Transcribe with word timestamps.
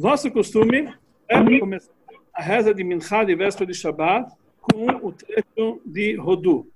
Nosso 0.00 0.30
costume 0.30 0.90
é 1.28 1.58
começar 1.60 1.92
a 2.32 2.40
reza 2.40 2.72
de 2.72 2.82
Minchá 2.82 3.22
de 3.22 3.34
véspera 3.34 3.70
de 3.70 3.76
Shabbat 3.76 4.34
com 4.58 4.86
o 5.06 5.12
trecho 5.12 5.82
de 5.84 6.16
Rodu. 6.16 6.72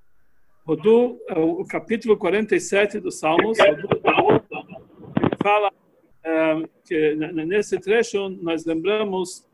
Rodu, 0.67 1.19
é 1.31 1.39
o 1.39 1.65
capítulo 1.65 2.19
47 2.19 3.01
dos 3.01 3.19
Salmos, 3.19 3.57
Rodu, 3.59 3.89
fala 5.43 5.73
é, 6.23 6.69
que 6.85 7.15
nesse 7.15 7.81
trecho 7.81 8.29
nós 8.29 8.67
lembramos 8.67 9.49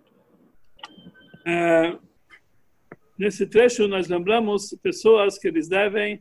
é, 1.46 1.96
nesse 3.16 3.46
trecho 3.46 3.86
nós 3.86 4.08
lembramos 4.08 4.76
pessoas 4.82 5.38
que 5.38 5.46
eles 5.46 5.68
devem 5.68 6.20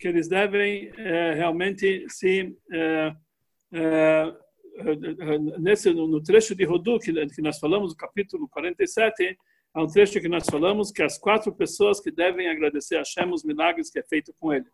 que 0.00 0.08
eles 0.08 0.26
devem 0.26 0.90
é, 0.96 1.34
realmente 1.34 2.06
se 2.08 2.56
é, 2.72 3.14
é, 3.72 4.34
nesse 5.58 5.92
no 5.92 6.22
trecho 6.22 6.54
de 6.54 6.64
Rodu 6.64 6.98
que, 6.98 7.12
nós 7.42 7.58
falamos 7.58 7.92
no 7.92 7.96
capítulo 7.96 8.48
47 8.48 9.36
há 9.74 9.82
um 9.82 9.86
trecho 9.86 10.20
que 10.20 10.28
nós 10.28 10.46
falamos 10.48 10.90
que 10.90 11.02
as 11.02 11.18
quatro 11.18 11.52
pessoas 11.52 12.00
que 12.00 12.10
devem 12.10 12.48
agradecer 12.48 12.96
a 12.96 13.00
Hashem 13.00 13.32
os 13.32 13.44
milagres 13.44 13.90
que 13.90 13.98
é 13.98 14.02
feito 14.02 14.32
com 14.38 14.52
ele 14.52 14.66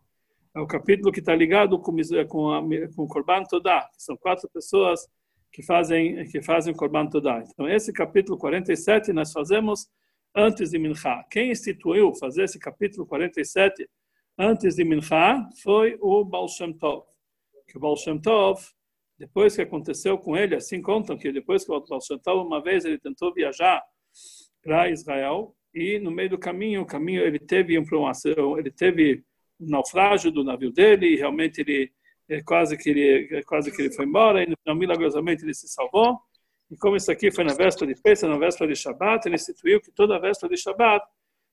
é 0.55 0.59
o 0.59 0.67
capítulo 0.67 1.11
que 1.11 1.19
está 1.19 1.35
ligado 1.35 1.79
com 1.79 1.95
com, 2.27 2.51
a, 2.51 2.61
com 2.95 3.03
o 3.03 3.45
Todá 3.49 3.89
que 3.95 4.03
são 4.03 4.15
quatro 4.15 4.49
pessoas 4.49 5.07
que 5.51 5.63
fazem 5.63 6.25
que 6.25 6.41
fazem 6.41 6.73
o 6.73 6.75
Korban 6.75 7.07
Todá 7.07 7.43
então 7.51 7.67
esse 7.67 7.91
capítulo 7.91 8.37
47 8.37 9.11
nós 9.13 9.31
fazemos 9.31 9.89
antes 10.35 10.71
de 10.71 10.77
Minchá. 10.77 11.25
Quem 11.31 11.51
instituiu 11.51 12.13
fazer 12.13 12.43
esse 12.43 12.59
capítulo 12.59 13.07
47 13.07 13.89
antes 14.37 14.75
de 14.75 14.83
Minchá 14.83 15.49
foi 15.63 15.97
o 16.01 16.25
Baal 16.25 16.49
Shem 16.49 16.73
Tov. 16.73 17.05
Que 17.67 17.77
o 17.77 17.79
Baal 17.79 17.95
Shem 17.95 18.19
Tov, 18.19 18.61
depois 19.17 19.55
que 19.55 19.61
aconteceu 19.61 20.17
com 20.17 20.35
ele, 20.35 20.55
assim 20.55 20.81
contam 20.81 21.17
que 21.17 21.31
depois 21.31 21.63
que 21.63 21.71
o 21.71 21.79
Baal 21.79 21.99
Tov, 22.23 22.45
uma 22.45 22.61
vez 22.61 22.83
ele 22.83 22.97
tentou 22.97 23.33
viajar 23.33 23.81
para 24.61 24.89
Israel 24.89 25.55
e 25.73 25.99
no 25.99 26.11
meio 26.11 26.29
do 26.29 26.37
caminho, 26.37 26.81
o 26.81 26.85
caminho 26.85 27.21
ele 27.21 27.39
teve 27.39 27.77
um 27.79 27.85
ele 28.57 28.71
teve 28.71 29.23
um 29.59 29.69
naufrágio 29.69 30.31
do 30.31 30.43
navio 30.43 30.71
dele 30.71 31.07
e 31.07 31.15
realmente 31.15 31.61
ele, 31.61 31.91
ele 32.27 32.43
quase 32.43 32.77
que 32.77 32.89
ele 32.89 33.43
quase 33.43 33.71
que 33.71 33.81
ele 33.81 33.93
foi 33.93 34.05
embora 34.05 34.43
e 34.43 34.73
milagrosamente 34.73 35.43
ele 35.43 35.53
se 35.53 35.67
salvou. 35.67 36.19
E 36.69 36.75
como 36.77 36.95
isso 36.95 37.11
aqui 37.11 37.31
foi 37.31 37.43
na 37.43 37.53
véspera 37.53 37.93
de 37.93 38.01
Pesach, 38.01 38.31
na 38.31 38.39
véspera 38.39 38.71
de 38.71 38.79
Shabbat, 38.79 39.27
ele 39.27 39.35
instituiu 39.35 39.79
que 39.79 39.91
toda 39.91 40.19
véspera 40.19 40.53
de 40.53 40.59
Shabbat 40.59 41.05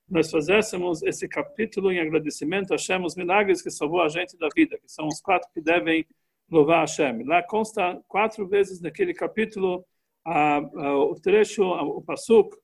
nós 0.09 0.31
fizéssemos 0.31 1.03
esse 1.03 1.29
capítulo 1.29 1.93
em 1.93 2.01
agradecimento 2.01 2.73
a 2.73 2.77
Hashem, 2.77 3.05
os 3.05 3.15
milagres 3.15 3.63
que 3.63 3.71
salvou 3.71 4.03
a 4.03 4.09
gente 4.09 4.37
da 4.39 4.49
vida, 4.55 4.79
que 4.79 4.91
são 4.91 5.07
os 5.07 5.21
quatro 5.21 5.49
que 5.53 5.61
devem 5.61 6.07
louvar 6.51 6.81
Hashem. 6.81 7.25
Lá 7.25 7.43
consta 7.43 8.01
quatro 8.09 8.47
vezes 8.47 8.81
naquele 8.81 9.15
capítulo 9.15 9.85
a, 10.25 10.57
a, 10.57 10.97
o 10.99 11.15
trecho, 11.21 11.65
a, 11.65 11.83
o 11.83 12.03
pasuk, 12.03 12.57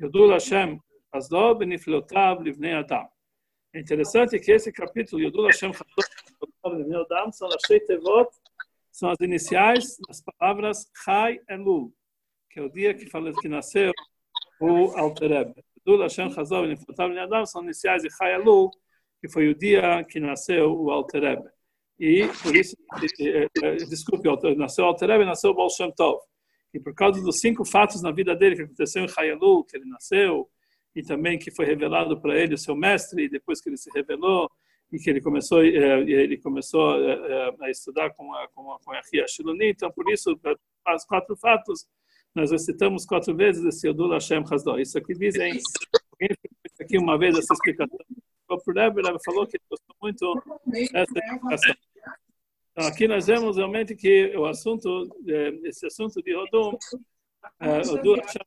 Yodul 0.00 0.32
Hashem, 0.32 0.80
Azdob 1.12 1.64
Niflotav 1.64 2.42
Livnei 2.42 2.74
Adam. 2.74 3.06
É 3.74 3.80
interessante 3.80 4.38
que 4.38 4.52
esse 4.52 4.72
capítulo, 4.72 5.22
Yodul 5.22 5.46
Hashem, 5.46 5.70
Azdob 5.70 6.78
Livnei 6.78 7.00
Adam, 7.00 7.32
são 7.32 7.48
as 7.48 7.62
Tevot, 7.62 8.30
são 8.90 9.10
as 9.10 9.18
iniciais 9.20 9.96
das 10.06 10.22
palavras 10.22 10.90
Chai 11.04 11.40
Elul, 11.48 11.92
que 12.50 12.60
é 12.60 12.62
o 12.62 12.68
dia 12.68 12.94
que, 12.94 13.08
fala, 13.08 13.32
que 13.32 13.48
nasceu 13.48 13.92
o 14.60 14.96
Altereb. 14.96 15.54
Dul 15.84 16.02
Hashem 16.02 16.30
Chazov 16.30 16.66
e 16.68 17.18
Adam 17.18 17.44
são 17.44 17.64
iniciais 17.64 18.02
de 18.02 18.10
Chai 18.10 18.34
Elul, 18.34 18.70
que 19.20 19.28
foi 19.28 19.48
o 19.48 19.54
dia 19.54 20.04
que 20.04 20.20
nasceu 20.20 20.72
o 20.72 20.90
Altereb. 20.90 21.42
E 22.04 22.26
por 22.42 22.56
isso, 22.56 22.76
desculpe, 23.88 24.28
nasceu 24.56 24.86
Altereb 24.86 25.22
e 25.22 25.24
nasceu 25.24 25.54
Baal 25.54 25.70
Shem 25.70 25.92
Tov. 25.92 26.18
E 26.74 26.80
por 26.80 26.92
causa 26.92 27.22
dos 27.22 27.38
cinco 27.38 27.64
fatos 27.64 28.02
na 28.02 28.10
vida 28.10 28.34
dele 28.34 28.56
que 28.56 28.62
aconteceu 28.62 29.04
em 29.04 29.08
Chai 29.08 29.30
Elul, 29.30 29.62
que 29.62 29.76
ele 29.76 29.84
nasceu, 29.84 30.50
e 30.96 31.02
também 31.04 31.38
que 31.38 31.52
foi 31.52 31.64
revelado 31.64 32.20
para 32.20 32.36
ele 32.36 32.54
o 32.54 32.58
seu 32.58 32.74
mestre, 32.74 33.26
e 33.26 33.28
depois 33.28 33.60
que 33.60 33.68
ele 33.68 33.76
se 33.76 33.88
revelou, 33.94 34.50
e 34.90 34.98
que 34.98 35.08
ele 35.08 35.20
começou 35.20 35.62
eh, 35.62 36.00
ele 36.00 36.38
começou 36.38 36.90
a 37.60 37.70
estudar 37.70 38.10
com 38.14 38.34
a 38.34 38.48
com 38.48 38.72
a, 38.72 38.80
com 38.80 38.90
a 38.90 39.00
Ria 39.12 39.24
Shiloni. 39.28 39.70
Então, 39.70 39.88
por 39.92 40.10
isso, 40.10 40.36
as 40.84 41.06
quatro 41.06 41.36
fatos, 41.36 41.86
nós 42.34 42.50
recitamos 42.50 43.06
quatro 43.06 43.32
vezes 43.32 43.64
esse 43.64 43.86
Yodul 43.86 44.10
Hashem 44.10 44.42
Hazdor. 44.50 44.80
Isso 44.80 44.98
aqui 44.98 45.14
dizem, 45.14 45.52
alguém 45.52 46.36
fez 46.36 46.80
aqui 46.80 46.98
uma 46.98 47.16
vez 47.16 47.38
essa 47.38 47.54
explicação. 47.54 47.96
O 48.48 48.72
Rebbe 48.72 49.02
falou 49.24 49.46
que 49.46 49.56
gostou 49.70 49.96
muito 50.02 50.34
dessa 50.66 51.12
explicação. 51.16 51.91
Então, 52.72 52.88
aqui 52.88 53.06
nós 53.06 53.26
vemos 53.26 53.56
realmente 53.56 53.94
que 53.94 54.34
o 54.36 54.46
assunto, 54.46 55.08
esse 55.64 55.86
assunto 55.86 56.22
de 56.22 56.34
Rodum, 56.34 56.76
Yodul 57.62 58.16
Hashem 58.16 58.42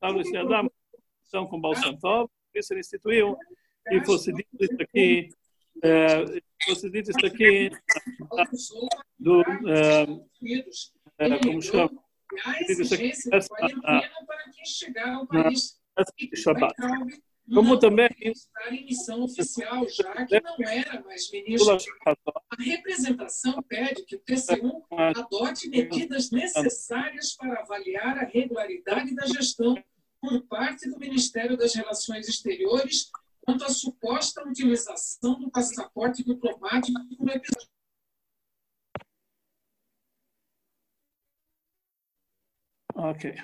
Hazdor, 0.00 0.70
são 1.24 1.46
com 1.46 1.60
Baal 1.60 1.74
Shem 1.74 1.98
Tov, 1.98 2.30
isso 2.54 2.72
ele 2.72 2.80
instituiu, 2.80 3.36
e 3.90 4.04
fosse 4.04 4.32
dito 4.32 4.48
isso 4.60 4.80
aqui 4.80 5.30
é, 5.82 6.24
você 6.66 6.90
disse 6.90 7.12
isso 7.12 7.26
aqui 7.26 7.70
do 9.18 9.42
é, 9.68 10.02
é, 11.18 11.38
como 11.38 11.62
chama? 11.62 11.90
Isso 12.68 12.94
aqui 12.94 13.12
essa, 13.32 13.48
Shabbat 16.36 16.74
como 17.52 17.78
também 17.78 18.08
estar 18.20 18.72
em 18.72 18.84
missão 18.84 19.22
oficial, 19.22 19.88
já 19.88 20.26
que 20.26 20.40
não 20.40 20.68
era 20.68 21.00
mais 21.02 21.30
ministro. 21.30 21.78
A 22.06 22.62
representação 22.62 23.62
pede 23.62 24.04
que 24.04 24.16
o 24.16 24.20
TCU 24.20 24.84
adote 24.90 25.68
medidas 25.68 26.30
necessárias 26.30 27.34
para 27.34 27.60
avaliar 27.60 28.18
a 28.18 28.24
regularidade 28.24 29.14
da 29.14 29.26
gestão 29.26 29.82
por 30.20 30.42
parte 30.46 30.88
do 30.88 30.98
Ministério 30.98 31.56
das 31.56 31.74
Relações 31.74 32.28
Exteriores 32.28 33.10
quanto 33.40 33.64
à 33.64 33.70
suposta 33.70 34.46
utilização 34.46 35.40
do 35.40 35.50
passaporte 35.50 36.22
diplomático 36.22 37.00
no 37.18 37.30
episódio. 37.30 37.68
Ok. 42.94 43.34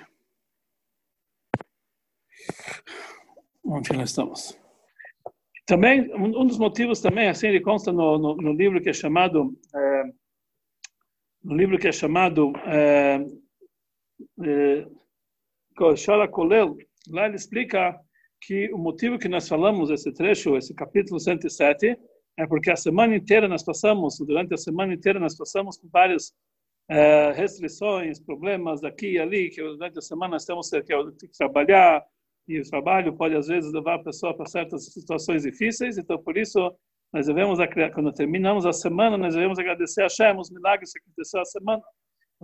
Onde 3.65 3.93
nós 3.93 4.09
estamos? 4.09 4.59
Também, 5.65 6.13
um 6.13 6.45
dos 6.45 6.59
motivos 6.59 7.01
também, 7.01 7.27
assim, 7.27 7.47
ele 7.47 7.59
consta 7.59 7.91
no, 7.91 8.19
no, 8.19 8.35
no 8.35 8.53
livro 8.53 8.79
que 8.79 8.89
é 8.89 8.93
chamado, 8.93 9.57
é, 9.75 10.03
no 11.43 11.55
livro 11.55 11.79
que 11.79 11.87
é 11.87 11.91
chamado 11.91 12.53
é, 12.67 13.25
é, 14.43 14.87
Kolel, 16.31 16.77
lá 17.09 17.25
ele 17.25 17.35
explica 17.35 17.99
que 18.39 18.71
o 18.71 18.77
motivo 18.77 19.17
que 19.17 19.27
nós 19.27 19.47
falamos 19.47 19.89
esse 19.89 20.13
trecho, 20.13 20.55
esse 20.55 20.75
capítulo 20.75 21.19
107, 21.19 21.97
é 22.37 22.45
porque 22.45 22.69
a 22.69 22.75
semana 22.75 23.15
inteira 23.15 23.47
nós 23.47 23.63
passamos, 23.63 24.19
durante 24.19 24.53
a 24.53 24.57
semana 24.57 24.93
inteira 24.93 25.19
nós 25.19 25.35
passamos 25.35 25.79
por 25.79 25.89
várias 25.89 26.31
é, 26.87 27.31
restrições, 27.31 28.19
problemas 28.19 28.83
aqui 28.83 29.13
e 29.13 29.19
ali, 29.19 29.49
que 29.49 29.63
durante 29.63 29.97
a 29.97 30.01
semana 30.03 30.33
nós 30.33 30.45
temos 30.45 30.69
que 30.69 31.27
trabalhar, 31.35 32.05
e 32.47 32.59
o 32.59 32.69
trabalho 32.69 33.15
pode 33.15 33.35
às 33.35 33.47
vezes 33.47 33.71
levar 33.73 33.95
a 33.95 34.03
pessoa 34.03 34.35
para 34.35 34.45
certas 34.45 34.85
situações 34.93 35.43
difíceis, 35.43 35.97
então 35.97 36.21
por 36.21 36.37
isso 36.37 36.71
nós 37.13 37.27
devemos, 37.27 37.59
quando 37.93 38.11
terminamos 38.11 38.65
a 38.65 38.73
semana, 38.73 39.17
nós 39.17 39.33
devemos 39.33 39.57
agradecer 39.57 40.01
a 40.01 40.05
Hashem, 40.05 40.37
os 40.37 40.51
milagres 40.51 40.91
que 40.91 40.99
aconteceram 40.99 41.41
a 41.43 41.45
semana. 41.45 41.81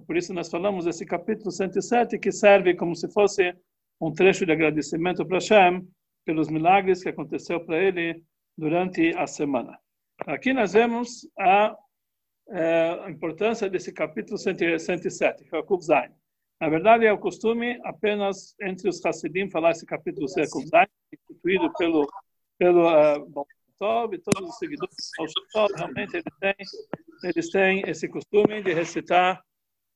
Por 0.07 0.15
isso 0.15 0.33
nós 0.33 0.49
falamos 0.49 0.87
esse 0.87 1.05
capítulo 1.05 1.51
107, 1.51 2.17
que 2.17 2.31
serve 2.31 2.73
como 2.75 2.95
se 2.95 3.11
fosse 3.11 3.53
um 3.99 4.13
trecho 4.13 4.45
de 4.45 4.51
agradecimento 4.51 5.25
para 5.25 5.37
Hashem 5.37 5.85
pelos 6.25 6.49
milagres 6.49 7.03
que 7.03 7.09
aconteceu 7.09 7.59
para 7.65 7.77
ele 7.77 8.23
durante 8.57 9.13
a 9.17 9.27
semana. 9.27 9.77
Aqui 10.25 10.53
nós 10.53 10.73
vemos 10.73 11.27
a, 11.37 11.75
é, 12.49 12.99
a 13.05 13.11
importância 13.11 13.69
desse 13.69 13.91
capítulo 13.91 14.37
107, 14.37 15.43
que 15.43 15.55
é 15.55 15.59
o 15.59 15.63
Kuf 15.63 15.83
Zain. 15.83 16.11
Na 16.61 16.69
verdade, 16.69 17.07
é 17.07 17.11
o 17.11 17.17
costume 17.17 17.79
apenas 17.83 18.55
entre 18.61 18.87
os 18.87 19.03
Hassidim 19.03 19.49
falar 19.49 19.71
esse 19.71 19.83
capítulo 19.83 20.27
Zain, 20.27 20.45
instituído 21.11 21.73
pelo, 21.73 22.07
pelo 22.59 22.87
uh, 22.87 23.45
Tov, 23.79 24.13
e 24.13 24.19
todos 24.19 24.47
os 24.47 24.57
seguidores 24.59 24.95
do 25.17 25.47
Tov, 25.51 25.73
realmente 25.75 26.17
eles 26.17 26.37
têm, 26.39 26.55
eles 27.23 27.49
têm 27.49 27.89
esse 27.89 28.07
costume 28.07 28.61
de 28.61 28.73
recitar, 28.73 29.41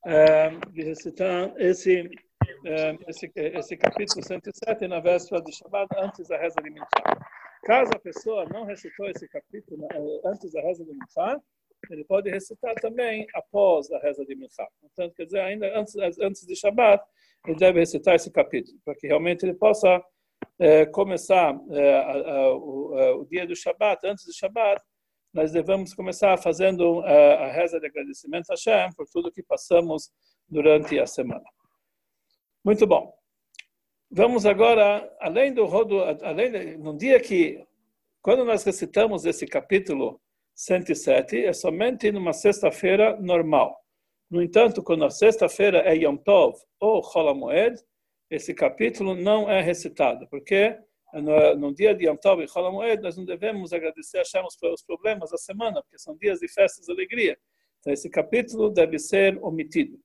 uh, 0.04 0.72
de 0.72 0.82
recitar 0.82 1.54
esse 1.56 2.10
é, 2.64 2.96
esse, 3.08 3.30
esse 3.36 3.76
capítulo 3.76 4.24
107 4.24 4.88
na 4.88 4.98
véspera 4.98 5.40
de 5.42 5.52
Shabbat, 5.52 5.88
antes 5.98 6.26
da 6.26 6.36
reza 6.36 6.60
de 6.62 6.70
Minchá. 6.70 6.86
Caso 7.64 7.92
a 7.94 7.98
pessoa 7.98 8.44
não 8.46 8.64
recitou 8.64 9.06
esse 9.06 9.28
capítulo 9.28 9.86
eh, 9.92 10.20
antes 10.24 10.52
da 10.52 10.60
reza 10.62 10.84
de 10.84 10.92
Minchá, 10.92 11.40
ele 11.94 12.04
pode 12.04 12.30
recitar 12.30 12.74
também 12.76 13.26
após 13.34 13.90
a 13.92 13.98
reza 13.98 14.24
de 14.24 14.34
Minchá. 14.34 14.66
Portanto, 14.80 15.14
quer 15.14 15.24
dizer, 15.24 15.40
ainda 15.40 15.78
antes, 15.78 15.94
antes 16.20 16.46
de 16.46 16.54
Shabbat, 16.56 17.04
ele 17.46 17.56
deve 17.56 17.80
recitar 17.80 18.14
esse 18.14 18.30
capítulo, 18.30 18.78
para 18.84 18.94
que 18.94 19.06
realmente 19.06 19.44
ele 19.44 19.54
possa 19.54 20.02
é, 20.58 20.86
começar 20.86 21.58
é, 21.70 21.94
a, 21.94 22.12
a, 22.12 22.54
o, 22.54 23.20
o, 23.20 23.26
dia 23.26 23.46
do 23.46 23.54
Shabbat, 23.54 24.06
antes 24.06 24.24
do 24.24 24.34
Shabbat, 24.34 24.82
nós 25.32 25.52
devemos 25.52 25.92
começar 25.94 26.36
fazendo 26.38 27.00
a, 27.00 27.44
a 27.44 27.52
reza 27.52 27.78
de 27.78 27.86
agradecimento 27.86 28.50
a 28.50 28.54
Hashem 28.54 28.90
por 28.96 29.06
tudo 29.06 29.30
que 29.30 29.42
passamos 29.42 30.10
durante 30.48 30.98
a 30.98 31.06
semana. 31.06 31.44
Muito 32.64 32.86
bom. 32.86 33.14
Vamos 34.10 34.46
agora, 34.46 35.14
além 35.20 35.52
do 35.52 35.64
rodo, 35.66 36.00
além 36.22 36.50
de, 36.50 36.76
no 36.78 36.96
dia 36.96 37.20
que, 37.20 37.62
quando 38.22 38.44
nós 38.44 38.64
recitamos 38.64 39.24
esse 39.24 39.46
capítulo 39.46 40.20
107, 40.56 41.44
é 41.44 41.52
somente 41.52 42.10
numa 42.10 42.32
sexta-feira 42.32 43.20
normal. 43.20 43.78
No 44.30 44.42
entanto, 44.42 44.82
quando 44.82 45.04
a 45.04 45.10
sexta-feira 45.10 45.80
é 45.80 45.94
Yom 45.94 46.16
Tov 46.16 46.56
ou 46.80 47.02
Chol 47.04 47.34
Moed, 47.34 47.78
esse 48.30 48.54
capítulo 48.54 49.14
não 49.14 49.48
é 49.50 49.60
recitado, 49.60 50.26
porque 50.28 50.76
no, 51.12 51.54
no 51.56 51.74
dia 51.74 51.94
de 51.94 52.06
Yom 52.06 52.16
Tov 52.16 52.42
e 52.42 52.48
Chol 52.48 52.72
Moed 52.72 53.02
nós 53.02 53.18
não 53.18 53.24
devemos 53.26 53.74
agradecer 53.74 54.16
a 54.16 54.20
Hashem 54.20 54.42
pelos 54.58 54.82
problemas 54.82 55.30
da 55.30 55.36
semana, 55.36 55.82
porque 55.82 55.98
são 55.98 56.16
dias 56.16 56.40
de 56.40 56.48
festas 56.48 56.88
e 56.88 56.92
alegria. 56.92 57.38
Então, 57.80 57.92
esse 57.92 58.08
capítulo 58.08 58.70
deve 58.70 58.98
ser 58.98 59.38
omitido. 59.44 60.00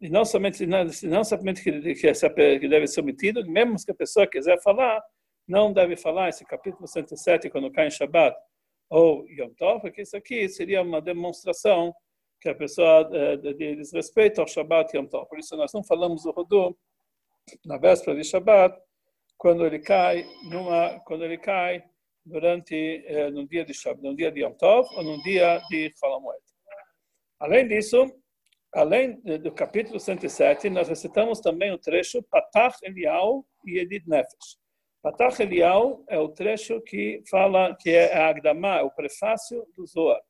E 0.00 0.10
não 0.10 0.24
somente, 0.24 0.66
não, 0.66 1.24
somente 1.24 1.62
que, 1.62 1.94
que 1.94 2.68
deve 2.68 2.86
ser 2.88 3.00
omitido, 3.00 3.48
mesmo 3.48 3.76
que 3.76 3.92
a 3.92 3.94
pessoa 3.94 4.26
quiser 4.26 4.60
falar, 4.60 5.00
não 5.46 5.72
deve 5.72 5.96
falar 5.96 6.30
esse 6.30 6.44
capítulo 6.44 6.88
107 6.88 7.48
quando 7.48 7.70
cai 7.70 7.86
em 7.86 7.90
Shabbat 7.90 8.36
ou 8.94 9.28
Yom 9.28 9.52
Tov, 9.54 9.80
porque 9.80 10.02
isso 10.02 10.16
aqui 10.16 10.48
seria 10.48 10.80
uma 10.80 11.02
demonstração 11.02 11.92
que 12.40 12.48
a 12.48 12.54
pessoa 12.54 13.10
é, 13.12 13.36
de 13.36 13.74
desrespeito 13.74 14.40
ao 14.40 14.46
Shabbat 14.46 14.94
e 14.94 14.96
Yom 14.96 15.06
Tov. 15.06 15.28
Por 15.28 15.36
isso 15.36 15.56
nós 15.56 15.72
não 15.72 15.82
falamos 15.82 16.22
do 16.22 16.30
Rodu 16.30 16.78
na 17.66 17.76
véspera 17.76 18.16
de 18.16 18.22
Shabbat, 18.22 18.78
quando 19.36 19.66
ele 19.66 19.80
cai 19.80 20.24
numa, 20.48 21.00
quando 21.00 21.24
ele 21.24 21.36
cai 21.36 21.82
durante 22.24 23.04
é, 23.06 23.32
no 23.32 23.48
dia 23.48 23.64
de 23.64 23.74
Shabbat, 23.74 24.00
no 24.00 24.14
dia 24.14 24.30
de 24.30 24.42
Yom 24.42 24.52
Tov 24.52 24.88
ou 24.94 25.02
no 25.02 25.20
dia 25.24 25.60
de 25.68 25.92
Cholamoed. 25.98 26.38
Além 27.40 27.66
disso, 27.66 28.06
além 28.72 29.20
do 29.20 29.50
capítulo 29.50 29.98
107, 29.98 30.70
nós 30.70 30.88
recitamos 30.88 31.40
também 31.40 31.72
o 31.72 31.78
trecho 31.78 32.22
Patach 32.30 32.78
Elial 32.84 33.44
e 33.66 33.80
Edith 33.80 34.06
Nefesh. 34.06 34.63
Patach 35.04 35.38
Elial 35.38 36.02
é 36.08 36.18
o 36.18 36.30
trecho 36.30 36.80
que 36.80 37.22
fala 37.30 37.76
que 37.78 37.90
é 37.90 38.16
a 38.16 38.28
Agdamá, 38.28 38.78
é 38.78 38.82
o 38.82 38.90
prefácio 38.90 39.66
do 39.76 39.86
Zohar. 39.86 40.22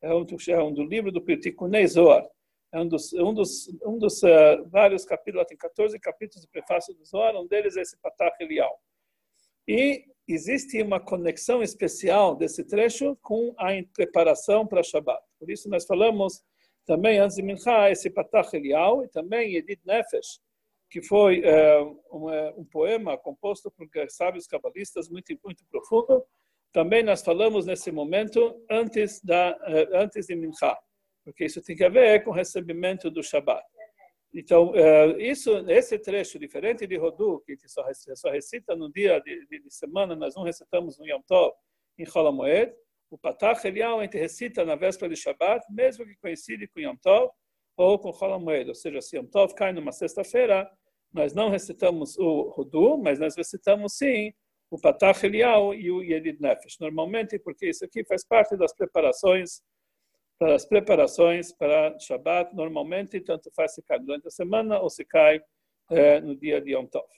É 0.00 0.14
um, 0.14 0.24
é 0.48 0.62
um 0.62 0.72
do 0.72 0.84
livro 0.84 1.10
do 1.10 1.20
Pirtikunei 1.20 1.84
Zohar. 1.88 2.24
É 2.72 2.78
um 2.78 2.86
dos, 2.86 3.12
um 3.12 3.34
dos, 3.34 3.68
um 3.84 3.98
dos 3.98 4.22
uh, 4.22 4.68
vários 4.68 5.04
capítulos, 5.04 5.48
tem 5.48 5.58
14 5.58 5.98
capítulos 5.98 6.46
do 6.46 6.48
prefácio 6.48 6.94
do 6.94 7.04
Zohar, 7.04 7.34
um 7.34 7.48
deles 7.48 7.76
é 7.76 7.80
esse 7.80 8.00
Patach 8.00 8.36
Elial. 8.40 8.80
E 9.66 10.04
existe 10.28 10.80
uma 10.80 11.00
conexão 11.00 11.60
especial 11.60 12.36
desse 12.36 12.62
trecho 12.62 13.18
com 13.22 13.52
a 13.58 13.70
preparação 13.92 14.64
para 14.64 14.84
Shabbat. 14.84 15.20
Por 15.40 15.50
isso 15.50 15.68
nós 15.68 15.84
falamos 15.84 16.40
também 16.86 17.18
antes 17.18 17.34
de 17.34 17.42
Mincha, 17.42 17.90
esse 17.90 18.08
Patach 18.08 18.54
Elial, 18.56 19.04
e 19.04 19.08
também 19.08 19.56
Edith 19.56 19.80
Nefesh, 19.84 20.40
que 20.90 21.00
foi 21.00 21.42
é, 21.44 21.80
um, 22.12 22.30
é, 22.30 22.54
um, 22.56 22.64
poema 22.64 23.16
composto 23.16 23.70
por 23.70 23.88
sábios 24.08 24.46
cabalistas 24.46 25.08
muito, 25.08 25.38
muito 25.44 25.64
profundo. 25.66 26.24
Também 26.72 27.02
nós 27.02 27.22
falamos 27.22 27.64
nesse 27.64 27.92
momento 27.92 28.60
antes, 28.68 29.20
da, 29.22 29.56
é, 29.66 30.02
antes 30.02 30.26
de 30.26 30.34
Mincha, 30.34 30.76
porque 31.24 31.44
isso 31.44 31.62
tem 31.62 31.80
a 31.84 31.88
ver 31.88 32.24
com 32.24 32.30
o 32.30 32.34
recebimento 32.34 33.10
do 33.10 33.22
Shabat. 33.22 33.64
Então, 34.32 34.72
isso, 35.18 35.50
esse 35.68 35.98
trecho, 35.98 36.38
diferente 36.38 36.86
de 36.86 36.96
Rodu, 36.96 37.42
que 37.44 37.56
só, 37.66 37.84
só 38.14 38.30
recita 38.30 38.76
no 38.76 38.88
dia 38.88 39.18
de, 39.18 39.44
de, 39.46 39.60
de, 39.60 39.74
semana, 39.74 40.14
nós 40.14 40.36
não 40.36 40.44
recitamos 40.44 40.96
no 41.00 41.04
Yom 41.04 41.20
Tov, 41.26 41.52
em 41.98 42.06
Cholamoed, 42.06 42.72
o 43.10 43.18
Patach 43.18 43.66
Elial 43.66 43.98
a 43.98 44.04
gente 44.04 44.16
recita 44.16 44.64
na 44.64 44.76
véspera 44.76 45.12
de 45.12 45.20
Shabbat, 45.20 45.66
mesmo 45.68 46.06
que 46.06 46.14
coincide 46.14 46.68
com 46.68 46.78
Yom 46.78 46.94
Tov 46.96 47.32
ou 47.76 47.98
com 47.98 48.12
Chol 48.12 48.38
Moed, 48.38 48.68
ou 48.68 48.74
seja, 48.74 49.00
se 49.00 49.16
Yom 49.16 49.26
Tov 49.26 49.52
cai 49.54 49.72
numa 49.72 49.90
sexta-feira, 49.90 50.70
nós 51.12 51.34
não 51.34 51.50
recitamos 51.50 52.16
o 52.18 52.54
Hudu, 52.56 52.98
mas 52.98 53.18
nós 53.18 53.36
recitamos 53.36 53.96
sim 53.96 54.32
o 54.70 54.80
Patach 54.80 55.24
Elial 55.26 55.74
e 55.74 55.90
o 55.90 56.02
Yedid 56.02 56.40
Nefesh. 56.40 56.78
Normalmente, 56.78 57.38
porque 57.38 57.68
isso 57.68 57.84
aqui 57.84 58.04
faz 58.04 58.24
parte 58.24 58.56
das 58.56 58.72
preparações 58.72 59.60
para 60.38 60.54
as 60.54 60.64
preparações 60.64 61.52
para 61.52 61.98
Shabbat. 61.98 62.54
Normalmente, 62.54 63.20
tanto 63.20 63.50
faz 63.54 63.74
se 63.74 63.82
cai 63.82 63.98
durante 63.98 64.28
a 64.28 64.30
semana 64.30 64.80
ou 64.80 64.88
se 64.88 65.04
cai 65.04 65.40
eh, 65.90 66.20
no 66.20 66.36
dia 66.36 66.60
de 66.60 66.72
Yom 66.72 66.86
Tov. 66.86 67.08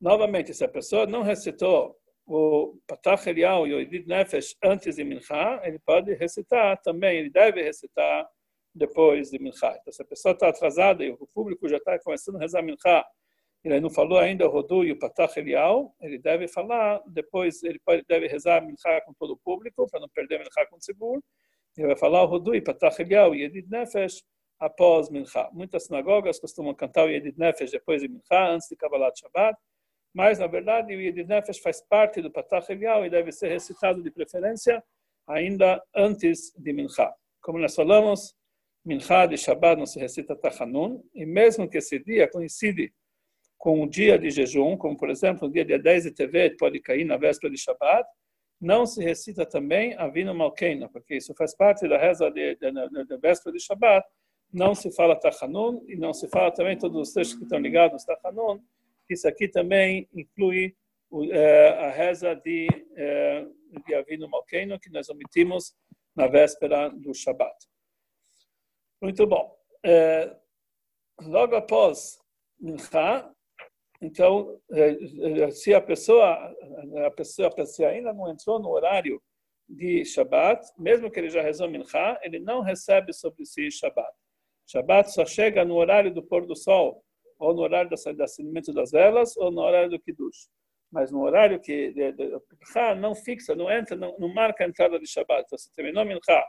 Novamente, 0.00 0.52
se 0.52 0.64
a 0.64 0.68
pessoa 0.68 1.06
não 1.06 1.22
recitou 1.22 1.96
o 2.26 2.76
Patach 2.86 3.26
Elial 3.28 3.66
e 3.66 3.72
o 3.72 3.80
Edith 3.80 4.06
Nefesh 4.06 4.56
antes 4.62 4.96
de 4.96 5.04
Mincha, 5.04 5.60
ele 5.62 5.78
pode 5.78 6.12
recitar 6.14 6.80
também, 6.82 7.18
ele 7.18 7.30
deve 7.30 7.62
recitar 7.62 8.28
depois 8.76 9.30
de 9.30 9.38
Mincha. 9.38 9.76
Então, 9.80 9.92
se 9.92 10.02
a 10.02 10.04
pessoa 10.04 10.32
está 10.32 10.48
atrasada 10.48 11.04
e 11.04 11.10
o 11.10 11.26
público 11.34 11.68
já 11.68 11.78
está 11.78 11.98
começando 11.98 12.36
a 12.36 12.40
rezar 12.40 12.62
Mincha, 12.62 13.04
ele 13.64 13.80
não 13.80 13.90
falou 13.90 14.18
ainda 14.18 14.46
o 14.46 14.50
Rodu 14.50 14.84
e 14.84 14.92
o 14.92 14.98
Patach 14.98 15.36
Elial, 15.38 15.94
ele 16.00 16.18
deve 16.18 16.46
falar, 16.46 17.02
depois 17.08 17.62
ele 17.64 17.80
deve 18.06 18.28
rezar 18.28 18.64
Mincha 18.64 19.00
com 19.04 19.12
todo 19.14 19.32
o 19.32 19.36
público, 19.38 19.88
para 19.90 19.98
não 19.98 20.08
perder 20.08 20.38
Mincha 20.38 20.66
com 20.70 20.76
o 20.76 20.80
seguro. 20.80 21.22
Ele 21.76 21.88
vai 21.88 21.96
falar 21.96 22.22
o 22.22 22.26
Rodu 22.26 22.54
e 22.54 22.60
Patach 22.60 23.00
Elial 23.00 23.34
e 23.34 23.42
Edith 23.42 23.66
Nefesh 23.68 24.22
após 24.60 25.10
Mincha. 25.10 25.50
Muitas 25.52 25.86
sinagogas 25.86 26.38
costumam 26.38 26.74
cantar 26.74 27.06
o 27.06 27.10
Edith 27.10 27.36
Nefesh 27.36 27.72
depois 27.72 28.02
de 28.02 28.08
Mincha, 28.08 28.48
antes 28.48 28.68
de 28.68 28.76
Kabbalat 28.76 29.18
Shabbat. 29.18 29.58
Mas, 30.14 30.38
na 30.38 30.46
verdade, 30.46 30.94
o 30.94 31.00
Yedid 31.00 31.28
Nefesh 31.28 31.58
faz 31.58 31.82
parte 31.82 32.22
do 32.22 32.30
Patach 32.30 32.70
Elial 32.72 33.04
e 33.04 33.10
deve 33.10 33.30
ser 33.32 33.48
recitado 33.48 34.02
de 34.02 34.10
preferência 34.10 34.82
ainda 35.26 35.82
antes 35.94 36.54
de 36.56 36.72
Mincha. 36.72 37.12
Como 37.42 37.58
nós 37.58 37.74
falamos, 37.74 38.34
Mincha 38.86 39.26
de 39.26 39.36
Shabbat 39.36 39.76
não 39.76 39.84
se 39.84 39.98
recita 39.98 40.36
Tachanun, 40.36 41.02
e 41.12 41.26
mesmo 41.26 41.68
que 41.68 41.78
esse 41.78 41.98
dia 41.98 42.28
coincide 42.28 42.94
com 43.58 43.82
um 43.82 43.88
dia 43.88 44.16
de 44.16 44.30
jejum, 44.30 44.76
como 44.76 44.96
por 44.96 45.10
exemplo 45.10 45.48
o 45.48 45.50
dia 45.50 45.64
de 45.64 45.76
10 45.76 46.04
de 46.04 46.10
Tevet 46.12 46.56
pode 46.56 46.78
cair 46.78 47.04
na 47.04 47.16
véspera 47.16 47.52
de 47.52 47.58
Shabbat, 47.58 48.08
não 48.60 48.86
se 48.86 49.02
recita 49.02 49.44
também 49.44 49.94
Avinu 49.94 50.32
Malkeina, 50.32 50.88
porque 50.88 51.16
isso 51.16 51.34
faz 51.34 51.54
parte 51.54 51.88
da 51.88 51.98
reza 51.98 52.30
da 52.30 53.16
véspera 53.16 53.56
de 53.56 53.60
Shabbat, 53.60 54.06
não 54.52 54.72
se 54.72 54.94
fala 54.94 55.18
Tachanun, 55.18 55.84
e 55.88 55.96
não 55.96 56.14
se 56.14 56.28
fala 56.28 56.52
também 56.52 56.78
todos 56.78 57.08
os 57.08 57.12
textos 57.12 57.36
que 57.36 57.42
estão 57.42 57.58
ligados 57.58 58.08
a 58.08 58.14
Tachanun, 58.14 58.60
isso 59.10 59.26
aqui 59.26 59.48
também 59.48 60.08
inclui 60.14 60.76
é, 61.32 61.68
a 61.70 61.90
reza 61.90 62.34
de, 62.36 62.68
é, 62.94 63.44
de 63.84 63.94
Avino 63.96 64.28
Malkeino, 64.28 64.78
que 64.78 64.90
nós 64.90 65.08
omitimos 65.08 65.74
na 66.14 66.28
véspera 66.28 66.88
do 66.88 67.12
Shabat. 67.12 67.56
Muito 69.06 69.24
bom. 69.24 69.56
É, 69.84 70.36
logo 71.22 71.54
após 71.54 72.18
Mincha, 72.58 73.30
então, 74.02 74.60
se 75.52 75.72
a 75.72 75.80
pessoa, 75.80 76.52
a 77.06 77.10
pessoa, 77.12 77.46
a 77.46 77.54
pessoa 77.54 77.88
ainda 77.90 78.12
não 78.12 78.28
entrou 78.28 78.58
no 78.58 78.68
horário 78.68 79.22
de 79.68 80.04
Shabat, 80.04 80.66
mesmo 80.76 81.08
que 81.08 81.20
ele 81.20 81.30
já 81.30 81.40
rezou 81.40 81.70
Mincha, 81.70 82.18
ele 82.20 82.40
não 82.40 82.62
recebe 82.62 83.12
sobre 83.12 83.46
si 83.46 83.70
Shabat. 83.70 84.12
Shabat 84.66 85.12
só 85.12 85.24
chega 85.24 85.64
no 85.64 85.76
horário 85.76 86.12
do 86.12 86.20
pôr 86.20 86.44
do 86.44 86.56
sol, 86.56 87.00
ou 87.38 87.54
no 87.54 87.62
horário 87.62 87.88
do 87.88 88.24
acendimento 88.24 88.72
das 88.74 88.90
velas, 88.90 89.36
ou 89.36 89.52
no 89.52 89.60
horário 89.60 89.88
do 89.88 90.00
Kiddush. 90.00 90.48
Mas 90.90 91.12
no 91.12 91.22
horário 91.22 91.60
que 91.60 91.92
de, 91.92 92.12
não 92.98 93.14
fixa, 93.14 93.54
não 93.54 93.70
entra, 93.70 93.94
não, 93.94 94.18
não, 94.18 94.34
marca 94.34 94.64
a 94.64 94.66
entrada 94.66 94.98
de 94.98 95.06
Shabbat. 95.06 95.44
Então, 95.46 95.56
se 95.56 95.72
terminou 95.72 96.04
Mincha 96.04 96.44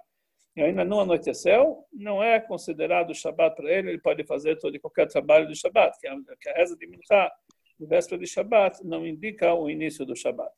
e 0.58 0.62
ainda 0.64 0.84
não 0.84 1.02
anoiteceu, 1.02 1.86
não 1.94 2.22
é 2.22 2.40
considerado 2.40 3.14
Shabbat 3.14 3.56
para 3.56 3.72
ele, 3.72 3.92
ele 3.92 4.02
pode 4.02 4.24
fazer 4.24 4.58
todo 4.58 4.78
qualquer 4.80 5.08
trabalho 5.08 5.48
de 5.48 5.56
Shabbat, 5.56 6.00
que 6.00 6.08
a, 6.08 6.16
que 6.42 6.50
a 6.50 6.54
reza 6.54 6.76
de 6.76 6.88
Mincha, 6.88 7.32
no 7.80 7.86
véspera 7.86 8.20
de 8.20 8.26
Shabbat, 8.26 8.84
não 8.84 9.06
indica 9.06 9.54
o 9.54 9.70
início 9.70 10.04
do 10.04 10.16
Shabbat. 10.16 10.52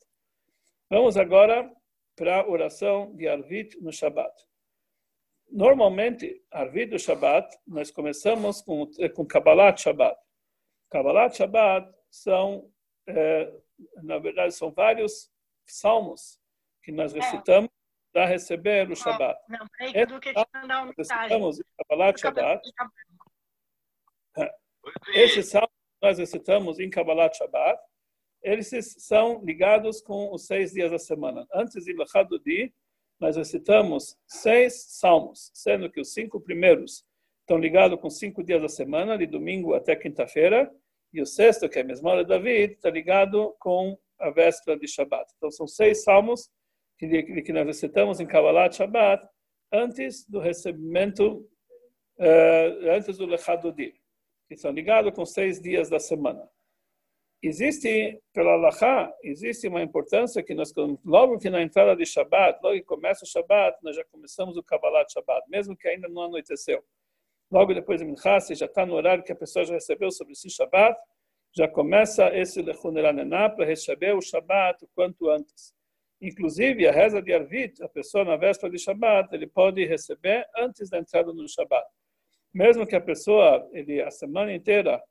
Vamos 0.88 1.18
agora 1.18 1.70
para 2.16 2.40
a 2.40 2.48
oração 2.48 3.14
de 3.14 3.28
Arvit 3.28 3.78
no 3.82 3.92
Shabbat. 3.92 4.32
Normalmente, 5.52 6.42
Arvid 6.50 6.92
do 6.92 6.98
Shabbat, 6.98 7.54
nós 7.66 7.90
começamos 7.90 8.62
com, 8.62 8.90
com 9.14 9.26
Kabbalat 9.26 9.82
Shabbat. 9.82 10.18
Kabbalat 10.88 11.36
Shabbat 11.36 11.92
são, 12.10 12.72
é, 13.06 13.52
na 14.02 14.18
verdade, 14.18 14.54
são 14.54 14.70
vários 14.70 15.30
salmos 15.66 16.40
que 16.82 16.90
nós 16.90 17.14
é. 17.14 17.20
recitamos 17.20 17.68
é. 17.68 17.79
Para 18.12 18.26
receber 18.26 18.90
o 18.90 18.96
Shabbat. 18.96 19.40
Não, 19.48 19.66
peraí, 19.78 20.06
do 20.06 20.20
que 20.20 20.32
te 20.32 20.46
mandar 20.54 20.82
uma 20.84 20.94
recitamos 20.96 21.58
em 21.58 21.64
Kabbalat 21.78 22.20
Shabbat. 22.20 22.70
É. 24.38 24.54
Esses 25.14 25.48
salmos 25.48 25.70
que 25.70 26.06
nós 26.06 26.18
recitamos 26.18 26.80
em 26.80 26.90
Kabbalat 26.90 27.36
Shabbat, 27.36 27.80
eles 28.42 28.70
são 28.98 29.44
ligados 29.44 30.00
com 30.00 30.32
os 30.32 30.46
seis 30.46 30.72
dias 30.72 30.90
da 30.90 30.98
semana. 30.98 31.46
Antes 31.52 31.84
de 31.84 31.92
Lachadudi, 31.92 32.74
nós 33.20 33.36
recitamos 33.36 34.16
seis 34.26 34.86
salmos, 34.88 35.50
sendo 35.52 35.90
que 35.90 36.00
os 36.00 36.12
cinco 36.12 36.40
primeiros 36.40 37.04
estão 37.40 37.58
ligados 37.58 38.00
com 38.00 38.08
cinco 38.08 38.42
dias 38.42 38.62
da 38.62 38.68
semana, 38.68 39.18
de 39.18 39.26
domingo 39.26 39.74
até 39.74 39.94
quinta-feira, 39.94 40.72
e 41.12 41.20
o 41.20 41.26
sexto, 41.26 41.68
que 41.68 41.78
é 41.78 41.82
a 41.82 41.84
mesma 41.84 42.10
hora 42.10 42.24
David, 42.24 42.74
está 42.74 42.88
ligado 42.88 43.54
com 43.58 43.98
a 44.18 44.30
véspera 44.30 44.78
de 44.78 44.86
Shabbat. 44.86 45.30
Então, 45.36 45.50
são 45.50 45.66
seis 45.66 46.02
salmos 46.04 46.48
que, 47.08 47.42
que 47.42 47.52
nós 47.52 47.66
recitamos 47.66 48.20
em 48.20 48.26
Kabbalah 48.26 48.70
Shabbat 48.70 49.26
antes 49.72 50.28
do 50.28 50.38
recebimento, 50.38 51.48
uh, 52.18 52.90
antes 52.90 53.16
do 53.16 53.26
Lechadodi. 53.26 53.94
que 54.48 54.56
são 54.56 54.72
ligados 54.72 55.12
com 55.14 55.24
seis 55.24 55.60
dias 55.60 55.88
da 55.88 56.00
semana. 56.00 56.48
Existe, 57.42 58.20
pela 58.34 58.52
Allahá, 58.52 59.10
existe 59.22 59.66
uma 59.66 59.80
importância 59.80 60.42
que 60.42 60.54
nós, 60.54 60.72
logo 61.04 61.38
que 61.38 61.48
na 61.48 61.62
entrada 61.62 61.96
de 61.96 62.04
Shabbat, 62.04 62.58
logo 62.62 62.74
que 62.74 62.82
começa 62.82 63.24
o 63.24 63.28
Shabbat, 63.28 63.78
nós 63.82 63.96
já 63.96 64.04
começamos 64.04 64.56
o 64.58 64.62
Kabbalah 64.62 65.04
de 65.04 65.12
Shabbat, 65.12 65.48
mesmo 65.48 65.74
que 65.76 65.88
ainda 65.88 66.08
não 66.08 66.22
anoiteceu. 66.24 66.84
Logo 67.50 67.72
depois 67.72 68.00
de 68.00 68.06
Minchá, 68.06 68.38
se 68.40 68.54
já 68.54 68.66
está 68.66 68.84
no 68.84 68.94
horário 68.94 69.24
que 69.24 69.32
a 69.32 69.36
pessoa 69.36 69.64
já 69.64 69.74
recebeu 69.74 70.10
sobre 70.10 70.34
si 70.34 70.50
Shabbat, 70.50 70.98
já 71.56 71.66
começa 71.66 72.28
esse 72.36 72.60
Lechun 72.60 72.92
para 72.92 73.64
receber 73.64 74.14
o 74.14 74.20
Shabbat 74.20 74.84
o 74.84 74.88
quanto 74.94 75.30
antes. 75.30 75.74
Inclusive, 76.20 76.86
a 76.86 76.92
reza 76.92 77.22
de 77.22 77.32
Arvit, 77.32 77.82
a 77.82 77.88
pessoa 77.88 78.24
na 78.24 78.36
véspera 78.36 78.70
de 78.70 78.78
Shabbat, 78.78 79.34
ele 79.34 79.46
pode 79.46 79.84
receber 79.86 80.46
antes 80.56 80.90
da 80.90 80.98
entrada 80.98 81.32
no 81.32 81.48
Shabbat. 81.48 81.86
Mesmo 82.52 82.86
que 82.86 82.94
a 82.94 83.00
pessoa, 83.00 83.66
ele, 83.72 84.02
a 84.02 84.10
semana 84.10 84.52
inteira, 84.52 85.02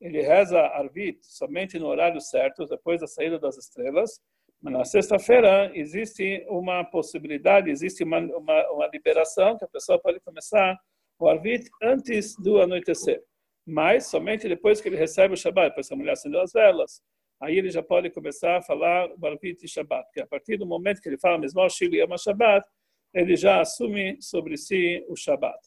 ele 0.00 0.20
reza 0.20 0.60
Arvit 0.60 1.18
somente 1.22 1.78
no 1.78 1.86
horário 1.86 2.20
certo, 2.20 2.66
depois 2.66 3.00
da 3.00 3.06
saída 3.06 3.38
das 3.38 3.56
estrelas, 3.56 4.20
mas 4.60 4.72
na 4.72 4.84
sexta-feira 4.84 5.70
existe 5.74 6.44
uma 6.48 6.84
possibilidade, 6.84 7.70
existe 7.70 8.02
uma, 8.02 8.18
uma, 8.18 8.72
uma, 8.72 8.86
liberação 8.88 9.56
que 9.56 9.64
a 9.64 9.68
pessoa 9.68 10.00
pode 10.00 10.20
começar 10.20 10.76
o 11.18 11.28
Arvit 11.28 11.70
antes 11.82 12.34
do 12.36 12.60
anoitecer. 12.60 13.22
Mas 13.64 14.06
somente 14.06 14.48
depois 14.48 14.80
que 14.80 14.88
ele 14.88 14.96
recebe 14.96 15.34
o 15.34 15.36
Shabbat, 15.36 15.70
depois 15.70 15.86
que 15.86 15.94
a 15.94 15.96
mulher 15.96 16.12
acendeu 16.12 16.40
as 16.40 16.52
velas, 16.52 17.00
aí 17.40 17.56
ele 17.58 17.70
já 17.70 17.82
pode 17.82 18.10
começar 18.10 18.58
a 18.58 18.62
falar 18.62 19.10
o 19.10 19.26
Arvit 19.26 19.64
e 19.64 19.68
Shabbat. 19.68 20.04
Porque 20.06 20.20
a 20.20 20.26
partir 20.26 20.56
do 20.56 20.66
momento 20.66 21.00
que 21.00 21.08
ele 21.08 21.18
fala 21.18 21.38
mesmo 21.38 21.68
Shili 21.68 21.98
Yama 21.98 22.18
Shabbat, 22.18 22.66
ele 23.14 23.36
já 23.36 23.60
assume 23.60 24.20
sobre 24.20 24.56
si 24.56 25.04
o 25.08 25.16
Shabbat. 25.16 25.58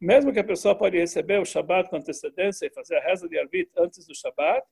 Mesmo 0.00 0.32
que 0.32 0.40
a 0.40 0.44
pessoa 0.44 0.74
pode 0.74 0.98
receber 0.98 1.40
o 1.40 1.44
Shabat 1.44 1.88
com 1.88 1.96
antecedência 1.96 2.66
e 2.66 2.70
fazer 2.70 2.96
a 2.96 3.00
reza 3.00 3.28
de 3.28 3.38
Arvit 3.38 3.70
antes 3.78 4.06
do 4.06 4.14
Shabat, 4.14 4.66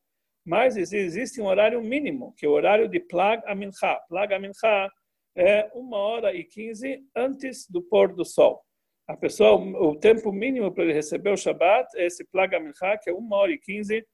mas 0.44 0.76
existe 0.76 1.40
um 1.40 1.47
horário 1.47 1.80
mínimo, 1.82 2.35
que 2.37 2.47
é 2.47 2.49
o 2.49 2.52
horário 2.52 2.88
de 2.88 2.99
Plag 2.99 3.42
Amincha. 3.47 4.00
Plag 4.09 4.35
Amincha 4.35 4.90
é 5.37 5.70
uma 5.75 5.99
hora 5.99 6.35
e 6.35 6.44
quinze 6.44 7.00
antes 7.14 7.68
do 7.68 7.82
pôr 7.82 8.12
do 8.14 8.25
sol. 8.25 8.61
A 9.06 9.16
pessoa, 9.16 9.56
o 9.56 9.94
tempo 9.97 10.32
mínimo 10.32 10.73
para 10.73 10.85
ele 10.85 10.92
receber 10.92 11.30
o 11.30 11.37
Shabat 11.37 11.88
é 11.97 12.06
esse 12.06 12.25
Plag 12.25 12.54
Amincha, 12.54 12.99
que 12.99 13.11
é 13.11 13.12
uma 13.12 13.37
hora 13.37 13.52
e 13.52 13.59
quinze 13.59 13.97
antes 13.99 14.09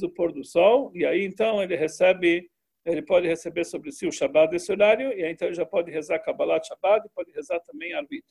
do 0.00 0.10
pôr 0.10 0.32
do 0.32 0.44
sol, 0.44 0.90
e 0.94 1.04
aí 1.06 1.24
então 1.24 1.62
ele 1.62 1.76
recebe, 1.76 2.50
ele 2.84 3.02
pode 3.02 3.28
receber 3.28 3.64
sobre 3.64 3.92
si 3.92 4.06
o 4.06 4.12
Shabat 4.12 4.50
desse 4.50 4.70
horário, 4.72 5.12
e 5.12 5.24
aí 5.24 5.32
então 5.32 5.48
ele 5.48 5.54
já 5.54 5.64
pode 5.66 5.90
rezar 5.90 6.18
Kabbalah 6.18 6.62
Shabat 6.62 7.06
e 7.06 7.10
pode 7.10 7.30
rezar 7.32 7.60
também 7.60 7.92
Arvit. 7.94 8.24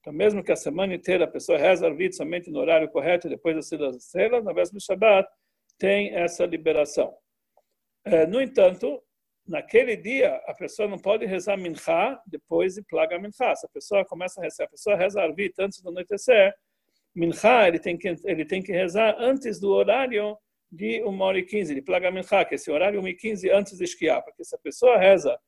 Então, 0.00 0.12
mesmo 0.12 0.42
que 0.42 0.50
a 0.50 0.56
semana 0.56 0.94
inteira 0.94 1.24
a 1.24 1.28
pessoa 1.28 1.56
reza 1.56 1.86
Arvit 1.86 2.16
somente 2.16 2.50
no 2.50 2.58
horário 2.58 2.88
correto, 2.88 3.28
depois 3.28 3.54
da 3.54 3.62
saída 3.62 3.86
das 3.86 4.04
estrelas, 4.04 4.42
na 4.42 4.52
véspera 4.52 4.78
do 4.78 4.84
Shabbat, 4.84 5.28
tem 5.78 6.12
essa 6.14 6.44
liberação. 6.44 7.14
É, 8.04 8.26
no 8.26 8.42
entanto, 8.42 9.00
naquele 9.46 9.96
dia, 9.96 10.34
a 10.46 10.54
pessoa 10.54 10.88
não 10.88 10.98
pode 10.98 11.24
rezar 11.24 11.56
Mincha 11.56 12.20
depois 12.26 12.74
de 12.74 12.82
Plaga 12.82 13.16
Mincha. 13.16 13.54
Se 13.54 13.64
a 13.64 13.68
pessoa 13.68 14.04
começa 14.04 14.40
a 14.40 14.44
rezar, 14.44 14.64
a 14.64 14.68
pessoa 14.68 14.96
reza 14.96 15.22
Arvit 15.22 15.54
antes 15.60 15.80
do 15.80 15.90
anoitecer, 15.90 16.52
Mincha 17.14 17.68
ele 17.68 17.78
tem 17.78 17.96
que, 17.96 18.12
ele 18.24 18.44
tem 18.44 18.60
que 18.60 18.72
rezar 18.72 19.14
antes 19.20 19.60
do 19.60 19.70
horário 19.70 20.36
de 20.72 21.04
1 21.04 21.20
hora 21.20 21.38
e 21.38 21.42
15, 21.44 21.74
de 21.74 21.82
Plaga 21.82 22.10
Mincha, 22.10 22.46
que 22.46 22.54
é 22.54 22.56
esse 22.56 22.70
horário 22.70 22.98
1 23.02 23.08
e 23.08 23.14
15 23.14 23.50
antes 23.50 23.76
de 23.76 23.84
esquiar. 23.84 24.24
Porque 24.24 24.42
se 24.42 24.54
a 24.56 24.58
pessoa 24.58 24.96
reza 24.96 25.38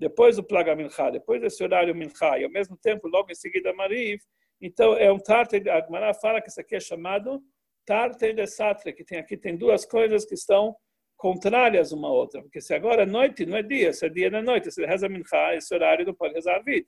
depois 0.00 0.34
do 0.34 0.42
Plaga 0.42 0.74
Mincha, 0.74 1.10
depois 1.10 1.40
desse 1.40 1.62
horário 1.62 1.94
Mincha, 1.94 2.36
e 2.38 2.44
ao 2.44 2.50
mesmo 2.50 2.76
tempo, 2.76 3.06
logo 3.06 3.30
em 3.30 3.34
seguida, 3.36 3.72
Mariv, 3.72 4.20
então 4.60 4.96
é 4.96 5.12
um 5.12 5.18
Tarte, 5.18 5.68
a 5.70 5.80
Gemara 5.80 6.12
fala 6.14 6.40
que 6.40 6.48
isso 6.48 6.60
aqui 6.60 6.74
é 6.74 6.80
chamado 6.80 7.40
Tarte 7.86 8.32
de 8.32 8.46
Satre, 8.48 8.92
que 8.92 9.04
tem 9.04 9.18
aqui 9.18 9.36
tem 9.36 9.56
duas 9.56 9.84
coisas 9.84 10.24
que 10.24 10.34
estão 10.34 10.74
contrárias 11.16 11.92
uma 11.92 12.08
à 12.08 12.10
outra, 12.10 12.42
porque 12.42 12.60
se 12.60 12.74
agora 12.74 13.04
é 13.04 13.06
noite, 13.06 13.46
não 13.46 13.56
é 13.56 13.62
dia, 13.62 13.92
se 13.92 14.04
é 14.04 14.08
dia 14.08 14.28
não 14.28 14.40
é 14.40 14.42
noite, 14.42 14.72
se 14.72 14.80
ele 14.80 14.90
reza 14.90 15.08
Mincha, 15.08 15.54
esse 15.54 15.72
horário 15.72 16.04
não 16.04 16.14
pode 16.14 16.34
rezar 16.34 16.60
Vid. 16.64 16.86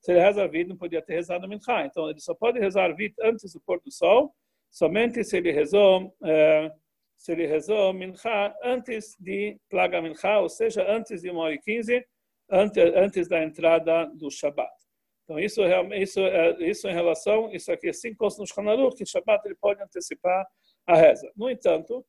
Se 0.00 0.12
ele 0.12 0.20
reza 0.20 0.48
Vid, 0.48 0.70
não 0.70 0.76
podia 0.76 1.02
ter 1.02 1.14
rezado 1.14 1.46
Mincha, 1.46 1.84
então 1.84 2.08
ele 2.08 2.20
só 2.20 2.34
pode 2.34 2.58
rezar 2.58 2.94
Vid 2.96 3.14
antes 3.20 3.52
do 3.52 3.60
pôr 3.60 3.78
do 3.82 3.92
sol, 3.92 4.34
somente 4.70 5.22
se 5.22 5.36
ele 5.36 5.52
rezou... 5.52 6.16
Eh, 6.24 6.72
se 7.16 7.32
ele 7.32 7.46
rezou 7.46 7.92
Mincha 7.92 8.54
antes 8.62 9.16
de 9.18 9.58
Plaga 9.68 10.00
Mincha, 10.02 10.38
ou 10.38 10.48
seja, 10.48 10.84
antes 10.88 11.22
de 11.22 11.30
1 11.30 11.36
hora 11.36 11.54
e 11.54 11.58
15, 11.58 12.04
antes, 12.50 12.84
antes 12.94 13.28
da 13.28 13.42
entrada 13.42 14.06
do 14.14 14.30
Shabat. 14.30 14.72
Então, 15.24 15.40
isso, 15.40 15.60
isso, 15.94 16.20
isso 16.60 16.88
em 16.88 16.94
relação, 16.94 17.50
isso 17.52 17.72
aqui, 17.72 17.88
assim 17.88 18.14
consta 18.14 18.40
no 18.40 18.46
Shanaruch, 18.46 18.96
que 18.96 19.04
Shabat 19.04 19.44
ele 19.44 19.56
pode 19.56 19.82
antecipar 19.82 20.46
a 20.86 20.94
reza. 20.94 21.28
No 21.36 21.50
entanto, 21.50 22.06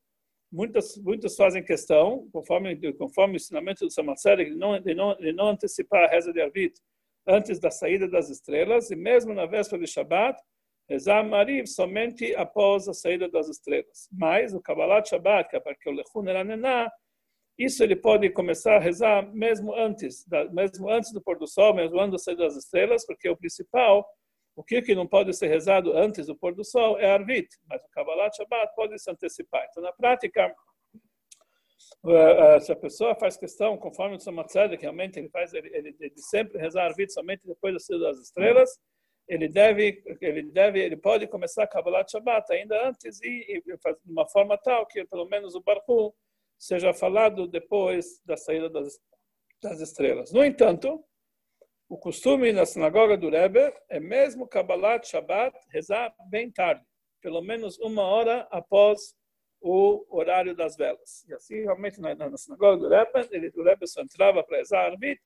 muitas, 0.52 0.96
muitos 0.98 1.34
fazem 1.34 1.64
questão, 1.64 2.28
conforme, 2.32 2.92
conforme 2.92 3.34
o 3.34 3.36
ensinamento 3.36 3.84
do 3.84 3.90
Samatzer, 3.90 4.36
de 4.36 4.54
não, 4.54 4.80
de, 4.80 4.94
não, 4.94 5.16
de 5.16 5.32
não 5.32 5.48
antecipar 5.48 6.04
a 6.04 6.06
reza 6.06 6.32
de 6.32 6.40
Arvit 6.40 6.80
antes 7.26 7.58
da 7.58 7.70
saída 7.70 8.08
das 8.08 8.30
estrelas, 8.30 8.90
e 8.90 8.96
mesmo 8.96 9.34
na 9.34 9.46
véspera 9.46 9.82
de 9.82 9.90
Shabat, 9.90 10.40
rezar 10.88 11.22
Mariv 11.22 11.66
somente 11.66 12.34
após 12.34 12.88
a 12.88 12.94
saída 12.94 13.28
das 13.28 13.48
estrelas. 13.48 14.08
Mas 14.10 14.54
o 14.54 14.60
Kabbalah 14.60 15.04
Shabbat, 15.04 15.50
que 15.50 15.56
é 15.56 15.60
porque 15.60 15.88
o 15.88 15.92
Lechun 15.92 16.26
Eranená, 16.26 16.90
isso 17.58 17.82
ele 17.82 17.96
pode 17.96 18.30
começar 18.30 18.76
a 18.76 18.80
rezar 18.80 19.22
mesmo 19.32 19.74
antes, 19.74 20.24
mesmo 20.52 20.88
antes 20.88 21.12
do 21.12 21.20
pôr 21.20 21.38
do 21.38 21.46
sol, 21.46 21.74
mesmo 21.74 21.98
antes 21.98 22.12
da 22.12 22.18
saída 22.18 22.44
das 22.44 22.56
estrelas, 22.56 23.04
porque 23.04 23.28
o 23.28 23.36
principal, 23.36 24.08
o 24.56 24.62
que, 24.62 24.94
não 24.94 25.06
pode 25.06 25.32
ser 25.34 25.48
rezado 25.48 25.96
antes 25.96 26.26
do 26.26 26.36
pôr 26.36 26.54
do 26.54 26.64
sol 26.64 26.98
é 26.98 27.10
Arvit, 27.10 27.48
mas 27.66 27.82
o 27.84 27.88
Kabbalah 27.90 28.30
Shabbat 28.32 28.74
pode 28.74 28.98
se 28.98 29.10
antecipar. 29.10 29.66
Então, 29.70 29.82
na 29.82 29.92
prática, 29.92 30.54
eh, 32.06 32.56
eh, 32.56 32.60
se 32.60 32.70
a 32.70 32.76
pessoa 32.76 33.14
faz 33.16 33.36
questão, 33.36 33.76
conforme 33.76 34.16
o 34.16 34.20
Samatzad, 34.20 34.76
que 34.76 34.82
realmente 34.82 35.18
ele 35.18 35.28
faz, 35.28 35.52
ele, 35.52 35.68
ele, 35.76 35.96
ele 35.98 36.18
sempre 36.18 36.58
rezar 36.58 36.86
Arvit 36.86 37.12
somente 37.12 37.44
depois 37.44 37.74
da 37.74 37.80
saída 37.80 38.04
das 38.04 38.20
estrelas, 38.20 38.78
ele 39.28 39.46
deve, 39.48 40.02
ele 40.20 40.42
deve, 40.42 40.80
ele 40.80 40.96
pode 40.96 41.26
começar 41.26 41.64
a 41.64 41.66
Kabbalah 41.66 42.06
Shabbat 42.08 42.50
ainda 42.50 42.88
antes 42.88 43.20
e, 43.20 43.44
e 43.48 43.60
de 43.60 43.78
uma 44.06 44.26
forma 44.26 44.56
tal 44.56 44.86
que 44.86 45.04
pelo 45.04 45.26
menos 45.26 45.54
o 45.54 45.60
Baruch 45.60 46.16
seja 46.58 46.94
falado 46.94 47.46
depois 47.46 48.20
da 48.24 48.36
saída 48.36 48.70
das, 48.70 48.98
das 49.62 49.80
estrelas. 49.80 50.32
No 50.32 50.42
entanto, 50.42 51.04
o 51.88 51.98
costume 51.98 52.52
na 52.52 52.64
sinagoga 52.64 53.16
do 53.16 53.28
Rebbe 53.28 53.72
é 53.88 54.00
mesmo 54.00 54.48
Kabbalat 54.48 55.06
Shabbat 55.06 55.56
rezar 55.70 56.14
bem 56.30 56.50
tarde, 56.50 56.84
pelo 57.20 57.42
menos 57.42 57.78
uma 57.78 58.02
hora 58.02 58.48
após 58.50 59.14
o 59.60 60.06
horário 60.08 60.54
das 60.54 60.76
velas. 60.76 61.24
E 61.28 61.34
assim, 61.34 61.62
realmente, 61.62 62.00
na, 62.00 62.14
na 62.14 62.36
sinagoga 62.36 62.78
do 62.78 62.88
Rebbe, 62.88 63.28
ele, 63.30 63.52
o 63.54 63.62
Rebbe 63.62 63.86
só 63.86 64.00
entrava 64.00 64.42
para 64.42 64.58
rezar 64.58 64.86
Arvit 64.86 65.20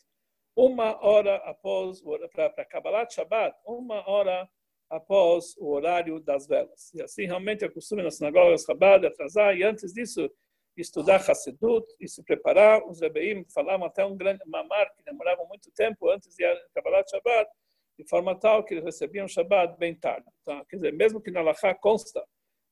uma 0.55 1.05
hora 1.05 1.37
após, 1.37 2.03
para 2.33 2.65
Kabbalat 2.65 3.15
Shabbat, 3.15 3.57
uma 3.67 4.09
hora 4.09 4.49
após 4.91 5.57
o 5.57 5.69
horário 5.71 6.21
das 6.21 6.47
velas. 6.47 6.93
E 6.93 7.03
assim, 7.03 7.25
realmente, 7.25 7.65
é 7.65 7.69
costume 7.69 8.03
na 8.03 8.11
sinagoga 8.11 8.55
do 8.55 8.63
Chabad 8.63 9.07
atrasar, 9.07 9.57
e 9.57 9.63
antes 9.63 9.93
disso, 9.93 10.31
estudar 10.77 11.17
Hassidut 11.17 11.87
e 11.99 12.09
se 12.09 12.23
preparar. 12.23 12.87
Os 12.87 13.01
Rebeim 13.01 13.45
falavam 13.55 13.87
até 13.87 14.05
um 14.05 14.17
grande 14.17 14.43
mamar 14.47 14.95
que 14.95 15.03
demorava 15.03 15.45
muito 15.45 15.71
tempo 15.73 16.09
antes 16.11 16.35
de 16.35 16.45
o 16.45 17.09
Shabbat, 17.11 17.51
de 17.99 18.09
forma 18.09 18.39
tal 18.39 18.65
que 18.65 18.75
eles 18.75 18.85
recebiam 18.85 19.29
Shabbat 19.29 19.79
bem 19.79 19.95
tarde. 19.95 20.27
Então, 20.43 20.65
quer 20.67 20.77
dizer, 20.77 20.93
mesmo 20.93 21.21
que 21.21 21.31
na 21.31 21.43
Lachá 21.43 21.75
consta 21.75 22.23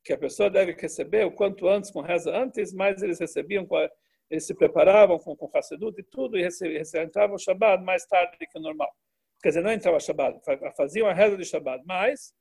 que 0.03 0.13
a 0.13 0.17
pessoa 0.17 0.49
deve 0.49 0.73
receber 0.73 1.25
o 1.25 1.31
quanto 1.31 1.67
antes, 1.67 1.91
com 1.91 2.01
reza 2.01 2.35
antes, 2.35 2.73
mas 2.73 3.01
eles 3.01 3.19
recebiam, 3.19 3.67
eles 4.31 4.45
se 4.45 4.55
preparavam 4.55 5.19
com, 5.19 5.35
com 5.35 5.51
Hassidut 5.53 5.99
e 5.99 6.03
tudo, 6.03 6.39
e 6.39 6.47
entravam 7.03 7.35
o 7.35 7.39
Shabbat 7.39 7.83
mais 7.83 8.05
tarde 8.05 8.37
que 8.37 8.57
o 8.57 8.61
normal. 8.61 8.89
Quer 9.43 9.49
dizer, 9.49 9.61
não 9.61 9.71
entrava 9.71 9.99
Shabbat, 9.99 10.39
faziam 10.77 11.07
a 11.07 11.13
reza 11.13 11.35
de 11.35 11.43
Shabbat, 11.43 11.83
mas 11.85 12.33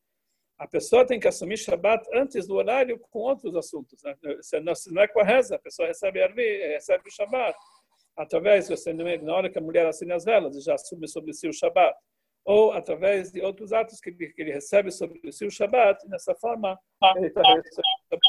a 0.56 0.68
pessoa 0.68 1.04
tem 1.04 1.18
que 1.18 1.26
assumir 1.26 1.56
Shabbat 1.56 2.08
antes 2.14 2.46
do 2.46 2.54
horário 2.54 2.96
com 3.10 3.18
outros 3.18 3.56
assuntos. 3.56 4.00
Né? 4.04 4.14
Se 4.40 4.60
não 4.92 5.02
é 5.02 5.08
com 5.08 5.18
a 5.18 5.24
reza, 5.24 5.56
a 5.56 5.58
pessoa 5.58 5.88
recebe 5.88 6.20
recebe 6.68 7.02
o 7.08 7.10
Shabbat 7.10 7.58
através, 8.16 8.68
você 8.68 8.92
não 8.92 9.08
ignora 9.08 9.50
que 9.50 9.58
a 9.58 9.62
mulher 9.62 9.86
assina 9.86 10.14
as 10.14 10.24
velas 10.24 10.54
e 10.54 10.60
já 10.60 10.74
assume 10.74 11.08
sobre 11.08 11.32
si 11.32 11.48
o 11.48 11.52
Shabbat. 11.52 11.98
Ou 12.44 12.72
através 12.72 13.32
de 13.32 13.40
outros 13.40 13.72
atos 13.72 13.98
que 14.00 14.10
ele, 14.10 14.32
que 14.32 14.42
ele 14.42 14.52
recebe 14.52 14.92
sobre 14.92 15.32
si 15.32 15.44
o 15.44 15.50
Shabbat, 15.50 16.06
e 16.06 16.08
dessa 16.08 16.36
forma, 16.36 16.78
ele 17.16 17.26
está 17.26 17.42
recebendo 17.42 18.20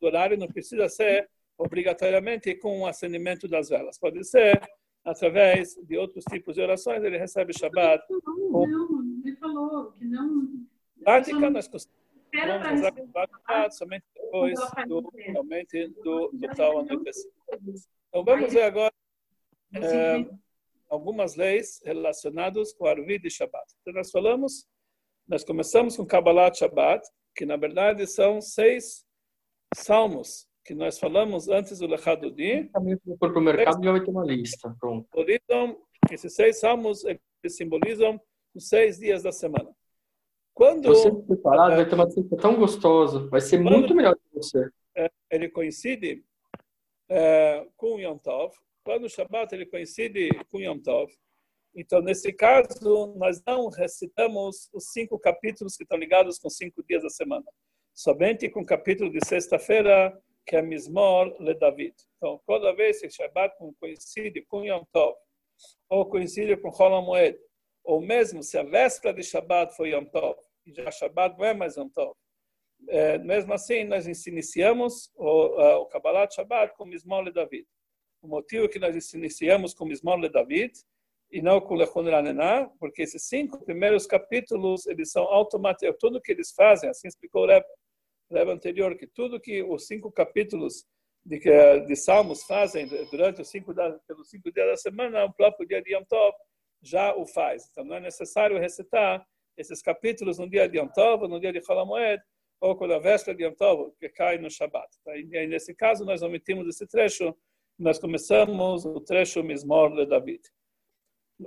o 0.00 0.06
horário, 0.06 0.38
não 0.38 0.48
precisa 0.48 0.88
ser 0.88 1.28
obrigatoriamente 1.60 2.54
com 2.54 2.80
o 2.80 2.86
acendimento 2.86 3.46
das 3.46 3.68
velas. 3.68 3.98
Pode 3.98 4.24
ser 4.24 4.60
através 5.04 5.74
de 5.76 5.96
outros 5.96 6.24
tipos 6.24 6.54
de 6.54 6.62
orações, 6.62 7.04
ele 7.04 7.18
recebe 7.18 7.52
Shabbat. 7.52 8.02
Não, 8.10 8.66
não, 8.66 9.22
ele 9.24 9.36
falou 9.36 9.92
que 9.92 10.04
não 10.06 10.66
prática, 11.02 11.50
nós 11.50 11.68
costumamos 11.68 12.80
usar 12.80 13.70
somente 13.72 14.04
depois 14.14 14.58
do, 14.86 15.10
realmente 15.14 15.88
do, 16.02 16.30
do 16.32 16.48
tal 16.54 16.80
anoitecer. 16.80 17.30
Então, 18.08 18.24
vamos 18.24 18.52
ver 18.52 18.62
agora 18.62 18.92
é, 19.74 20.26
algumas 20.88 21.36
leis 21.36 21.80
relacionadas 21.84 22.72
com 22.72 22.86
Arvid 22.86 23.26
e 23.26 23.30
Shabbat. 23.30 23.64
Então, 23.80 23.94
nós 23.94 24.10
falamos, 24.10 24.66
nós 25.26 25.44
começamos 25.44 25.96
com 25.96 26.06
Kabbalah 26.06 26.52
Shabbat, 26.52 27.06
que 27.34 27.46
na 27.46 27.56
verdade 27.56 28.06
são 28.06 28.40
seis 28.40 29.04
salmos 29.74 30.49
que 30.70 30.74
nós 30.76 31.00
falamos 31.00 31.48
antes 31.48 31.80
do 31.80 31.86
Lechado 31.88 32.30
Di. 32.30 32.70
Também 32.72 32.96
se 32.96 33.16
for 33.18 33.32
para 33.32 33.40
o 33.40 33.42
mercado 33.42 33.82
já 33.82 33.90
vai 33.90 34.04
ter 34.04 34.10
uma 34.12 34.24
lista, 34.24 34.72
pronto. 34.78 35.04
Simbolizam, 35.12 35.76
esses 36.12 36.32
seis 36.32 36.60
salmos 36.60 37.02
simbolizam 37.48 38.20
os 38.54 38.68
seis 38.68 38.96
dias 38.96 39.24
da 39.24 39.32
semana. 39.32 39.68
Quando 40.54 40.86
você 40.86 41.10
preparado, 41.10 41.74
vai 41.74 41.88
ter 41.88 41.96
uma 41.96 42.04
lista 42.04 42.36
tão 42.36 42.56
gostosa, 42.56 43.26
vai 43.26 43.40
ser 43.40 43.58
muito 43.58 43.92
melhor 43.96 44.14
que 44.14 44.22
você. 44.32 44.70
É, 44.96 45.10
ele 45.28 45.48
coincide 45.48 46.24
é, 47.08 47.66
com 47.76 47.98
Yom 47.98 48.18
Tov, 48.18 48.54
quando 48.84 49.06
o 49.06 49.10
Shabbat 49.10 49.52
ele 49.52 49.66
coincide 49.66 50.28
com 50.52 50.60
Yom 50.60 50.78
Tov, 50.78 51.12
então, 51.74 52.00
nesse 52.00 52.32
caso, 52.32 53.12
nós 53.16 53.42
não 53.44 53.68
recitamos 53.68 54.68
os 54.72 54.92
cinco 54.92 55.18
capítulos 55.18 55.76
que 55.76 55.82
estão 55.82 55.98
ligados 55.98 56.38
com 56.38 56.48
cinco 56.48 56.80
dias 56.84 57.02
da 57.02 57.10
semana, 57.10 57.46
somente 57.92 58.48
com 58.48 58.60
o 58.60 58.66
capítulo 58.66 59.10
de 59.10 59.18
sexta-feira, 59.26 60.16
que 60.46 60.56
é 60.56 60.62
Mismor 60.62 61.36
le 61.40 61.54
David. 61.54 61.94
Então, 62.16 62.40
toda 62.46 62.74
vez 62.74 63.00
que 63.00 63.10
Shabbat 63.10 63.54
coincide 63.78 64.42
com 64.42 64.64
Yom 64.64 64.84
Tov, 64.92 65.16
ou 65.88 66.06
coincide 66.06 66.56
com 66.56 66.70
Rolam 66.70 67.02
Moed, 67.02 67.38
ou 67.84 68.00
mesmo 68.00 68.42
se 68.42 68.58
a 68.58 68.62
véspera 68.62 69.14
de 69.14 69.22
Shabbat 69.22 69.76
foi 69.76 69.90
Yom 69.90 70.04
Tov, 70.04 70.38
e 70.66 70.72
já 70.72 70.90
Shabbat 70.90 71.38
não 71.38 71.44
é 71.44 71.54
mais 71.54 71.76
Yom 71.76 71.88
Tov, 71.88 72.14
é, 72.88 73.18
mesmo 73.18 73.52
assim, 73.52 73.84
nós 73.84 74.06
iniciamos 74.26 75.10
o, 75.14 75.82
o 75.82 75.86
Kabbalah 75.86 76.28
Shabbat 76.30 76.74
com 76.76 76.84
Mismor 76.84 77.22
le 77.22 77.32
David. 77.32 77.66
O 78.22 78.28
motivo 78.28 78.68
que 78.68 78.78
nós 78.78 79.12
iniciamos 79.12 79.74
com 79.74 79.84
Mismor 79.84 80.18
le 80.18 80.28
David 80.28 80.72
e 81.30 81.40
não 81.40 81.60
com 81.60 81.74
Lechon 81.74 82.02
Ranená, 82.02 82.68
porque 82.78 83.02
esses 83.02 83.22
cinco 83.24 83.64
primeiros 83.64 84.06
capítulos, 84.06 84.86
eles 84.86 85.10
são 85.10 85.24
automáticos, 85.24 85.96
tudo 85.98 86.20
que 86.20 86.32
eles 86.32 86.52
fazem, 86.52 86.90
assim 86.90 87.08
explicou 87.08 87.44
o 87.44 87.46
Rebbe, 87.46 87.66
Rebbe 88.30 88.52
anterior, 88.52 88.96
que 88.96 89.06
tudo 89.06 89.40
que 89.40 89.62
os 89.62 89.86
cinco 89.86 90.10
capítulos 90.10 90.86
de, 91.24 91.38
de 91.86 91.96
Salmos 91.96 92.44
fazem 92.44 92.86
durante 93.10 93.42
os 93.42 93.48
cinco, 93.48 93.74
pelos 94.06 94.30
cinco 94.30 94.52
dias 94.52 94.66
da 94.66 94.76
semana, 94.76 95.24
o 95.24 95.32
próprio 95.32 95.66
dia 95.66 95.82
de 95.82 95.94
Yom 95.94 96.04
Tov 96.04 96.34
já 96.82 97.14
o 97.14 97.26
faz. 97.26 97.68
Então 97.70 97.84
não 97.84 97.96
é 97.96 98.00
necessário 98.00 98.58
recitar 98.58 99.26
esses 99.56 99.82
capítulos 99.82 100.38
no 100.38 100.48
dia 100.48 100.68
de 100.68 100.78
Yom 100.78 100.88
Tov, 100.88 101.28
no 101.28 101.40
dia 101.40 101.52
de 101.52 101.64
Cholamoed, 101.64 102.22
ou 102.60 102.76
quando 102.76 102.94
a 102.94 102.98
véspera 102.98 103.36
de 103.36 103.44
Yom 103.44 103.54
Tov, 103.54 103.92
que 103.98 104.08
cai 104.08 104.38
no 104.38 104.50
Shabbat. 104.50 104.88
Tá? 105.04 105.16
E 105.16 105.46
nesse 105.46 105.74
caso, 105.74 106.04
nós 106.04 106.22
omitimos 106.22 106.66
esse 106.68 106.86
trecho, 106.86 107.36
nós 107.78 107.98
começamos 107.98 108.84
o 108.84 109.00
trecho 109.00 109.42
Mismor 109.42 109.94
de 109.94 110.06
David. 110.06 110.42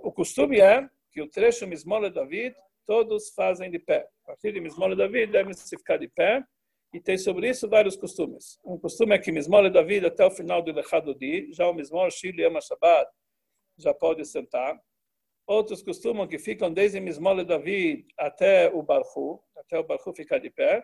O 0.01 0.11
costume 0.11 0.59
é 0.59 0.89
que 1.11 1.21
o 1.21 1.29
trecho 1.29 1.67
Mismole 1.67 2.09
David 2.09 2.55
todos 2.85 3.29
fazem 3.29 3.69
de 3.69 3.79
pé. 3.79 4.07
A 4.23 4.27
partir 4.27 4.51
de 4.51 4.59
Mismole 4.59 4.95
David 4.95 5.31
devem 5.31 5.53
se 5.53 5.77
ficar 5.77 5.97
de 5.97 6.07
pé 6.07 6.43
e 6.93 7.01
tem 7.01 7.17
sobre 7.17 7.49
isso 7.49 7.67
vários 7.67 7.95
costumes. 7.97 8.59
Um 8.63 8.77
costume 8.77 9.15
é 9.15 9.19
que 9.19 9.31
Mismole 9.31 9.69
David 9.71 10.05
até 10.05 10.23
o 10.25 10.29
final 10.29 10.61
do 10.61 10.71
Lechado 10.71 11.15
Di, 11.15 11.51
já 11.51 11.67
o 11.67 11.73
Mismol 11.73 12.09
Shili 12.11 12.43
Yama 12.43 12.61
Shabbat 12.61 13.09
já 13.77 13.93
pode 13.93 14.23
sentar. 14.25 14.79
Outros 15.47 15.81
costumam 15.81 16.27
que 16.27 16.37
ficam 16.37 16.71
desde 16.71 16.99
Mismole 16.99 17.43
David 17.43 18.05
até 18.17 18.69
o 18.71 18.83
Barhu, 18.83 19.43
até 19.57 19.79
o 19.79 19.83
Barhu 19.83 20.13
ficar 20.13 20.37
de 20.37 20.51
pé. 20.51 20.83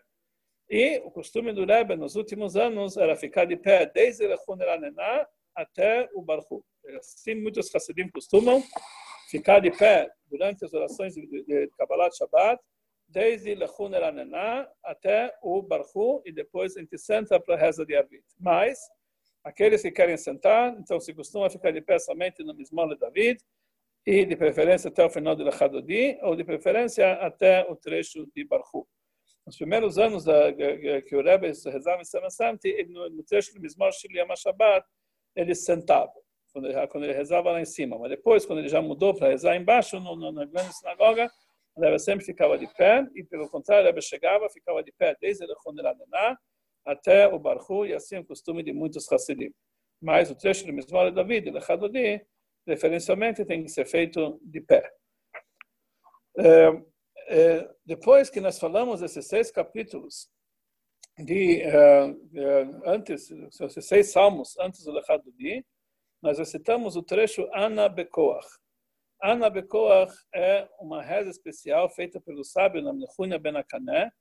E 0.67 0.97
o 1.05 1.11
costume 1.11 1.53
do 1.53 1.65
Rebbe 1.65 1.95
nos 1.95 2.15
últimos 2.15 2.55
anos 2.55 2.97
era 2.97 3.15
ficar 3.15 3.45
de 3.45 3.55
pé 3.55 3.85
desde 3.85 4.27
Lechun 4.27 4.59
Eranená 4.59 5.27
até 5.55 6.09
o 6.13 6.21
Barhu. 6.21 6.65
Assim, 6.97 7.35
muitos 7.35 7.73
Hassidim 7.73 8.09
costumam 8.09 8.63
ficar 9.29 9.59
de 9.59 9.69
pé 9.71 10.11
durante 10.29 10.65
as 10.65 10.73
orações 10.73 11.13
de, 11.13 11.69
Kabbalah 11.77 12.09
Shabbat, 12.11 12.59
desde 13.09 13.55
Lechun 13.55 13.93
Eranená 13.93 14.67
até 14.83 15.35
o 15.41 15.61
Barhu, 15.61 16.21
e 16.25 16.31
depois 16.31 16.77
a 16.77 16.79
gente 16.79 16.97
senta 16.97 17.39
para 17.39 17.55
a 17.55 17.57
reza 17.57 17.85
de 17.85 17.95
Avit. 17.95 18.23
Mas, 18.39 18.79
aqueles 19.43 19.81
que 19.81 19.91
querem 19.91 20.15
sentar, 20.15 20.77
então 20.79 20.99
se 20.99 21.13
costuma 21.13 21.49
ficar 21.49 21.71
de 21.71 21.81
pé 21.81 21.97
somente 21.97 22.43
no 22.43 22.53
Mismol 22.53 22.87
de 22.89 22.97
David, 22.97 23.39
e 24.05 24.25
de 24.25 24.35
preferência 24.35 24.87
até 24.87 25.05
o 25.05 25.09
final 25.09 25.35
do 25.35 25.43
Lechadodi, 25.43 26.17
ou 26.21 26.35
de 26.35 26.43
preferência 26.43 27.13
até 27.13 27.69
o 27.69 27.75
trecho 27.75 28.25
de 28.33 28.45
Barhu. 28.45 28.87
Nos 29.45 29.57
primeiros 29.57 29.97
anos 29.97 30.23
da, 30.23 30.53
que 30.53 31.15
o 31.15 31.23
Rebbe 31.23 31.47
rezava 31.47 32.01
em 32.01 32.05
Samasanti, 32.05 32.85
no, 32.85 33.23
trecho 33.23 33.53
do 33.53 33.59
Mismor 33.59 33.91
Shili 33.91 34.19
Shabbat, 34.37 34.85
ele 35.35 35.55
sentava, 35.55 36.13
quando 36.53 36.67
ele, 36.67 36.87
quando 36.87 37.03
ele 37.05 37.13
rezava 37.13 37.51
lá 37.51 37.61
em 37.61 37.65
cima. 37.65 37.97
Mas 37.97 38.11
depois, 38.11 38.45
quando 38.45 38.59
ele 38.59 38.69
já 38.69 38.81
mudou 38.81 39.13
para 39.13 39.29
rezar 39.29 39.55
embaixo, 39.55 39.99
no, 39.99 40.15
no, 40.15 40.31
na 40.31 40.45
grande 40.45 40.73
sinagoga, 40.75 41.29
o 41.75 41.99
sempre 41.99 42.25
ficava 42.25 42.57
de 42.57 42.67
pé, 42.73 43.07
e 43.15 43.23
pelo 43.23 43.49
contrário, 43.49 43.97
o 43.97 44.01
chegava, 44.01 44.49
ficava 44.49 44.83
de 44.83 44.91
pé 44.91 45.15
desde 45.19 45.45
o 45.45 45.87
Adaná 45.87 46.37
até 46.85 47.27
o 47.27 47.39
Barhu, 47.39 47.85
e 47.85 47.93
assim 47.93 48.15
é 48.15 48.19
o 48.19 48.25
costume 48.25 48.63
de 48.63 48.73
muitos 48.73 49.11
Hassidim. 49.11 49.53
Mas 50.01 50.31
o 50.31 50.35
trecho 50.35 50.65
do 50.65 50.73
Mismor 50.73 51.09
de 51.09 51.15
David, 51.15 51.51
Lechadodi, 51.51 52.25
preferencialmente 52.65 53.45
tem 53.45 53.63
que 53.63 53.69
ser 53.69 53.85
feito 53.85 54.39
de 54.41 54.61
pé. 54.61 54.89
É, 56.37 56.83
é, 57.27 57.69
depois 57.85 58.29
que 58.29 58.39
nós 58.39 58.57
falamos 58.59 59.01
desses 59.01 59.27
seis 59.27 59.51
capítulos, 59.51 60.29
de 61.17 61.61
uh, 61.65 62.11
uh, 62.11 62.81
antes, 62.85 63.29
seis 63.81 64.11
salmos 64.11 64.57
antes 64.57 64.83
do 64.83 64.91
Lechado 64.91 65.29
Di, 65.33 65.65
nós 66.21 66.39
recitamos 66.39 66.95
o 66.95 67.03
trecho 67.03 67.47
Ana 67.53 67.89
Bekoach. 67.89 68.47
Ana 69.21 69.49
Bekoach 69.49 70.13
é 70.33 70.67
uma 70.79 71.01
reza 71.01 71.29
especial 71.29 71.89
feita 71.89 72.21
pelo 72.21 72.43
sábio 72.43 72.81
Namnechunia 72.81 73.39
Ben 73.39 73.55
Akané, 73.57 74.11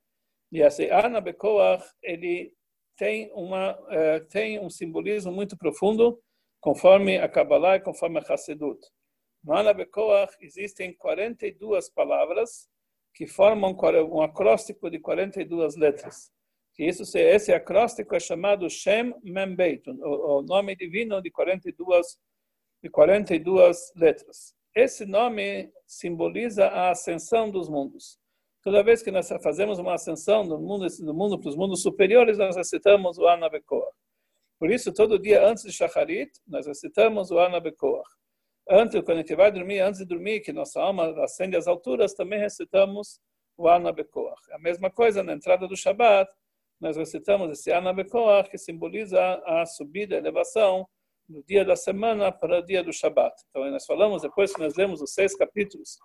e 0.51 0.61
esse 0.61 0.91
Ana 0.91 1.21
Bekoach, 1.21 1.85
ele 2.03 2.53
tem, 2.97 3.31
uma, 3.33 3.73
uh, 3.73 4.25
tem 4.29 4.59
um 4.59 4.69
simbolismo 4.69 5.31
muito 5.31 5.57
profundo, 5.57 6.21
conforme 6.61 7.19
a 7.19 7.29
Kabbalah 7.29 7.77
e 7.77 7.81
conforme 7.81 8.19
a 8.19 8.23
Hassedut. 8.23 8.81
No 9.45 9.55
Ana 9.55 9.73
Bekoach 9.73 10.35
existem 10.41 10.97
42 10.97 11.91
palavras 11.91 12.69
que 13.15 13.27
formam 13.27 13.77
um 14.11 14.21
acróstico 14.21 14.91
de 14.91 14.99
42 14.99 15.77
letras 15.77 16.33
que 16.79 16.85
isso, 16.85 17.03
esse 17.19 17.53
acróstico 17.53 18.15
é 18.15 18.21
chamado 18.21 18.71
Shem 18.71 19.13
Membeit, 19.25 19.83
o, 19.91 20.39
o 20.39 20.43
nome 20.43 20.77
divino 20.77 21.21
de 21.21 21.29
42, 21.29 22.17
de 22.81 22.89
42 22.89 23.93
letras. 23.97 24.55
Esse 24.79 25.05
nome 25.05 25.73
simboliza 25.89 26.69
a 26.69 26.91
ascensão 26.91 27.51
dos 27.51 27.69
mundos. 27.69 28.17
Toda 28.63 28.81
vez 28.81 29.03
que 29.03 29.11
nós 29.11 29.29
fazemos 29.43 29.81
uma 29.81 29.95
ascensão 29.95 30.47
do 30.47 30.57
mundo, 30.57 30.87
do 31.01 31.13
mundo 31.13 31.37
para 31.37 31.49
os 31.49 31.57
mundos 31.57 31.83
superiores, 31.83 32.39
nós 32.39 32.55
recitamos 32.55 33.19
o 33.19 33.27
Anabekoa. 33.27 33.91
Por 34.57 34.71
isso, 34.71 34.93
todo 34.93 35.19
dia 35.19 35.45
antes 35.45 35.65
de 35.65 35.73
Shacharit, 35.73 36.31
nós 36.47 36.65
recitamos 36.65 37.33
o 37.33 37.41
Anabekoa. 37.41 38.05
Antes, 38.71 39.03
quando 39.03 39.17
a 39.19 39.21
gente 39.23 39.35
vai 39.35 39.51
dormir, 39.51 39.81
antes 39.81 39.99
de 39.99 40.07
dormir, 40.07 40.43
que 40.43 40.53
nossa 40.53 40.81
alma 40.81 41.25
ascende 41.25 41.57
às 41.57 41.67
alturas, 41.67 42.15
também 42.15 42.39
recitamos 42.39 43.19
o 43.57 43.69
Anabekoa. 43.69 44.37
A 44.53 44.61
mesma 44.61 44.93
coisa 44.93 45.25
na 45.25 45.33
entrada 45.33 45.67
do 45.67 45.77
Shabat, 45.77 46.31
nós 46.81 46.97
recitamos 46.97 47.51
esse 47.51 47.73
Anabekoach, 47.73 48.49
que 48.49 48.57
simboliza 48.57 49.43
a 49.45 49.67
subida, 49.67 50.15
a 50.15 50.19
elevação 50.19 50.89
do 51.29 51.43
dia 51.45 51.65
da 51.65 51.77
semana 51.77 52.33
para 52.33 52.61
o 52.61 52.63
dia 52.63 52.83
do 52.83 52.93
Shabat. 52.93 53.35
Então, 53.51 53.71
nós 53.71 53.85
falamos, 53.85 54.23
depois 54.23 54.53
que 54.53 54.61
nós 54.61 54.75
lemos 54.77 55.03
os 55.03 55.13
seis 55.13 55.37
capítulos 55.37 55.99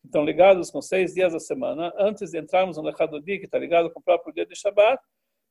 que 0.00 0.06
estão 0.06 0.24
ligados 0.24 0.70
com 0.70 0.80
seis 0.80 1.14
dias 1.14 1.32
da 1.32 1.40
semana, 1.40 1.92
antes 1.98 2.30
de 2.30 2.38
entrarmos 2.38 2.76
no 2.76 2.84
Lechado 2.84 3.20
Di, 3.20 3.38
que 3.38 3.46
está 3.46 3.58
ligado 3.58 3.90
com 3.90 3.98
o 3.98 4.02
próprio 4.02 4.32
dia 4.32 4.46
de 4.46 4.54
Shabat, 4.54 5.02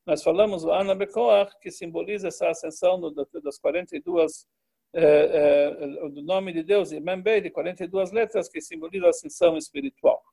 nós 0.06 0.24
falamos 0.24 0.64
o 0.64 0.72
Anabekoach, 0.72 1.52
que 1.60 1.70
simboliza 1.70 2.30
essa 2.30 2.48
ascensão 2.48 3.02
das 3.44 3.60
42 3.60 4.48
é, 4.94 5.04
é, 5.04 6.10
do 6.10 6.24
nome 6.24 6.54
de 6.54 6.64
Deus, 6.64 6.94
e 6.94 7.00
Membei, 7.02 7.42
de 7.42 7.52
42 7.52 8.14
letras, 8.14 8.48
que 8.48 8.62
simboliza 8.62 9.08
a 9.08 9.10
ascensão 9.10 9.58
espiritual. 9.58 10.24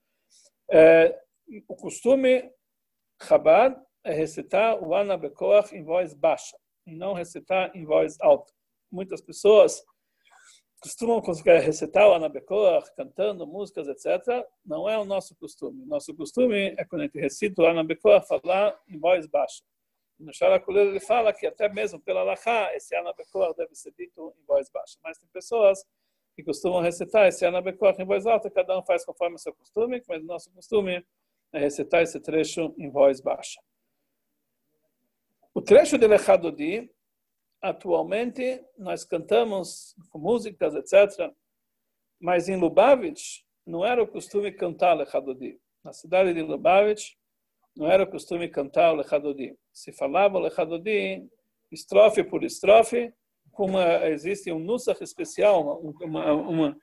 É, 0.71 1.21
o 1.67 1.75
costume 1.75 2.49
Chabad 3.21 3.77
é 4.05 4.13
recitar 4.13 4.81
o 4.81 4.95
Ana 4.95 5.17
Bekoach 5.17 5.75
em 5.75 5.83
voz 5.83 6.15
baixa, 6.15 6.57
e 6.87 6.95
não 6.95 7.13
recitar 7.13 7.77
em 7.77 7.85
voz 7.85 8.17
alta. 8.21 8.54
Muitas 8.95 9.21
pessoas 9.21 9.85
costumam 10.81 11.21
recitar 11.21 12.09
o 12.09 12.15
Ana 12.15 12.29
Bekoach 12.29 12.95
cantando 12.95 13.45
músicas, 13.45 13.89
etc. 13.89 14.47
Não 14.65 14.89
é 14.89 14.97
o 14.97 15.05
nosso 15.05 15.35
costume. 15.35 15.85
Nosso 15.85 16.15
costume 16.15 16.77
é 16.79 16.85
quando 16.85 17.03
a 17.03 17.05
gente 17.07 17.19
recita 17.19 17.61
o 17.61 17.67
Ana 17.67 17.83
Bekoach 17.83 18.25
falar 18.29 18.81
em 18.89 18.97
voz 18.97 19.27
baixa. 19.27 19.65
No 20.17 20.33
Sharakuler 20.33 20.87
ele 20.87 21.01
fala 21.01 21.33
que 21.33 21.45
até 21.45 21.69
mesmo 21.69 21.99
pela 21.99 22.23
Lachá, 22.23 22.73
esse 22.77 22.95
Ana 22.95 23.13
Bekoach 23.13 23.57
deve 23.57 23.75
ser 23.75 23.93
dito 23.99 24.33
em 24.41 24.45
voz 24.47 24.71
baixa. 24.71 24.97
Mas 25.03 25.19
tem 25.19 25.29
pessoas 25.33 25.85
que 26.37 26.45
costumam 26.45 26.81
recitar 26.81 27.27
esse 27.27 27.45
Ana 27.45 27.61
Bekoach 27.61 28.01
em 28.01 28.07
voz 28.07 28.27
alta, 28.27 28.49
cada 28.49 28.79
um 28.79 28.85
faz 28.85 29.05
conforme 29.05 29.35
o 29.35 29.41
seu 29.41 29.53
costume, 29.53 30.01
mas 30.09 30.23
o 30.23 30.27
nosso 30.27 30.53
costume 30.53 31.05
é 31.53 31.59
recitar 31.59 32.03
esse 32.03 32.21
trecho 32.21 32.73
em 32.79 32.89
voz 32.91 33.21
baixa. 33.21 33.61
O 35.53 35.61
trecho 35.61 35.99
de 35.99 36.07
Lechadodi, 36.07 36.94
atualmente, 37.65 38.63
nós 38.77 39.05
cantamos 39.05 39.97
músicas, 40.15 40.75
etc., 40.75 41.33
mas 42.21 42.47
em 42.47 42.57
Lubavitch 42.57 43.41
não 43.67 43.83
era 43.83 44.03
o 44.03 44.07
costume 44.07 44.53
cantar 44.53 44.93
Lechadodi. 44.93 45.59
Na 45.83 45.93
cidade 45.93 46.35
de 46.35 46.43
Lubavitch, 46.43 47.15
não 47.75 47.91
era 47.91 48.07
costume 48.07 48.49
cantar 48.49 48.93
o 48.93 48.97
Lechadodi. 48.97 49.57
Se 49.73 49.93
falava 49.93 50.37
o 50.37 50.41
Lechadodi, 50.41 51.27
estrofe 51.73 52.23
por 52.23 52.45
estrofe, 52.45 53.13
como 53.51 53.81
existe 53.81 54.53
um 54.53 54.59
nusach 54.59 55.03
especial, 55.03 55.81
uma, 55.81 56.33
uma, 56.33 56.77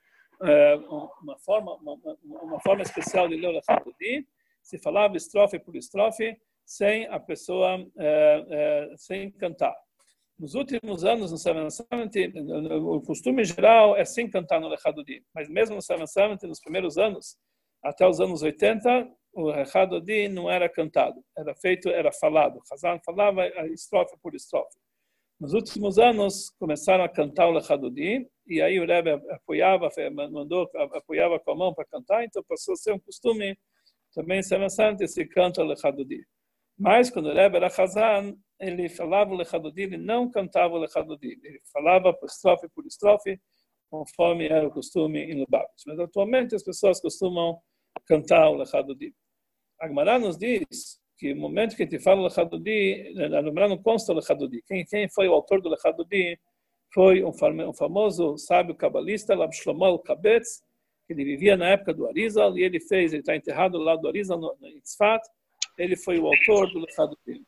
uma, 1.20 1.38
forma, 1.38 1.76
uma, 1.76 1.96
uma 2.24 2.60
forma 2.60 2.82
especial 2.82 3.28
de 3.28 3.36
ler 3.36 3.48
o 3.48 3.52
Lechadodi, 3.52 4.26
se 4.60 4.78
falava 4.78 5.16
estrofe 5.16 5.60
por 5.60 5.76
estrofe, 5.76 6.36
sem 6.64 7.06
a 7.06 7.20
pessoa, 7.20 7.78
sem 8.96 9.30
cantar. 9.30 9.74
Nos 10.38 10.54
últimos 10.54 11.04
anos, 11.04 11.30
no 11.30 11.38
Seven 11.38 11.68
Summit, 11.70 12.32
o 12.80 13.00
costume 13.02 13.44
geral 13.44 13.96
é 13.96 14.04
sem 14.04 14.28
cantar 14.28 14.60
no 14.60 14.68
Lechadodi. 14.68 15.24
Mas 15.34 15.48
mesmo 15.48 15.76
no 15.76 15.82
Seven 15.82 16.06
Summit, 16.06 16.46
nos 16.46 16.60
primeiros 16.60 16.98
anos, 16.98 17.36
até 17.82 18.06
os 18.06 18.20
anos 18.20 18.42
80, 18.42 19.08
o 19.34 19.50
Lechadodi 19.50 20.28
não 20.28 20.50
era 20.50 20.68
cantado. 20.68 21.22
Era 21.36 21.54
feito, 21.54 21.88
era 21.88 22.12
falado. 22.12 22.60
Hazan 22.70 22.98
falava 23.04 23.46
estrofe 23.72 24.16
por 24.22 24.34
estrofe. 24.34 24.76
Nos 25.40 25.54
últimos 25.54 25.98
anos, 25.98 26.50
começaram 26.58 27.02
a 27.02 27.08
cantar 27.08 27.48
o 27.48 27.52
Lechadodi, 27.52 28.28
e 28.46 28.62
aí 28.62 28.78
o 28.78 28.86
Rebbe 28.86 29.10
apoiava, 29.30 29.88
mandou, 30.30 30.70
apoiava 30.94 31.40
com 31.40 31.50
a 31.50 31.56
mão 31.56 31.74
para 31.74 31.84
cantar, 31.84 32.24
então 32.24 32.44
passou 32.48 32.74
a 32.74 32.76
ser 32.76 32.92
um 32.92 32.98
costume 32.98 33.58
também 34.14 34.42
Seven 34.42 34.70
Summit, 34.70 35.08
se 35.08 35.26
canta 35.26 35.62
o 35.62 35.64
Lechadodi. 35.64 36.24
Mas 36.78 37.10
quando 37.10 37.26
o 37.26 37.34
Rebbe 37.34 37.56
era 37.56 37.66
Hazan, 37.66 38.36
ele 38.62 38.88
falava 38.88 39.32
o 39.32 39.36
Lechadodi, 39.36 39.82
ele 39.82 39.96
não 39.96 40.30
cantava 40.30 40.74
o 40.74 40.78
Lechadodi, 40.78 41.40
ele 41.42 41.60
falava 41.72 42.16
estrofe 42.22 42.68
por 42.68 42.86
estrofe, 42.86 43.40
conforme 43.90 44.46
era 44.46 44.66
o 44.66 44.70
costume 44.70 45.20
em 45.20 45.40
Lubavitch. 45.40 45.82
Mas 45.84 45.98
atualmente 45.98 46.54
as 46.54 46.62
pessoas 46.62 47.00
costumam 47.00 47.60
cantar 48.06 48.48
o 48.48 48.54
Lechadodi. 48.54 49.12
A 49.80 49.88
Gemara 49.88 50.16
nos 50.18 50.38
diz 50.38 51.00
que 51.18 51.34
no 51.34 51.40
momento 51.40 51.74
que 51.74 51.82
a 51.82 51.86
gente 51.86 51.98
fala 51.98 52.20
o 52.20 52.24
Lechadodi, 52.24 53.12
a 53.18 53.42
Gemara 53.42 53.68
não 53.68 53.82
consta 53.82 54.12
o 54.12 54.14
Lechadodi. 54.14 54.62
Quem, 54.62 54.84
quem 54.84 55.08
foi 55.08 55.28
o 55.28 55.32
autor 55.32 55.60
do 55.60 55.68
Lechadodi 55.68 56.38
foi 56.94 57.24
um, 57.24 57.32
famoso 57.72 58.38
sábio 58.38 58.76
cabalista, 58.76 59.34
Rab 59.34 59.52
Shlomo 59.52 59.98
Kabetz, 59.98 60.62
que 61.06 61.14
ele 61.14 61.24
vivia 61.24 61.56
na 61.56 61.70
época 61.70 61.92
do 61.92 62.06
Arizal, 62.06 62.56
e 62.56 62.62
ele 62.62 62.78
fez, 62.78 63.12
ele 63.12 63.22
está 63.22 63.34
enterrado 63.34 63.76
lá 63.78 63.96
do 63.96 64.06
Arizal, 64.06 64.38
no, 64.38 64.56
no 64.60 64.68
Itzfat, 64.68 65.20
ele 65.76 65.96
foi 65.96 66.20
o 66.20 66.26
autor 66.26 66.70
do 66.70 66.78
Lechadodi. 66.78 67.42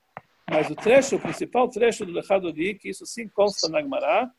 Mas 0.51 0.71
o 0.71 0.75
trecho, 0.75 1.17
o 1.17 1.21
principal 1.21 1.69
trecho 1.69 2.05
do 2.05 2.13
Lechadodi, 2.13 2.75
que 2.75 2.91
isso 2.91 3.07
sim 3.07 3.29
consta 3.29 3.69
na 3.69 3.81
Gemara, 3.81 4.31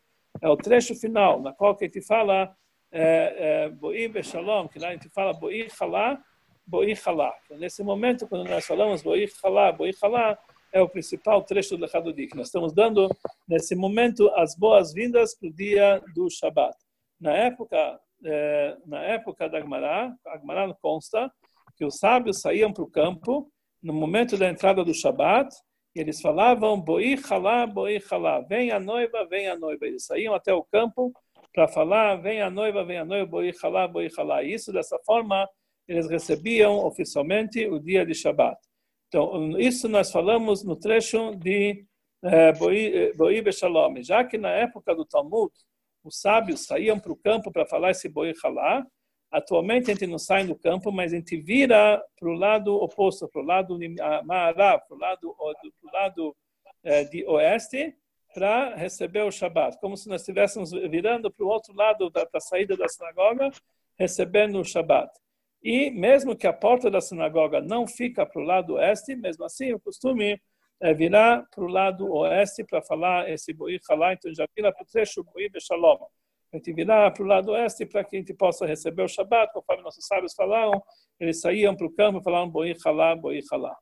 é 0.41 0.49
o 0.49 0.57
trecho 0.57 0.95
final, 0.95 1.41
na 1.41 1.53
qual 1.53 1.75
que 1.75 1.85
a 1.85 1.87
gente 1.87 2.01
fala 2.01 2.55
é, 2.91 3.65
é, 3.65 3.69
Boi 3.69 4.07
Beshalom, 4.07 4.67
que 4.67 4.79
lá 4.79 4.89
a 4.89 4.91
gente 4.91 5.09
fala 5.09 5.33
Boi 5.33 5.67
Halá, 5.79 6.21
Boi 6.65 6.93
Halá. 7.05 7.33
Nesse 7.51 7.83
momento, 7.83 8.27
quando 8.27 8.47
nós 8.49 8.65
falamos 8.65 9.01
Boi 9.01 9.27
Halá, 9.43 9.71
Boi 9.71 9.91
Halá, 10.01 10.37
é 10.71 10.81
o 10.81 10.89
principal 10.89 11.41
trecho 11.41 11.77
do 11.77 11.81
Lechadodi, 11.81 12.27
que 12.27 12.35
nós 12.35 12.47
estamos 12.47 12.73
dando, 12.73 13.09
nesse 13.47 13.75
momento, 13.75 14.29
as 14.35 14.55
boas-vindas 14.55 15.33
para 15.33 15.47
o 15.47 15.53
dia 15.53 16.03
do 16.13 16.29
Shabat. 16.29 16.75
Na 17.19 17.31
época, 17.31 17.99
é, 18.23 18.77
na 18.85 19.01
época 19.01 19.47
da 19.47 19.61
Gemara, 19.61 20.13
a 20.27 20.37
Gemara 20.37 20.73
consta 20.81 21.31
que 21.77 21.85
os 21.85 21.97
sábios 21.97 22.41
saíam 22.41 22.73
para 22.73 22.83
o 22.83 22.89
campo 22.89 23.49
no 23.81 23.93
momento 23.93 24.37
da 24.37 24.49
entrada 24.49 24.83
do 24.83 24.93
Shabat, 24.93 25.55
e 25.95 25.99
eles 26.01 26.21
falavam, 26.21 26.79
boi 26.79 27.15
halá, 27.29 27.65
boi 27.65 28.01
halá, 28.11 28.41
vem 28.41 28.71
a 28.71 28.79
noiva, 28.79 29.25
vem 29.25 29.47
a 29.47 29.57
noiva. 29.57 29.87
Eles 29.87 30.05
saíam 30.05 30.33
até 30.33 30.53
o 30.53 30.63
campo 30.63 31.13
para 31.53 31.67
falar, 31.67 32.17
vem 32.17 32.41
a 32.41 32.49
noiva, 32.49 32.83
vem 32.83 32.97
a 32.97 33.05
noiva, 33.05 33.25
boi 33.25 33.53
halá, 33.63 33.87
boi 33.87 34.09
halá. 34.17 34.43
E 34.43 34.53
isso, 34.53 34.73
dessa 34.73 34.99
forma, 35.05 35.47
eles 35.87 36.09
recebiam 36.09 36.85
oficialmente 36.85 37.65
o 37.67 37.79
dia 37.79 38.05
de 38.05 38.13
Shabat. 38.13 38.57
Então, 39.07 39.57
isso 39.57 39.87
nós 39.87 40.11
falamos 40.11 40.63
no 40.65 40.75
trecho 40.75 41.33
de 41.35 41.85
eh, 42.23 42.51
Boi 43.15 43.41
Beshalom. 43.41 44.01
Já 44.01 44.23
que 44.25 44.37
na 44.37 44.49
época 44.49 44.95
do 44.95 45.05
Talmud, 45.05 45.53
os 46.03 46.19
sábios 46.19 46.65
saíam 46.65 46.99
para 46.99 47.11
o 47.11 47.15
campo 47.15 47.51
para 47.51 47.65
falar 47.65 47.91
esse 47.91 48.09
Boi 48.09 48.33
halá, 48.43 48.85
Atualmente 49.35 49.91
a 49.91 49.93
gente 49.93 50.07
não 50.07 50.17
sai 50.17 50.47
do 50.47 50.55
campo, 50.55 50.93
mas 50.93 51.11
a 51.11 51.17
gente 51.17 51.35
vira 51.35 52.01
para 52.17 52.29
o 52.29 52.33
lado 52.33 52.73
oposto, 52.73 53.27
para 53.27 53.41
o 53.41 53.45
lado 53.45 53.77
Mahará, 54.23 54.79
para 54.79 54.95
o 54.95 54.97
lado, 54.97 55.35
pro 55.35 55.91
lado 55.91 56.35
de 57.11 57.25
oeste, 57.25 57.93
para 58.33 58.75
receber 58.75 59.23
o 59.23 59.31
Shabat. 59.31 59.77
Como 59.81 59.97
se 59.97 60.07
nós 60.07 60.21
estivéssemos 60.21 60.71
virando 60.71 61.29
para 61.29 61.45
o 61.45 61.49
outro 61.49 61.75
lado 61.75 62.09
da, 62.09 62.23
da 62.23 62.39
saída 62.39 62.77
da 62.77 62.87
sinagoga, 62.87 63.51
recebendo 63.99 64.57
o 64.57 64.63
Shabat. 64.63 65.11
E 65.61 65.91
mesmo 65.91 66.33
que 66.33 66.47
a 66.47 66.53
porta 66.53 66.89
da 66.89 67.01
sinagoga 67.01 67.59
não 67.59 67.85
fica 67.85 68.25
para 68.25 68.41
o 68.41 68.45
lado 68.45 68.75
oeste, 68.75 69.17
mesmo 69.17 69.43
assim 69.43 69.73
o 69.73 69.79
costume 69.81 70.41
é 70.79 70.93
virar 70.93 71.45
para 71.53 71.63
o 71.65 71.67
lado 71.67 72.09
oeste 72.09 72.63
para 72.63 72.81
falar 72.81 73.29
esse 73.29 73.51
boi 73.51 73.81
halá, 73.89 74.13
então 74.13 74.33
já 74.33 74.47
vira 74.55 74.71
para 74.71 74.83
o 74.83 74.87
trecho 74.87 75.25
boi 75.25 75.49
Shalom 75.59 76.05
a 76.55 76.57
gente 76.57 76.73
virar 76.73 77.11
para 77.11 77.23
o 77.23 77.25
lado 77.25 77.51
oeste 77.51 77.85
para 77.85 78.03
que 78.03 78.15
a 78.15 78.19
gente 78.19 78.33
possa 78.33 78.65
receber 78.65 79.03
o 79.03 79.07
Shabat, 79.07 79.53
conforme 79.53 79.83
nossos 79.83 80.05
sábios 80.05 80.33
falaram, 80.33 80.81
eles 81.19 81.41
saíam 81.41 81.75
para 81.75 81.85
o 81.85 81.91
campo 81.91 82.19
e 82.19 82.23
falavam 82.23 82.49
boi 82.49 82.73
halá, 82.85 83.15
boi 83.15 83.41
halá. 83.51 83.75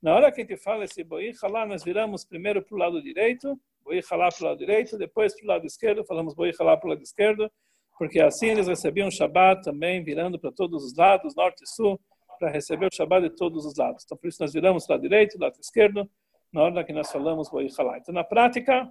Na 0.00 0.14
hora 0.14 0.30
que 0.30 0.40
a 0.40 0.44
gente 0.44 0.56
fala 0.56 0.84
esse 0.84 1.02
boi 1.02 1.32
halá, 1.42 1.66
nós 1.66 1.82
viramos 1.82 2.24
primeiro 2.24 2.62
para 2.62 2.74
o 2.74 2.78
lado 2.78 3.02
direito, 3.02 3.58
boi 3.82 4.00
halá 4.10 4.28
para 4.28 4.44
o 4.44 4.48
lado 4.48 4.58
direito, 4.58 4.96
depois 4.96 5.34
para 5.34 5.44
o 5.44 5.48
lado 5.48 5.66
esquerdo, 5.66 6.04
falamos 6.04 6.34
boi 6.34 6.52
halá 6.58 6.76
para 6.76 6.86
o 6.86 6.90
lado 6.90 7.02
esquerdo, 7.02 7.50
porque 7.98 8.20
assim 8.20 8.48
eles 8.48 8.68
recebiam 8.68 9.08
o 9.08 9.10
Shabat 9.10 9.62
também, 9.62 10.04
virando 10.04 10.38
para 10.38 10.52
todos 10.52 10.84
os 10.84 10.94
lados, 10.96 11.34
norte 11.34 11.64
e 11.64 11.66
sul, 11.66 12.00
para 12.38 12.50
receber 12.50 12.86
o 12.86 12.94
Shabat 12.94 13.28
de 13.28 13.34
todos 13.34 13.66
os 13.66 13.76
lados. 13.76 14.04
Então, 14.04 14.16
por 14.16 14.28
isso 14.28 14.40
nós 14.40 14.52
viramos 14.52 14.86
para 14.86 14.94
o 14.94 14.96
lado 14.96 15.02
direito, 15.02 15.38
lado 15.40 15.58
esquerdo, 15.60 16.08
na 16.52 16.62
hora 16.62 16.84
que 16.84 16.92
nós 16.92 17.10
falamos 17.10 17.50
boi 17.50 17.66
halá. 17.76 17.98
Então, 17.98 18.14
na 18.14 18.22
prática, 18.22 18.88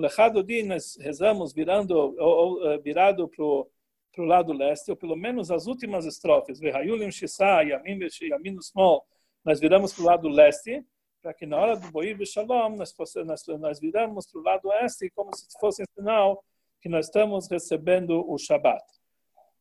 Lechado 0.00 0.42
Din 0.42 0.62
nós 0.62 0.96
rezamos 1.00 1.52
virando, 1.52 1.92
ou, 1.92 2.16
ou, 2.18 2.70
eh, 2.70 2.78
virado 2.78 3.28
para 3.28 3.44
o 3.44 4.24
lado 4.24 4.52
leste, 4.52 4.90
ou 4.90 4.96
pelo 4.96 5.16
menos 5.16 5.50
as 5.50 5.66
últimas 5.66 6.06
estrofes, 6.06 6.60
Vehayulim 6.60 7.10
Shisa, 7.10 7.62
Yamin 7.62 8.60
Small, 8.62 9.04
nós 9.44 9.58
viramos 9.58 9.92
para 9.92 10.02
o 10.02 10.06
lado 10.06 10.28
leste, 10.28 10.84
para 11.20 11.34
que 11.34 11.46
na 11.46 11.56
hora 11.56 11.76
do 11.76 11.90
Boir 11.90 12.16
Shalom 12.24 12.76
nós, 12.76 12.94
nós, 13.26 13.46
nós 13.58 13.80
viramos 13.80 14.30
para 14.30 14.40
o 14.40 14.44
lado 14.44 14.68
oeste, 14.68 15.10
como 15.14 15.34
se 15.34 15.46
fosse 15.58 15.82
um 15.82 15.86
sinal 15.96 16.44
que 16.80 16.88
nós 16.88 17.06
estamos 17.06 17.48
recebendo 17.50 18.24
o 18.30 18.38
Shabat. 18.38 18.84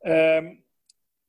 É, 0.04 0.56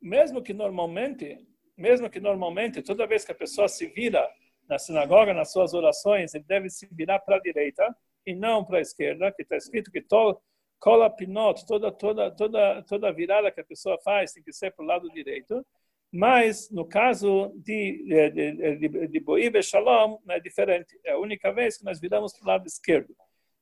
mesmo 0.00 0.42
que 0.42 0.52
normalmente, 0.52 1.38
mesmo 1.76 2.10
que 2.10 2.20
normalmente, 2.20 2.82
toda 2.82 3.06
vez 3.06 3.24
que 3.24 3.32
a 3.32 3.34
pessoa 3.34 3.68
se 3.68 3.86
vira 3.86 4.28
na 4.68 4.78
sinagoga, 4.78 5.32
nas 5.32 5.50
suas 5.50 5.72
orações, 5.72 6.34
ele 6.34 6.44
deve 6.44 6.68
se 6.68 6.86
virar 6.92 7.20
para 7.20 7.36
a 7.36 7.40
direita, 7.40 7.96
e 8.26 8.34
não 8.34 8.64
para 8.64 8.78
a 8.78 8.82
esquerda, 8.82 9.32
que 9.32 9.42
está 9.42 9.56
escrito 9.56 9.90
que 9.90 10.00
to, 10.00 10.40
cola 10.78 11.10
pinot, 11.10 11.66
toda, 11.66 11.90
toda, 11.90 12.30
toda, 12.30 12.82
toda 12.82 13.12
virada 13.12 13.50
que 13.50 13.60
a 13.60 13.64
pessoa 13.64 13.98
faz 14.04 14.32
tem 14.32 14.42
que 14.42 14.52
ser 14.52 14.72
para 14.72 14.84
o 14.84 14.86
lado 14.86 15.08
direito. 15.10 15.64
Mas 16.10 16.70
no 16.70 16.86
caso 16.86 17.52
de, 17.56 18.30
de, 18.30 18.76
de, 18.76 19.08
de 19.08 19.20
Boíbe 19.20 19.60
Shalom, 19.60 20.18
é 20.30 20.40
diferente. 20.40 20.98
É 21.04 21.12
a 21.12 21.18
única 21.18 21.52
vez 21.52 21.78
que 21.78 21.84
nós 21.84 22.00
viramos 22.00 22.32
para 22.32 22.44
o 22.44 22.48
lado 22.48 22.66
esquerdo. 22.66 23.14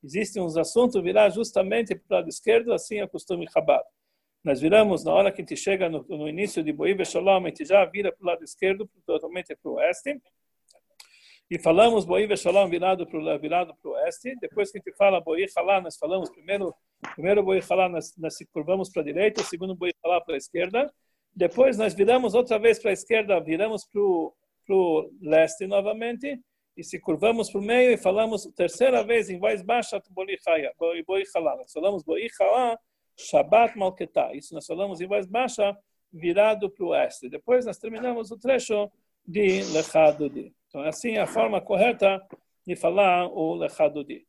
Existem 0.05 0.43
uns 0.43 0.57
assuntos 0.57 1.03
virar 1.03 1.29
justamente 1.31 1.95
para 1.95 2.15
o 2.15 2.19
lado 2.19 2.29
esquerdo, 2.29 2.73
assim 2.73 2.99
é 2.99 3.05
o 3.05 3.09
costume 3.09 3.51
Chabad. 3.51 3.83
Nós 4.45 4.61
viramos, 4.61 5.03
na 5.03 5.13
hora 5.13 5.33
que 5.33 5.41
a 5.41 5.45
gente 5.45 5.57
chega 5.57 5.89
no, 5.89 6.05
no 6.09 6.29
início 6.29 6.63
de 6.63 6.73
Boíbe 6.73 7.05
Shalom, 7.05 7.45
a 7.45 7.49
gente 7.49 7.65
já 7.65 7.85
vira 7.85 8.13
para 8.13 8.23
o 8.23 8.27
lado 8.27 8.45
esquerdo, 8.45 8.89
totalmente 9.05 9.57
para 9.57 9.71
o 9.71 9.75
oeste 9.75 10.21
e 11.51 11.59
falamos 11.59 12.05
Boi 12.05 12.27
Veshalom 12.27 12.69
virado 12.69 13.07
para 13.07 13.39
virado 13.39 13.75
o 13.85 13.89
oeste. 13.91 14.35
Depois 14.41 14.71
que 14.71 14.79
a 14.79 14.81
gente 14.81 14.97
fala 14.97 15.21
Boi 15.21 15.47
Halá, 15.57 15.81
nós 15.81 15.97
falamos 15.97 16.29
primeiro 16.31 16.75
primeiro 17.15 17.43
Boi 17.43 17.63
Halá, 17.69 17.89
nós, 17.89 18.15
nós 18.17 18.37
curvamos 18.53 18.91
para 18.91 19.03
a 19.03 19.05
direita, 19.05 19.43
segundo 19.45 19.75
Boi 19.75 19.93
Halá 20.03 20.21
para 20.21 20.35
a 20.35 20.39
esquerda. 20.39 20.93
Depois 21.35 21.77
nós 21.77 21.95
viramos 21.95 22.35
outra 22.35 22.59
vez 22.59 22.79
para 22.79 22.91
a 22.91 22.95
esquerda, 22.95 23.39
viramos 23.41 23.85
para 23.85 24.03
o 24.03 25.11
leste 25.21 25.67
novamente 25.67 26.41
e 26.77 26.83
se 26.83 26.99
curvamos 26.99 27.51
para 27.51 27.61
o 27.61 27.65
meio 27.65 27.93
e 27.93 27.97
falamos 27.97 28.47
terceira 28.57 29.05
vez 29.05 29.31
em 29.31 29.39
voz 29.39 29.63
baixa 29.63 30.03
Boi 30.11 31.23
Halá. 31.35 31.57
Nós 31.57 31.73
falamos 31.73 32.03
Boi 32.03 32.27
Halá, 32.41 32.79
Shabbat 33.17 33.79
Malketá. 33.79 34.35
Isso 34.35 34.53
nós 34.53 34.67
falamos 34.67 35.01
em 35.01 35.07
voz 35.07 35.27
baixa, 35.27 35.77
virado 36.13 36.69
para 36.71 36.85
o 36.85 36.89
oeste. 36.89 37.29
Depois 37.29 37.65
nós 37.67 37.79
terminamos 37.79 38.31
o 38.33 38.39
trecho 38.39 38.91
de 39.25 39.63
Lechado 39.73 40.29
de. 40.29 40.56
Então, 40.69 40.83
assim 40.83 41.13
é 41.13 41.21
a 41.21 41.27
forma 41.27 41.61
correta 41.61 42.21
de 42.67 42.75
falar 42.75 43.27
o 43.29 43.55
Lechadodi. 43.55 44.27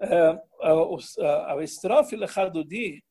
É, 0.00 0.38
a 0.60 1.62
estrofe 1.62 2.16
Lechadodi, 2.16 3.02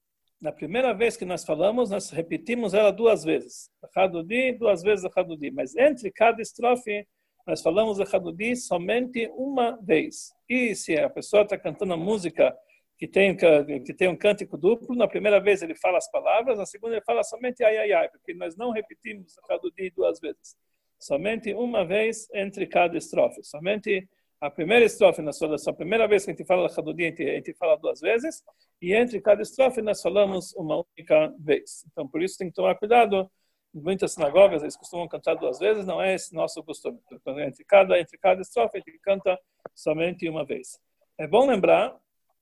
na 0.42 0.52
primeira 0.52 0.94
vez 0.94 1.16
que 1.16 1.24
nós 1.24 1.46
falamos, 1.46 1.90
nós 1.90 2.10
repetimos 2.10 2.74
ela 2.74 2.92
duas 2.92 3.24
vezes. 3.24 3.70
Lechadodi, 3.82 4.52
duas 4.54 4.84
vezes 4.84 5.06
Lechadodi. 5.06 5.52
Mas 5.52 5.76
entre 5.76 6.12
cada 6.12 6.42
estrofe, 6.42 7.08
nós 7.48 7.62
falamos 7.62 7.98
Lechadodi 7.98 8.56
somente 8.58 9.30
uma 9.36 9.78
vez. 9.82 10.34
E 10.50 10.76
se 10.76 10.98
a 10.98 11.10
pessoa 11.10 11.44
está 11.44 11.58
cantando 11.58 11.94
a 11.94 11.98
música 11.98 12.56
que 12.98 13.08
tem, 13.08 13.36
que 13.36 13.94
tem 13.94 14.10
um 14.10 14.16
cântico 14.16 14.58
duplo, 14.58 14.96
na 14.96 15.08
primeira 15.08 15.40
vez 15.40 15.62
ele 15.62 15.76
fala 15.76 15.98
as 15.98 16.12
palavras, 16.12 16.58
na 16.58 16.66
segunda 16.66 16.96
ele 16.96 17.06
fala 17.06 17.24
somente 17.24 17.64
ai, 17.64 17.78
ai, 17.78 17.92
ai, 17.92 18.10
porque 18.10 18.34
nós 18.34 18.56
não 18.56 18.72
repetimos 18.72 19.36
Lechadodi 19.38 19.90
duas 19.90 20.20
vezes 20.20 20.56
somente 21.04 21.54
uma 21.54 21.86
vez 21.86 22.28
entre 22.34 22.66
cada 22.66 22.98
estrofe. 22.98 23.44
Somente 23.44 24.08
a 24.40 24.50
primeira 24.50 24.86
estrofe, 24.86 25.22
na 25.22 25.32
sua, 25.32 25.56
a 25.56 25.74
primeira 25.74 26.08
vez 26.08 26.26
que 26.26 26.32
a 26.32 26.34
gente 26.34 26.46
fala 26.46 26.68
Hadudim, 26.68 27.04
a 27.04 27.08
gente, 27.08 27.24
a 27.24 27.36
gente 27.36 27.54
fala 27.54 27.78
duas 27.78 28.02
vezes, 28.02 28.44
e 28.82 28.94
entre 28.94 29.22
cada 29.22 29.42
estrofe 29.42 29.82
nós 29.82 30.02
falamos 30.02 30.54
uma 30.56 30.84
única 30.98 31.34
vez. 31.40 31.86
Então, 31.92 32.08
por 32.08 32.22
isso 32.22 32.38
tem 32.38 32.50
que 32.50 32.54
tomar 32.54 32.76
cuidado. 32.76 33.32
Muitas 33.74 34.14
sinagogas 34.14 34.62
eles 34.62 34.76
costumam 34.76 35.08
cantar 35.08 35.36
duas 35.36 35.60
vezes, 35.60 35.86
não 35.86 36.02
é 36.02 36.14
esse 36.14 36.34
nosso 36.34 36.64
costume. 36.64 37.00
Então, 37.12 37.40
entre 37.40 37.64
cada, 37.64 38.00
entre 38.00 38.18
cada 38.18 38.42
estrofe 38.42 38.78
a 38.78 38.82
gente 38.86 39.00
canta 39.00 39.40
somente 39.74 40.28
uma 40.28 40.46
vez. 40.46 40.80
É 41.18 41.28
bom 41.28 41.48
lembrar 41.48 41.98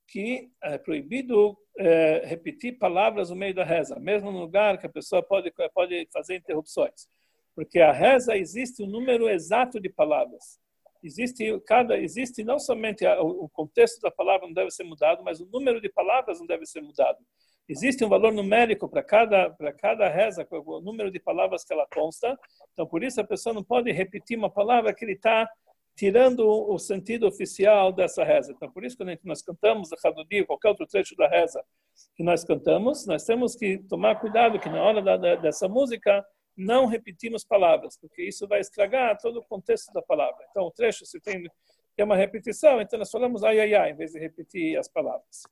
que 0.08 0.50
é 0.62 0.76
proibido 0.78 1.56
é, 1.78 2.22
repetir 2.26 2.78
palavras 2.78 3.30
no 3.30 3.36
meio 3.36 3.54
da 3.54 3.64
reza, 3.64 3.98
mesmo 3.98 4.30
no 4.30 4.40
lugar 4.40 4.78
que 4.78 4.86
a 4.86 4.90
pessoa 4.90 5.22
pode, 5.22 5.52
pode 5.72 6.08
fazer 6.12 6.36
interrupções. 6.36 7.08
Porque 7.54 7.80
a 7.80 7.92
reza 7.92 8.36
existe 8.36 8.82
um 8.82 8.86
número 8.86 9.28
exato 9.28 9.80
de 9.80 9.88
palavras. 9.88 10.58
Existe, 11.02 11.60
cada, 11.66 11.98
existe 11.98 12.44
não 12.44 12.58
somente 12.58 13.04
a, 13.04 13.20
o 13.20 13.48
contexto 13.48 14.00
da 14.00 14.10
palavra 14.10 14.46
não 14.46 14.54
deve 14.54 14.70
ser 14.70 14.84
mudado, 14.84 15.22
mas 15.24 15.40
o 15.40 15.46
número 15.46 15.80
de 15.80 15.88
palavras 15.88 16.38
não 16.38 16.46
deve 16.46 16.64
ser 16.64 16.80
mudado. 16.80 17.18
Existe 17.68 18.04
um 18.04 18.08
valor 18.08 18.32
numérico 18.32 18.88
para 18.88 19.02
cada, 19.02 19.50
para 19.50 19.72
cada 19.72 20.08
reza, 20.08 20.46
o 20.50 20.80
número 20.80 21.10
de 21.10 21.18
palavras 21.18 21.64
que 21.64 21.72
ela 21.72 21.86
consta. 21.92 22.38
Então, 22.72 22.86
por 22.86 23.02
isso, 23.02 23.20
a 23.20 23.24
pessoa 23.24 23.54
não 23.54 23.64
pode 23.64 23.90
repetir 23.90 24.36
uma 24.36 24.50
palavra 24.50 24.92
que 24.94 25.04
ele 25.04 25.12
está 25.12 25.48
tirando 25.94 26.40
o 26.46 26.78
sentido 26.78 27.26
oficial 27.26 27.92
dessa 27.92 28.24
reza. 28.24 28.52
Então, 28.52 28.70
por 28.70 28.84
isso, 28.84 28.96
quando 28.96 29.16
nós 29.24 29.42
cantamos 29.42 29.90
a 29.92 30.08
Hadudi, 30.08 30.44
qualquer 30.44 30.68
outro 30.68 30.86
trecho 30.86 31.14
da 31.16 31.28
reza 31.28 31.62
que 32.16 32.22
nós 32.22 32.44
cantamos, 32.44 33.06
nós 33.06 33.24
temos 33.24 33.54
que 33.54 33.78
tomar 33.88 34.20
cuidado 34.20 34.58
que 34.58 34.68
na 34.68 34.82
hora 34.82 35.02
da, 35.02 35.36
dessa 35.36 35.68
música 35.68 36.24
não 36.56 36.86
repetimos 36.86 37.44
palavras, 37.44 37.96
porque 37.98 38.22
isso 38.22 38.46
vai 38.46 38.60
estragar 38.60 39.18
todo 39.18 39.38
o 39.38 39.44
contexto 39.44 39.92
da 39.92 40.02
palavra. 40.02 40.44
Então, 40.50 40.64
o 40.64 40.70
trecho, 40.70 41.06
se 41.06 41.20
tem, 41.20 41.44
tem 41.96 42.04
uma 42.04 42.16
repetição, 42.16 42.80
então 42.80 42.98
nós 42.98 43.10
falamos 43.10 43.42
ai, 43.42 43.60
ai, 43.60 43.74
ai, 43.74 43.90
em 43.90 43.96
vez 43.96 44.12
de 44.12 44.18
repetir 44.18 44.78
as 44.78 44.88
palavras. 44.88 45.42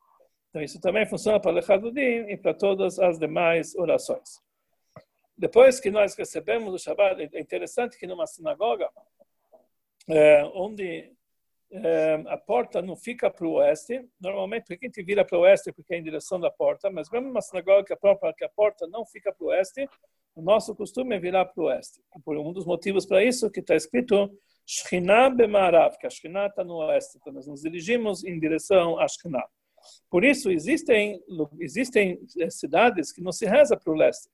Então, 0.50 0.62
isso 0.62 0.80
também 0.80 1.06
funciona 1.06 1.40
para 1.40 1.54
o 1.54 1.72
Hadudim 1.72 2.28
e 2.28 2.36
para 2.36 2.52
todas 2.52 2.98
as 2.98 3.18
demais 3.18 3.74
orações. 3.76 4.40
Depois 5.36 5.80
que 5.80 5.90
nós 5.90 6.14
recebemos 6.14 6.74
o 6.74 6.78
Shabbat, 6.78 7.30
é 7.32 7.40
interessante 7.40 7.98
que 7.98 8.06
numa 8.06 8.26
sinagoga, 8.26 8.90
é, 10.08 10.44
onde 10.54 11.10
é, 11.72 12.14
a 12.26 12.36
porta 12.36 12.82
não 12.82 12.96
fica 12.96 13.30
para 13.30 13.46
o 13.46 13.52
oeste, 13.52 14.04
normalmente 14.20 14.66
porque 14.66 14.86
a 14.86 14.88
gente 14.88 15.02
vira 15.02 15.24
para 15.24 15.38
o 15.38 15.42
oeste 15.42 15.72
porque 15.72 15.94
é 15.94 15.98
em 15.98 16.02
direção 16.02 16.40
da 16.40 16.50
porta, 16.50 16.90
mas 16.90 17.08
mesmo 17.08 17.28
numa 17.28 17.40
sinagoga 17.40 17.84
que 17.84 17.92
a, 17.92 17.96
própria, 17.96 18.34
que 18.34 18.44
a 18.44 18.48
porta 18.48 18.86
não 18.88 19.06
fica 19.06 19.32
para 19.32 19.44
o 19.44 19.48
oeste, 19.48 19.88
o 20.34 20.42
nosso 20.42 20.74
costume 20.74 21.16
é 21.16 21.18
virar 21.18 21.46
para 21.46 21.62
o 21.62 21.66
oeste. 21.66 22.00
Por 22.24 22.36
um 22.36 22.52
dos 22.52 22.64
motivos 22.64 23.06
para 23.06 23.24
isso 23.24 23.50
que 23.50 23.60
está 23.60 23.74
escrito 23.74 24.30
Shekhinah 24.66 25.30
Bemarav, 25.30 25.96
que 25.98 26.06
a 26.06 26.10
Shekhinah 26.10 26.46
está 26.46 26.64
no 26.64 26.76
oeste. 26.76 27.18
Então 27.18 27.32
nós 27.32 27.46
nos 27.46 27.62
dirigimos 27.62 28.24
em 28.24 28.38
direção 28.38 28.98
a 28.98 29.08
Shekhinah. 29.08 29.46
Por 30.10 30.24
isso 30.24 30.50
existem 30.50 31.22
existem 31.58 32.20
eh, 32.38 32.50
cidades 32.50 33.12
que 33.12 33.22
não 33.22 33.32
se 33.32 33.46
reza 33.46 33.76
para 33.76 33.92
o 33.92 33.96
leste. 33.96 34.28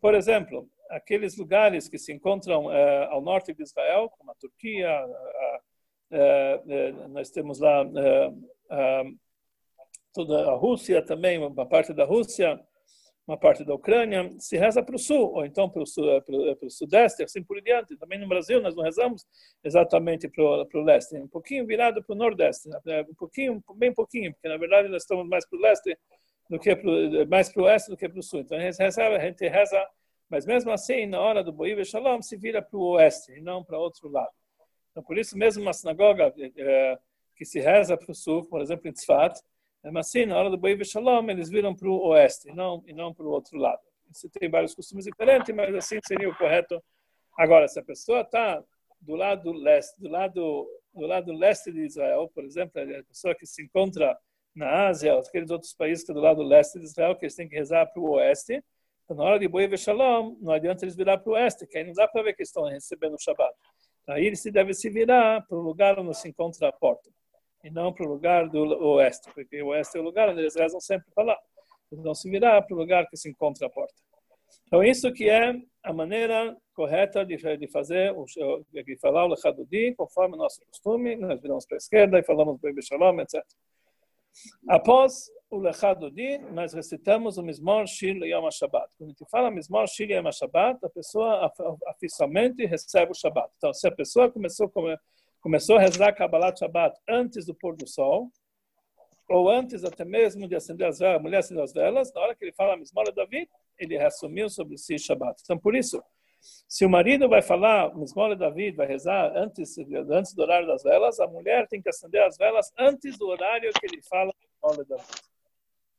Por 0.00 0.14
exemplo, 0.14 0.68
aqueles 0.88 1.36
lugares 1.36 1.88
que 1.88 1.98
se 1.98 2.12
encontram 2.12 2.66
uh, 2.66 3.10
ao 3.10 3.20
norte 3.20 3.52
de 3.52 3.62
Israel, 3.62 4.08
como 4.16 4.30
a 4.30 4.34
Turquia, 4.34 5.04
uh, 5.04 6.14
uh, 6.14 7.08
nós 7.08 7.30
temos 7.30 7.58
lá 7.58 7.84
toda 10.14 10.50
a 10.50 10.54
Rússia 10.54 11.04
também, 11.04 11.38
uma 11.38 11.66
parte 11.66 11.92
da 11.92 12.04
Rússia, 12.04 12.58
uma 13.28 13.36
parte 13.36 13.62
da 13.62 13.74
Ucrânia, 13.74 14.34
se 14.38 14.56
reza 14.56 14.82
para 14.82 14.96
o 14.96 14.98
sul, 14.98 15.34
ou 15.34 15.44
então 15.44 15.68
para 15.68 15.82
o, 15.82 15.86
sul, 15.86 16.16
o, 16.16 16.22
para 16.22 16.66
o 16.66 16.70
sudeste, 16.70 17.22
assim 17.22 17.42
por 17.42 17.60
diante. 17.60 17.94
Também 17.98 18.18
no 18.18 18.26
Brasil 18.26 18.58
nós 18.60 18.74
não 18.74 18.82
rezamos 18.82 19.26
exatamente 19.62 20.26
para 20.28 20.42
o, 20.42 20.66
para 20.66 20.80
o 20.80 20.82
leste, 20.82 21.14
um 21.16 21.28
pouquinho 21.28 21.66
virado 21.66 22.02
para 22.02 22.14
o 22.14 22.16
nordeste, 22.16 22.70
né? 22.70 23.04
um 23.08 23.14
pouquinho, 23.14 23.62
bem 23.76 23.92
pouquinho, 23.92 24.32
porque 24.32 24.48
na 24.48 24.56
verdade 24.56 24.88
nós 24.88 25.02
estamos 25.02 25.28
mais 25.28 25.46
para 25.46 25.58
o 25.58 25.62
leste 25.62 25.98
do 26.48 26.58
que 26.58 26.74
para, 26.74 27.26
mais 27.26 27.52
para 27.52 27.62
o 27.62 27.66
oeste 27.66 27.90
do 27.90 27.96
que 27.98 28.08
para 28.08 28.18
o 28.18 28.22
sul. 28.22 28.40
Então 28.40 28.56
a 28.56 28.60
gente 28.62 28.78
reza, 28.78 29.02
a 29.02 29.18
gente 29.18 29.46
reza 29.46 29.86
mas 30.30 30.44
mesmo 30.44 30.70
assim, 30.70 31.06
na 31.06 31.20
hora 31.20 31.42
do 31.42 31.52
Boive 31.52 31.84
Shalom, 31.84 32.20
se 32.20 32.36
vira 32.36 32.60
para 32.60 32.78
o 32.78 32.90
oeste 32.92 33.32
e 33.32 33.40
não 33.40 33.64
para 33.64 33.78
outro 33.78 34.08
lado. 34.08 34.32
Então, 34.90 35.02
por 35.02 35.16
isso 35.16 35.36
mesmo 35.38 35.62
uma 35.62 35.72
sinagoga 35.72 36.34
é, 36.36 36.98
que 37.34 37.44
se 37.44 37.60
reza 37.60 37.96
para 37.96 38.10
o 38.10 38.14
sul, 38.14 38.44
por 38.44 38.60
exemplo, 38.60 38.88
em 38.88 38.92
Tzfat, 38.92 39.40
mas 39.84 40.08
assim, 40.08 40.26
na 40.26 40.36
hora 40.36 40.50
do 40.50 40.58
Boive 40.58 40.84
Shalom, 40.84 41.30
eles 41.30 41.48
viram 41.48 41.74
para 41.74 41.88
o 41.88 42.08
oeste 42.08 42.48
e 42.48 42.54
não, 42.54 42.82
e 42.86 42.92
não 42.92 43.14
para 43.14 43.24
o 43.24 43.30
outro 43.30 43.58
lado. 43.58 43.80
Você 44.12 44.28
tem 44.28 44.48
vários 44.50 44.74
costumes 44.74 45.04
diferentes, 45.04 45.54
mas 45.54 45.74
assim 45.74 45.98
seria 46.06 46.28
o 46.28 46.36
correto. 46.36 46.82
Agora, 47.36 47.68
se 47.68 47.78
a 47.78 47.82
pessoa 47.82 48.22
está 48.22 48.62
do 49.00 49.14
lado 49.14 49.52
leste, 49.52 50.00
do 50.00 50.08
lado 50.08 50.68
do 50.92 51.06
lado 51.06 51.32
leste 51.32 51.70
de 51.70 51.86
Israel, 51.86 52.28
por 52.34 52.44
exemplo, 52.44 52.80
a 52.80 53.04
pessoa 53.04 53.34
que 53.34 53.46
se 53.46 53.62
encontra 53.62 54.18
na 54.54 54.88
Ásia, 54.88 55.16
aqueles 55.16 55.50
outros 55.50 55.72
países 55.72 56.04
que 56.04 56.10
é 56.10 56.14
do 56.14 56.20
lado 56.20 56.42
leste 56.42 56.78
de 56.78 56.86
Israel, 56.86 57.14
que 57.14 57.24
eles 57.24 57.34
têm 57.34 57.48
que 57.48 57.54
rezar 57.54 57.86
para 57.86 58.02
o 58.02 58.10
oeste, 58.12 58.62
então, 59.04 59.16
na 59.16 59.24
hora 59.24 59.38
de 59.38 59.48
Boi 59.48 59.74
Shalom, 59.74 60.36
não 60.38 60.52
adianta 60.52 60.84
eles 60.84 60.94
virar 60.94 61.16
para 61.16 61.30
o 61.30 61.32
oeste, 61.32 61.66
que 61.66 61.78
aí 61.78 61.84
não 61.84 61.94
dá 61.94 62.06
para 62.06 62.22
ver 62.22 62.34
que 62.34 62.42
estão 62.42 62.64
recebendo 62.64 63.14
o 63.14 63.18
Shabbat. 63.18 63.54
Aí 64.06 64.26
eles 64.26 64.42
devem 64.42 64.74
se 64.74 64.90
virar 64.90 65.46
para 65.46 65.56
o 65.56 65.62
lugar 65.62 65.98
onde 65.98 66.14
se 66.14 66.28
encontra 66.28 66.68
a 66.68 66.72
porta, 66.72 67.10
e 67.64 67.70
não 67.70 67.92
para 67.92 68.06
o 68.06 68.08
lugar 68.08 68.48
do 68.48 68.62
oeste, 68.94 69.30
porque 69.34 69.62
o 69.62 69.68
oeste 69.68 69.96
é 69.96 70.00
o 70.00 70.04
lugar 70.04 70.28
onde 70.28 70.40
eles 70.40 70.54
rezam 70.54 70.80
sempre 70.80 71.10
para 71.14 71.24
lá. 71.24 71.38
Eles 71.90 72.04
vão 72.04 72.14
se 72.14 72.30
virar 72.30 72.62
para 72.62 72.74
o 72.74 72.78
lugar 72.78 73.08
que 73.08 73.16
se 73.16 73.28
encontra 73.28 73.66
a 73.66 73.70
porta. 73.70 73.94
Então, 74.66 74.84
isso 74.84 75.10
que 75.12 75.28
é 75.28 75.54
a 75.82 75.92
maneira 75.92 76.56
correta 76.74 77.24
de, 77.24 77.36
de 77.36 77.68
fazer, 77.68 78.14
de 78.72 78.96
falar 78.98 79.24
o 79.24 79.28
Lechadudi, 79.28 79.94
conforme 79.94 80.34
o 80.34 80.38
nosso 80.38 80.60
costume, 80.66 81.16
nós 81.16 81.40
viramos 81.40 81.66
para 81.66 81.76
a 81.76 81.78
esquerda 81.78 82.18
e 82.18 82.22
falamos 82.22 82.60
Boi 82.60 82.74
Shalom, 82.82 83.20
etc. 83.20 83.42
Após 84.68 85.30
o 85.50 85.58
Lechado 85.58 86.10
Din, 86.10 86.38
nós 86.52 86.74
recitamos 86.74 87.38
o 87.38 87.42
Mismor 87.42 87.86
Shir 87.86 88.16
Yom 88.16 88.46
HaShabbat. 88.46 88.94
Quando 88.98 89.08
a 89.08 89.12
gente 89.12 89.30
fala 89.30 89.50
Mismor 89.50 89.86
Shir 89.88 90.10
Yom 90.10 90.28
HaShabbat, 90.28 90.84
a 90.84 90.90
pessoa 90.90 91.52
oficialmente 91.88 92.66
recebe 92.66 93.12
o 93.12 93.14
Shabbat. 93.14 93.50
Então, 93.56 93.72
se 93.72 93.88
a 93.88 93.90
pessoa 93.90 94.30
começou, 94.30 94.70
começou 95.48 95.78
a 95.78 95.80
rezar 95.80 96.12
Kabbalat 96.12 96.58
Shabbat 96.58 97.00
antes 97.08 97.46
do 97.46 97.54
pôr 97.54 97.74
do 97.74 97.86
sol, 97.86 98.30
ou 99.30 99.48
antes 99.48 99.82
até 99.82 100.04
mesmo 100.04 100.46
de 100.46 100.54
acender 100.54 100.86
as 100.86 100.98
velas, 100.98 101.16
a 101.16 101.22
mulher 101.22 101.38
acender 101.38 101.64
as 101.64 101.72
velas, 101.72 102.12
na 102.12 102.20
hora 102.20 102.34
que 102.34 102.44
ele 102.44 102.52
fala 102.52 102.76
Mismor 102.76 103.10
David, 103.14 103.48
ele 103.78 103.96
reassumiu 103.96 104.50
sobre 104.50 104.76
si 104.76 104.98
Shabbat. 104.98 105.40
Então, 105.42 105.58
por 105.58 105.74
isso, 105.74 106.04
se 106.68 106.84
o 106.84 106.90
marido 106.90 107.30
vai 107.30 107.40
falar 107.40 107.96
Mismor 107.96 108.36
David, 108.36 108.76
vai 108.76 108.86
rezar 108.86 109.34
antes, 109.34 109.74
antes 110.10 110.34
do 110.34 110.42
horário 110.42 110.66
das 110.66 110.82
velas, 110.82 111.18
a 111.18 111.26
mulher 111.26 111.66
tem 111.66 111.80
que 111.80 111.88
acender 111.88 112.22
as 112.24 112.36
velas 112.36 112.70
antes 112.78 113.16
do 113.16 113.28
horário 113.28 113.72
que 113.72 113.86
ele 113.86 114.02
fala 114.02 114.30
Mismor 114.62 114.84
David. 114.84 115.08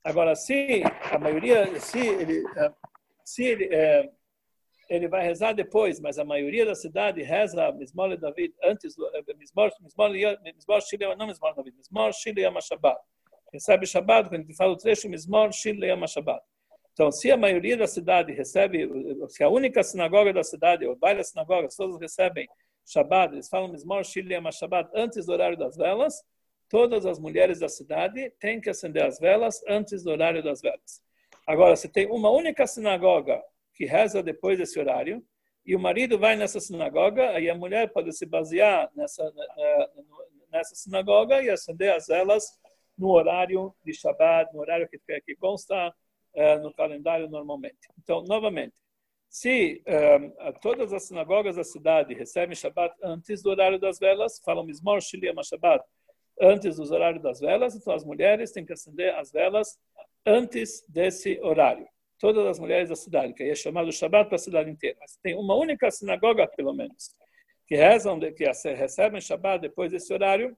Agora, 0.04 0.36
se 0.36 0.84
a 1.12 1.18
maioria, 1.18 1.80
se 1.80 1.98
ele, 1.98 2.44
eh, 2.56 2.72
se 3.26 3.46
ele, 3.46 3.66
é, 3.74 4.12
ele 4.90 5.08
vai 5.08 5.24
rezar 5.24 5.54
depois, 5.54 6.00
mas 6.00 6.18
a 6.18 6.26
maioria 6.26 6.66
da 6.66 6.74
cidade 6.74 7.22
reza 7.22 7.72
Mismor 7.74 8.18
David 8.18 8.56
antes 8.64 8.96
do 8.96 9.06
eh, 9.16 9.24
Mismor 9.38 9.72
Shile, 10.82 11.16
não 11.16 11.28
Mismor 11.28 11.54
David, 11.56 11.78
Mismor 11.78 12.12
Shile 12.12 12.42
Yom 12.42 12.60
Shabbat. 12.60 13.00
Recebe 13.54 13.86
Shabbat, 13.86 14.30
quando 14.30 14.42
a 14.42 14.44
gente 14.44 14.56
fala 14.56 14.74
o 14.74 14.78
trecho 14.78 15.08
Mismor 15.08 15.54
Shile 15.54 15.86
Yom 15.86 16.08
Shabbat. 16.08 16.44
Então, 16.94 17.12
se 17.12 17.32
a 17.32 17.38
maioria 17.38 17.78
da 17.78 17.86
cidade 17.86 18.34
recebe, 18.34 18.90
se 19.30 19.44
a 19.44 19.50
única 19.50 19.84
sinagoga 19.84 20.34
da 20.34 20.44
cidade, 20.44 20.88
ou 20.88 20.98
várias 20.98 21.30
sinagogas, 21.30 21.76
todos 21.76 22.00
recebem 22.00 22.48
Shabbat, 22.84 23.36
eles 23.36 23.48
falam 23.48 23.70
Mismor 23.70 24.04
Shile 24.04 24.34
Yom 24.34 24.52
Shabbat 24.52 24.90
antes 24.96 25.28
do 25.28 25.34
horário 25.34 25.56
das 25.56 25.78
velas, 25.78 26.16
todas 26.68 27.06
as 27.06 27.20
mulheres 27.20 27.60
da 27.60 27.70
cidade 27.70 28.34
têm 28.40 28.60
que 28.60 28.72
acender 28.72 29.04
as 29.06 29.20
velas 29.20 29.62
antes 29.68 30.04
do 30.04 30.10
horário 30.10 30.42
das 30.42 30.62
velas. 30.62 31.00
Agora, 31.46 31.76
se 31.76 31.88
tem 31.88 32.08
uma 32.08 32.32
única 32.32 32.66
sinagoga 32.66 33.40
que 33.80 33.86
reza 33.86 34.22
depois 34.22 34.58
desse 34.58 34.78
horário, 34.78 35.26
e 35.66 35.74
o 35.74 35.80
marido 35.80 36.20
vai 36.20 36.36
nessa 36.36 36.60
sinagoga, 36.60 37.30
aí 37.30 37.50
a 37.50 37.56
mulher 37.56 37.94
pode 37.94 38.12
se 38.12 38.26
basear 38.26 38.92
nessa, 38.94 39.24
nessa 40.52 40.76
sinagoga 40.76 41.42
e 41.42 41.50
acender 41.50 41.94
as 41.94 42.08
velas 42.08 42.44
no 42.98 43.08
horário 43.08 43.74
de 43.86 43.94
Shabbat, 43.94 44.54
no 44.54 44.60
horário 44.60 44.90
que, 44.90 45.00
que 45.22 45.36
consta 45.38 45.96
uh, 46.34 46.60
no 46.62 46.74
calendário 46.74 47.30
normalmente. 47.30 47.88
Então, 47.98 48.22
novamente, 48.26 48.76
se 49.30 49.82
um, 49.88 49.92
eh, 49.92 50.54
todas 50.60 50.92
as 50.92 51.04
sinagogas 51.04 51.56
da 51.56 51.64
cidade 51.64 52.16
recebem 52.16 52.56
Shabbat 52.56 52.94
antes 53.02 53.44
do 53.44 53.52
horário 53.52 53.80
das 53.80 54.00
velas, 54.00 54.42
falam 54.44 54.66
Mismor 54.66 55.00
Shiliyam 55.02 55.42
Shabbat, 55.42 55.86
antes 56.42 56.78
dos 56.78 56.92
horários 56.92 57.22
das 57.22 57.40
velas, 57.40 57.76
então 57.76 57.94
as 57.94 58.04
mulheres 58.04 58.52
têm 58.52 58.66
que 58.66 58.74
acender 58.74 59.14
as 59.16 59.32
velas 59.32 59.80
antes 60.26 60.84
desse 60.90 61.40
horário. 61.42 61.88
Todas 62.20 62.46
as 62.46 62.60
mulheres 62.60 62.90
da 62.90 62.96
cidade, 62.96 63.34
que 63.34 63.42
aí 63.42 63.50
é 63.50 63.56
chamado 63.56 63.92
Shabbat 63.92 64.28
para 64.28 64.36
a 64.36 64.40
cidade 64.40 64.70
inteira. 64.70 64.98
Mas 65.00 65.16
tem 65.24 65.36
uma 65.36 65.56
única 65.56 65.90
sinagoga, 65.90 66.48
pelo 66.48 66.74
menos, 66.74 67.16
que 67.66 67.76
rezam, 67.76 68.20
que 68.20 68.44
recebem 68.74 69.22
Shabbat 69.22 69.62
depois 69.62 69.92
desse 69.92 70.14
horário, 70.14 70.56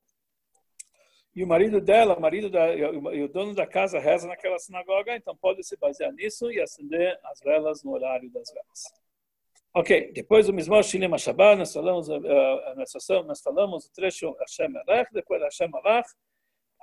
e 1.33 1.43
o 1.43 1.47
marido 1.47 1.79
dela, 1.79 2.17
o 2.17 2.19
marido 2.19 2.49
da, 2.49 2.75
e 2.75 3.23
o 3.23 3.27
dono 3.27 3.55
da 3.55 3.65
casa 3.65 3.99
reza 3.99 4.27
naquela 4.27 4.59
sinagoga, 4.59 5.15
então 5.15 5.35
pode 5.37 5.63
se 5.63 5.77
basear 5.77 6.11
nisso 6.11 6.51
e 6.51 6.59
acender 6.59 7.17
as 7.23 7.39
velas 7.39 7.83
no 7.83 7.93
horário 7.93 8.29
das 8.31 8.51
velas. 8.51 8.83
Ok, 9.73 10.11
depois 10.11 10.47
do 10.47 10.53
Mismor 10.53 10.83
Shilim 10.83 11.17
Shabbat, 11.17 11.57
nós 11.57 11.71
falamos, 11.71 12.09
uh, 12.09 12.21
nós, 12.75 12.91
nós 13.25 13.41
falamos 13.41 13.85
o 13.85 13.93
trecho 13.93 14.35
Hashem 14.39 14.75
Alech, 14.75 15.13
depois 15.13 15.41
Hashem 15.41 15.69
Alach, 15.73 16.09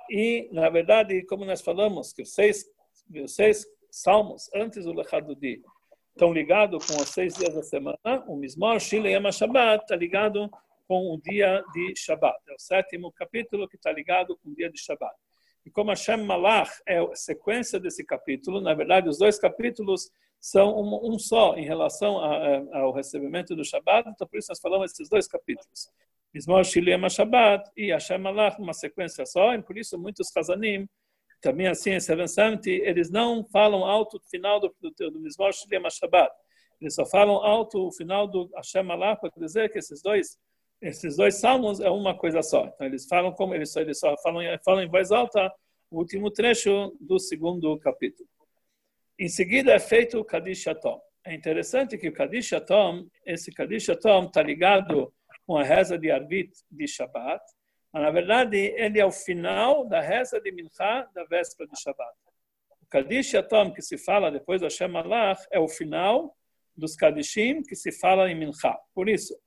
e, 0.09 0.49
na 0.51 0.67
verdade, 0.69 1.23
como 1.27 1.45
nós 1.45 1.61
falamos, 1.61 2.11
que 2.11 2.23
os 2.23 2.33
seis, 2.33 2.65
os 3.13 3.35
seis 3.35 3.67
salmos 3.91 4.49
antes 4.53 4.85
do 4.85 4.93
Lechadudi 4.93 5.61
estão 6.11 6.33
ligados 6.33 6.85
com 6.85 7.01
os 7.01 7.09
seis 7.09 7.33
dias 7.35 7.53
da 7.53 7.63
semana, 7.63 8.23
o 8.27 8.35
Mismor 8.35 8.79
Shilim 8.79 9.31
Shabbat 9.31 9.83
está 9.83 9.95
ligado 9.95 10.49
com 10.87 11.13
o 11.13 11.21
dia 11.21 11.63
de 11.73 11.93
Shabbat. 11.95 12.37
É 12.49 12.53
o 12.53 12.59
sétimo 12.59 13.11
capítulo 13.11 13.69
que 13.69 13.75
está 13.75 13.91
ligado 13.91 14.35
com 14.37 14.49
o 14.49 14.55
dia 14.55 14.69
de 14.71 14.79
Shabbat. 14.79 15.15
E 15.65 15.69
como 15.69 15.91
Hashem 15.91 16.25
Malach 16.25 16.71
é 16.87 16.99
a 16.99 17.15
sequência 17.15 17.79
desse 17.79 18.03
capítulo, 18.03 18.59
na 18.59 18.73
verdade, 18.73 19.07
os 19.07 19.17
dois 19.17 19.37
capítulos 19.37 20.09
são 20.39 20.75
um, 20.75 21.13
um 21.13 21.19
só 21.19 21.55
em 21.55 21.65
relação 21.65 22.19
a, 22.19 22.35
a, 22.35 22.79
ao 22.79 22.91
recebimento 22.91 23.55
do 23.55 23.63
Shabbat, 23.63 24.09
então 24.09 24.27
por 24.27 24.39
isso 24.39 24.49
nós 24.49 24.59
falamos 24.59 24.91
esses 24.91 25.09
dois 25.09 25.27
capítulos. 25.27 25.89
Mismor 26.33 26.63
Shilema 26.63 27.09
Shabbat 27.09 27.69
e 27.75 27.91
Hashem 27.91 28.17
Malach, 28.17 28.59
uma 28.59 28.73
sequência 28.73 29.25
só, 29.25 29.53
e 29.53 29.61
por 29.61 29.77
isso 29.77 29.97
muitos 29.97 30.29
Chazanim, 30.29 30.87
também 31.41 31.67
assim 31.67 31.99
770, 31.99 32.69
eles 32.69 33.09
não 33.09 33.43
falam 33.45 33.85
alto 33.85 34.17
o 34.17 34.29
final 34.29 34.59
do, 34.59 34.73
do, 34.81 35.11
do 35.11 35.19
Mismor 35.19 35.53
Shilema 35.53 35.89
Shabbat. 35.89 36.31
Eles 36.79 36.95
só 36.95 37.05
falam 37.05 37.35
alto 37.35 37.87
o 37.87 37.91
final 37.91 38.27
do 38.27 38.49
Hashem 38.55 38.83
Malach 38.83 39.19
para 39.19 39.31
dizer 39.37 39.71
que 39.71 39.79
esses 39.79 40.01
dois 40.01 40.37
esses 40.81 41.17
dois 41.17 41.35
salmos 41.35 41.79
é 41.79 41.89
uma 41.89 42.17
coisa 42.17 42.41
só. 42.41 42.65
Então 42.67 42.87
eles 42.87 43.05
falam 43.05 43.33
como 43.33 43.53
eles 43.53 43.71
só, 43.71 43.81
eles 43.81 43.99
só 43.99 44.15
falam, 44.23 44.41
falam 44.63 44.83
em 44.83 44.87
voz 44.87 45.11
alta 45.11 45.53
o 45.91 45.97
último 45.97 46.31
trecho 46.31 46.95
do 47.01 47.19
segundo 47.19 47.77
capítulo. 47.79 48.29
Em 49.17 49.27
seguida 49.27 49.73
é 49.73 49.79
feito 49.79 50.17
o 50.19 50.23
Kadish 50.23 50.67
Atom. 50.67 51.01
É 51.25 51.33
interessante 51.33 51.97
que 51.97 52.07
o 52.07 52.13
Kadish 52.13 52.53
Atom, 52.53 53.05
esse 53.25 53.51
Kadish 53.51 53.89
Atom 53.89 54.25
está 54.25 54.41
ligado 54.41 55.13
com 55.45 55.57
a 55.57 55.63
reza 55.63 55.97
de 55.97 56.09
Arvit 56.09 56.51
de 56.71 56.87
Shabbat, 56.87 57.43
mas 57.91 58.03
na 58.03 58.11
verdade 58.11 58.57
ele 58.57 58.99
é 58.99 59.05
o 59.05 59.11
final 59.11 59.85
da 59.85 59.99
reza 59.99 60.39
de 60.39 60.51
Mincha 60.51 61.07
da 61.13 61.23
véspera 61.25 61.67
de 61.69 61.79
Shabbat. 61.79 62.15
O 62.81 62.85
Kadish 62.87 63.35
Atom 63.35 63.71
que 63.71 63.81
se 63.81 63.97
fala 63.97 64.31
depois 64.31 64.61
do 64.61 64.65
Hashem 64.65 64.87
Malach 64.87 65.41
é 65.51 65.59
o 65.59 65.67
final 65.67 66.35
dos 66.75 66.95
Kadishim 66.95 67.61
que 67.61 67.75
se 67.75 67.91
fala 67.91 68.29
em 68.31 68.35
Mincha. 68.35 68.77
Por 68.93 69.09
isso, 69.09 69.37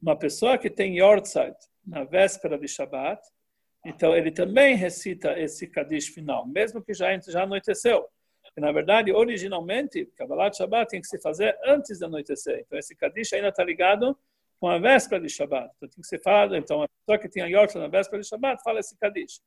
uma 0.00 0.16
pessoa 0.16 0.56
que 0.58 0.70
tem 0.70 0.98
Yortzeit 0.98 1.56
na 1.86 2.04
véspera 2.04 2.58
de 2.58 2.68
Shabbat, 2.68 3.20
então 3.84 4.16
ele 4.16 4.30
também 4.30 4.76
recita 4.76 5.38
esse 5.38 5.66
Kadish 5.66 6.08
final, 6.08 6.46
mesmo 6.46 6.82
que 6.82 6.92
já, 6.92 7.18
já 7.18 7.42
anoiteceu. 7.42 8.06
E, 8.56 8.60
na 8.60 8.72
verdade, 8.72 9.12
originalmente, 9.12 10.06
Kabbalah 10.16 10.52
Shabbat 10.52 10.90
tem 10.90 11.00
que 11.00 11.06
se 11.06 11.20
fazer 11.20 11.56
antes 11.64 11.98
de 11.98 12.04
anoitecer. 12.04 12.60
Então 12.60 12.78
esse 12.78 12.94
Kadish 12.96 13.32
ainda 13.32 13.48
está 13.48 13.64
ligado 13.64 14.16
com 14.60 14.68
a 14.68 14.78
véspera 14.78 15.20
de 15.20 15.28
Shabbat. 15.30 15.72
Então 15.76 15.88
tem 15.88 16.02
que 16.02 16.06
ser 16.06 16.20
falado, 16.22 16.54
então 16.54 16.82
a 16.82 16.88
pessoa 16.88 17.18
que 17.18 17.28
tem 17.28 17.42
a 17.42 17.46
Yortzeit 17.46 17.82
na 17.82 17.88
véspera 17.88 18.20
de 18.20 18.28
Shabbat 18.28 18.62
fala 18.62 18.78
esse 18.78 18.96
Kadish. 18.98 19.40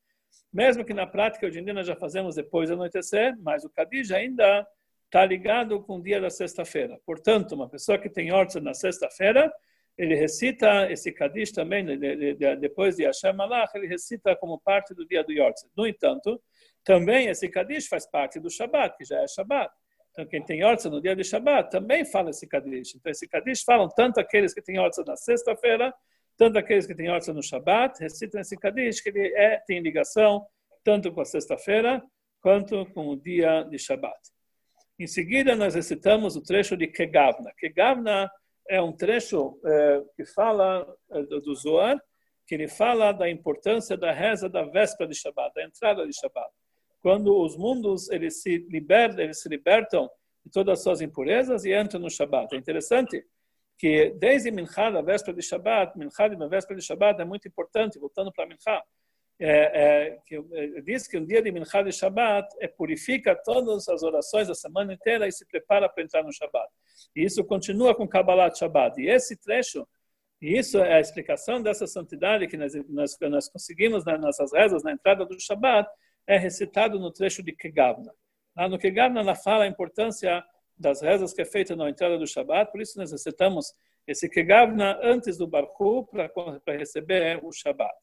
Mesmo 0.51 0.83
que 0.83 0.93
na 0.93 1.05
prática 1.05 1.45
hoje 1.45 1.59
em 1.59 1.63
dia 1.63 1.73
nós 1.73 1.85
já 1.85 1.95
fazemos 1.95 2.35
depois 2.35 2.67
de 2.67 2.73
anoitecer, 2.73 3.37
mas 3.39 3.63
o 3.63 3.69
Kadish 3.69 4.11
ainda 4.11 4.67
está 5.05 5.23
ligado 5.23 5.79
com 5.83 5.97
o 5.97 6.01
dia 6.01 6.19
da 6.19 6.31
sexta-feira. 6.31 6.99
Portanto, 7.05 7.53
uma 7.53 7.69
pessoa 7.69 7.99
que 7.99 8.09
tem 8.09 8.29
Yortzeit 8.29 8.65
na 8.65 8.73
sexta-feira, 8.73 9.53
ele 9.95 10.15
recita 10.15 10.91
esse 10.91 11.11
Kadish 11.11 11.51
também, 11.51 11.85
de, 11.85 12.55
depois 12.55 12.95
de 12.95 13.03
Hashem 13.03 13.33
Malach, 13.33 13.71
ele 13.75 13.85
recita 13.85 14.35
como 14.35 14.59
parte 14.59 14.95
do 14.95 15.05
dia 15.05 15.23
do 15.23 15.31
Yortzeit. 15.31 15.71
No 15.77 15.85
entanto, 15.85 16.41
também 16.83 17.27
esse 17.27 17.47
Kadish 17.47 17.87
faz 17.87 18.09
parte 18.09 18.39
do 18.39 18.49
Shabbat, 18.49 18.97
que 18.97 19.05
já 19.05 19.21
é 19.21 19.27
Shabbat. 19.27 19.71
Então, 20.13 20.27
quem 20.27 20.43
tem 20.43 20.59
Yortzeit 20.59 20.93
no 20.93 21.01
dia 21.01 21.15
de 21.15 21.23
Shabbat 21.23 21.71
também 21.71 22.05
fala 22.05 22.29
esse 22.29 22.47
Kadish. 22.47 22.95
Então, 22.95 23.11
esse 23.11 23.27
Kadish 23.27 23.63
falam 23.63 23.89
tanto 23.89 24.19
aqueles 24.19 24.53
que 24.53 24.61
têm 24.61 24.75
Yortzeit 24.75 25.07
na 25.07 25.15
sexta-feira, 25.15 25.91
tanto 26.37 26.57
aqueles 26.57 26.85
que 26.85 26.93
têm 26.93 27.07
Yortzeit 27.07 27.35
no 27.35 27.41
Shabbat, 27.41 27.99
recitam 27.99 28.39
esse 28.39 28.55
Kadish, 28.55 29.01
que 29.01 29.09
ele 29.09 29.33
é, 29.35 29.57
tem 29.65 29.79
ligação 29.79 30.45
tanto 30.83 31.11
com 31.11 31.21
a 31.21 31.25
sexta-feira 31.25 32.03
quanto 32.41 32.85
com 32.93 33.07
o 33.07 33.15
dia 33.15 33.63
de 33.63 33.79
Shabbat. 33.79 34.19
Em 34.99 35.07
seguida, 35.07 35.55
nós 35.55 35.73
recitamos 35.73 36.35
o 36.35 36.43
trecho 36.43 36.77
de 36.77 36.85
Kegavna. 36.85 37.51
Kegavna 37.57 38.29
é 38.69 38.79
um 38.79 38.91
trecho 38.91 39.59
é, 39.65 40.03
que 40.15 40.25
fala 40.25 40.85
é, 41.09 41.23
do 41.23 41.55
Zohar, 41.55 41.99
que 42.45 42.53
ele 42.53 42.67
fala 42.67 43.11
da 43.11 43.27
importância 43.27 43.97
da 43.97 44.11
reza 44.11 44.47
da 44.47 44.63
véspera 44.63 45.09
de 45.09 45.15
Shabbat, 45.15 45.55
da 45.55 45.63
entrada 45.63 46.05
de 46.05 46.13
Shabbat. 46.13 46.51
Quando 47.03 47.37
os 47.37 47.57
mundos 47.57 48.09
eles 48.09 48.41
se 48.41 48.65
libertam, 48.69 49.25
eles 49.25 49.41
se 49.41 49.49
libertam 49.49 50.09
de 50.43 50.49
todas 50.49 50.79
as 50.79 50.83
suas 50.83 51.01
impurezas 51.01 51.65
e 51.65 51.75
entram 51.75 51.99
no 51.99 52.09
Shabbat. 52.09 52.55
É 52.55 52.57
interessante 52.57 53.21
que 53.77 54.11
desde 54.11 54.49
Minchá, 54.49 54.89
da 54.89 55.01
véspera 55.01 55.35
de 55.35 55.43
Shabbat, 55.43 55.99
Minchá 55.99 56.29
da 56.29 56.47
véspera 56.47 56.79
de 56.79 56.85
Shabbat 56.85 57.21
é 57.21 57.25
muito 57.25 57.45
importante, 57.45 57.99
voltando 57.99 58.31
para 58.31 58.47
Minchá, 58.47 58.81
é, 59.37 59.49
é, 59.49 60.19
que, 60.25 60.35
é, 60.35 60.81
diz 60.81 61.05
que 61.05 61.17
um 61.17 61.25
dia 61.25 61.41
de 61.41 61.51
Minchá 61.51 61.81
de 61.81 61.91
Shabbat 61.91 62.47
é, 62.61 62.69
purifica 62.69 63.35
todas 63.35 63.89
as 63.89 64.01
orações 64.01 64.47
da 64.47 64.55
semana 64.55 64.93
inteira 64.93 65.27
e 65.27 65.31
se 65.33 65.45
prepara 65.45 65.89
para 65.89 66.03
entrar 66.03 66.23
no 66.23 66.31
Shabbat. 66.31 66.69
E 67.13 67.25
isso 67.25 67.43
continua 67.43 67.93
com 67.93 68.07
Kabbalah 68.07 68.55
Shabbat. 68.55 69.01
E 69.01 69.09
esse 69.09 69.35
trecho, 69.35 69.85
e 70.41 70.57
isso 70.57 70.77
é 70.77 70.93
a 70.93 71.01
explicação 71.01 71.61
dessa 71.61 71.85
santidade 71.85 72.47
que 72.47 72.55
nós, 72.55 72.73
nós, 72.87 73.17
nós 73.19 73.49
conseguimos 73.49 74.05
nas 74.05 74.21
nossas 74.21 74.53
rezas, 74.53 74.83
na 74.83 74.93
entrada 74.93 75.25
do 75.25 75.37
Shabbat, 75.37 75.89
é 76.27 76.37
recitado 76.37 76.99
no 76.99 77.11
trecho 77.11 77.43
de 77.43 77.53
Kegavna. 77.53 78.13
Lá 78.55 78.69
no 78.69 78.77
Kegavna, 78.77 79.21
ela 79.21 79.35
fala 79.35 79.63
a 79.63 79.67
importância 79.67 80.43
das 80.77 81.01
rezas 81.01 81.33
que 81.33 81.41
é 81.41 81.45
feita 81.45 81.75
na 81.75 81.89
entrada 81.89 82.17
do 82.17 82.27
Shabbat, 82.27 82.71
por 82.71 82.81
isso 82.81 82.97
nós 82.97 83.11
recitamos 83.11 83.73
esse 84.07 84.29
Kegavna 84.29 84.99
antes 85.01 85.37
do 85.37 85.47
Barhu 85.47 86.05
para 86.07 86.77
receber 86.77 87.39
o 87.43 87.51
Shabbat. 87.51 87.93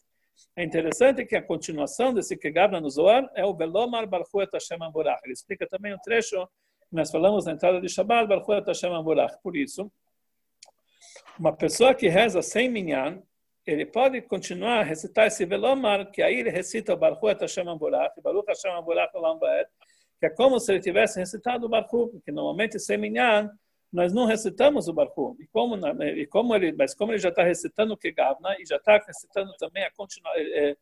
É 0.56 0.64
interessante 0.64 1.24
que 1.24 1.36
a 1.36 1.42
continuação 1.42 2.14
desse 2.14 2.36
Kegavna 2.36 2.80
no 2.80 2.88
Zohar 2.88 3.30
é 3.34 3.44
o 3.44 3.52
Belomar 3.52 4.06
Barhu 4.06 4.40
et 4.40 4.50
Hashem 4.52 4.82
Amborach. 4.82 5.20
Ele 5.24 5.34
explica 5.34 5.66
também 5.68 5.92
o 5.92 5.98
trecho 5.98 6.46
que 6.88 6.96
nós 6.96 7.10
falamos 7.10 7.44
na 7.44 7.52
entrada 7.52 7.80
de 7.80 7.88
Shabbat, 7.88 8.26
Barhu 8.26 8.54
et 8.54 8.66
Hashem 8.66 8.92
Amborach. 8.92 9.36
Por 9.42 9.56
isso, 9.56 9.92
uma 11.38 11.54
pessoa 11.54 11.94
que 11.94 12.08
reza 12.08 12.42
sem 12.42 12.68
minyan, 12.68 13.22
ele 13.72 13.86
pode 13.86 14.20
continuar 14.22 14.80
a 14.80 14.82
recitar 14.82 15.26
esse 15.26 15.44
Velomar, 15.44 16.10
que 16.10 16.22
aí 16.22 16.36
ele 16.36 16.50
recita 16.50 16.94
o 16.94 16.96
Barhu 16.96 17.28
et 17.28 17.40
Hashem 17.40 17.68
Amborach, 17.68 18.20
Baruch 18.20 18.48
Hashem 18.48 18.72
Amborach 18.72 19.16
Olam 19.16 19.38
Baed, 19.38 19.68
que 20.18 20.26
é 20.26 20.30
como 20.30 20.58
se 20.58 20.72
ele 20.72 20.80
tivesse 20.80 21.18
recitado 21.18 21.66
o 21.66 21.68
Barhu, 21.68 22.08
porque 22.08 22.30
normalmente 22.32 22.78
sem 22.78 22.98
minyan, 22.98 23.50
nós 23.92 24.12
não 24.12 24.26
recitamos 24.26 24.88
o 24.88 24.92
Barhu. 24.92 25.36
E 25.40 25.46
como, 25.48 25.76
e 25.76 26.26
como 26.26 26.54
ele, 26.54 26.72
mas 26.72 26.94
como 26.94 27.12
ele 27.12 27.18
já 27.18 27.30
está 27.30 27.42
recitando 27.42 27.94
o 27.94 27.96
Kegavna 27.96 28.56
e 28.58 28.64
já 28.64 28.76
está 28.76 28.98
recitando 28.98 29.52
também 29.58 29.84
a 29.84 29.90
continuar, 29.92 30.32
é, 30.36 30.76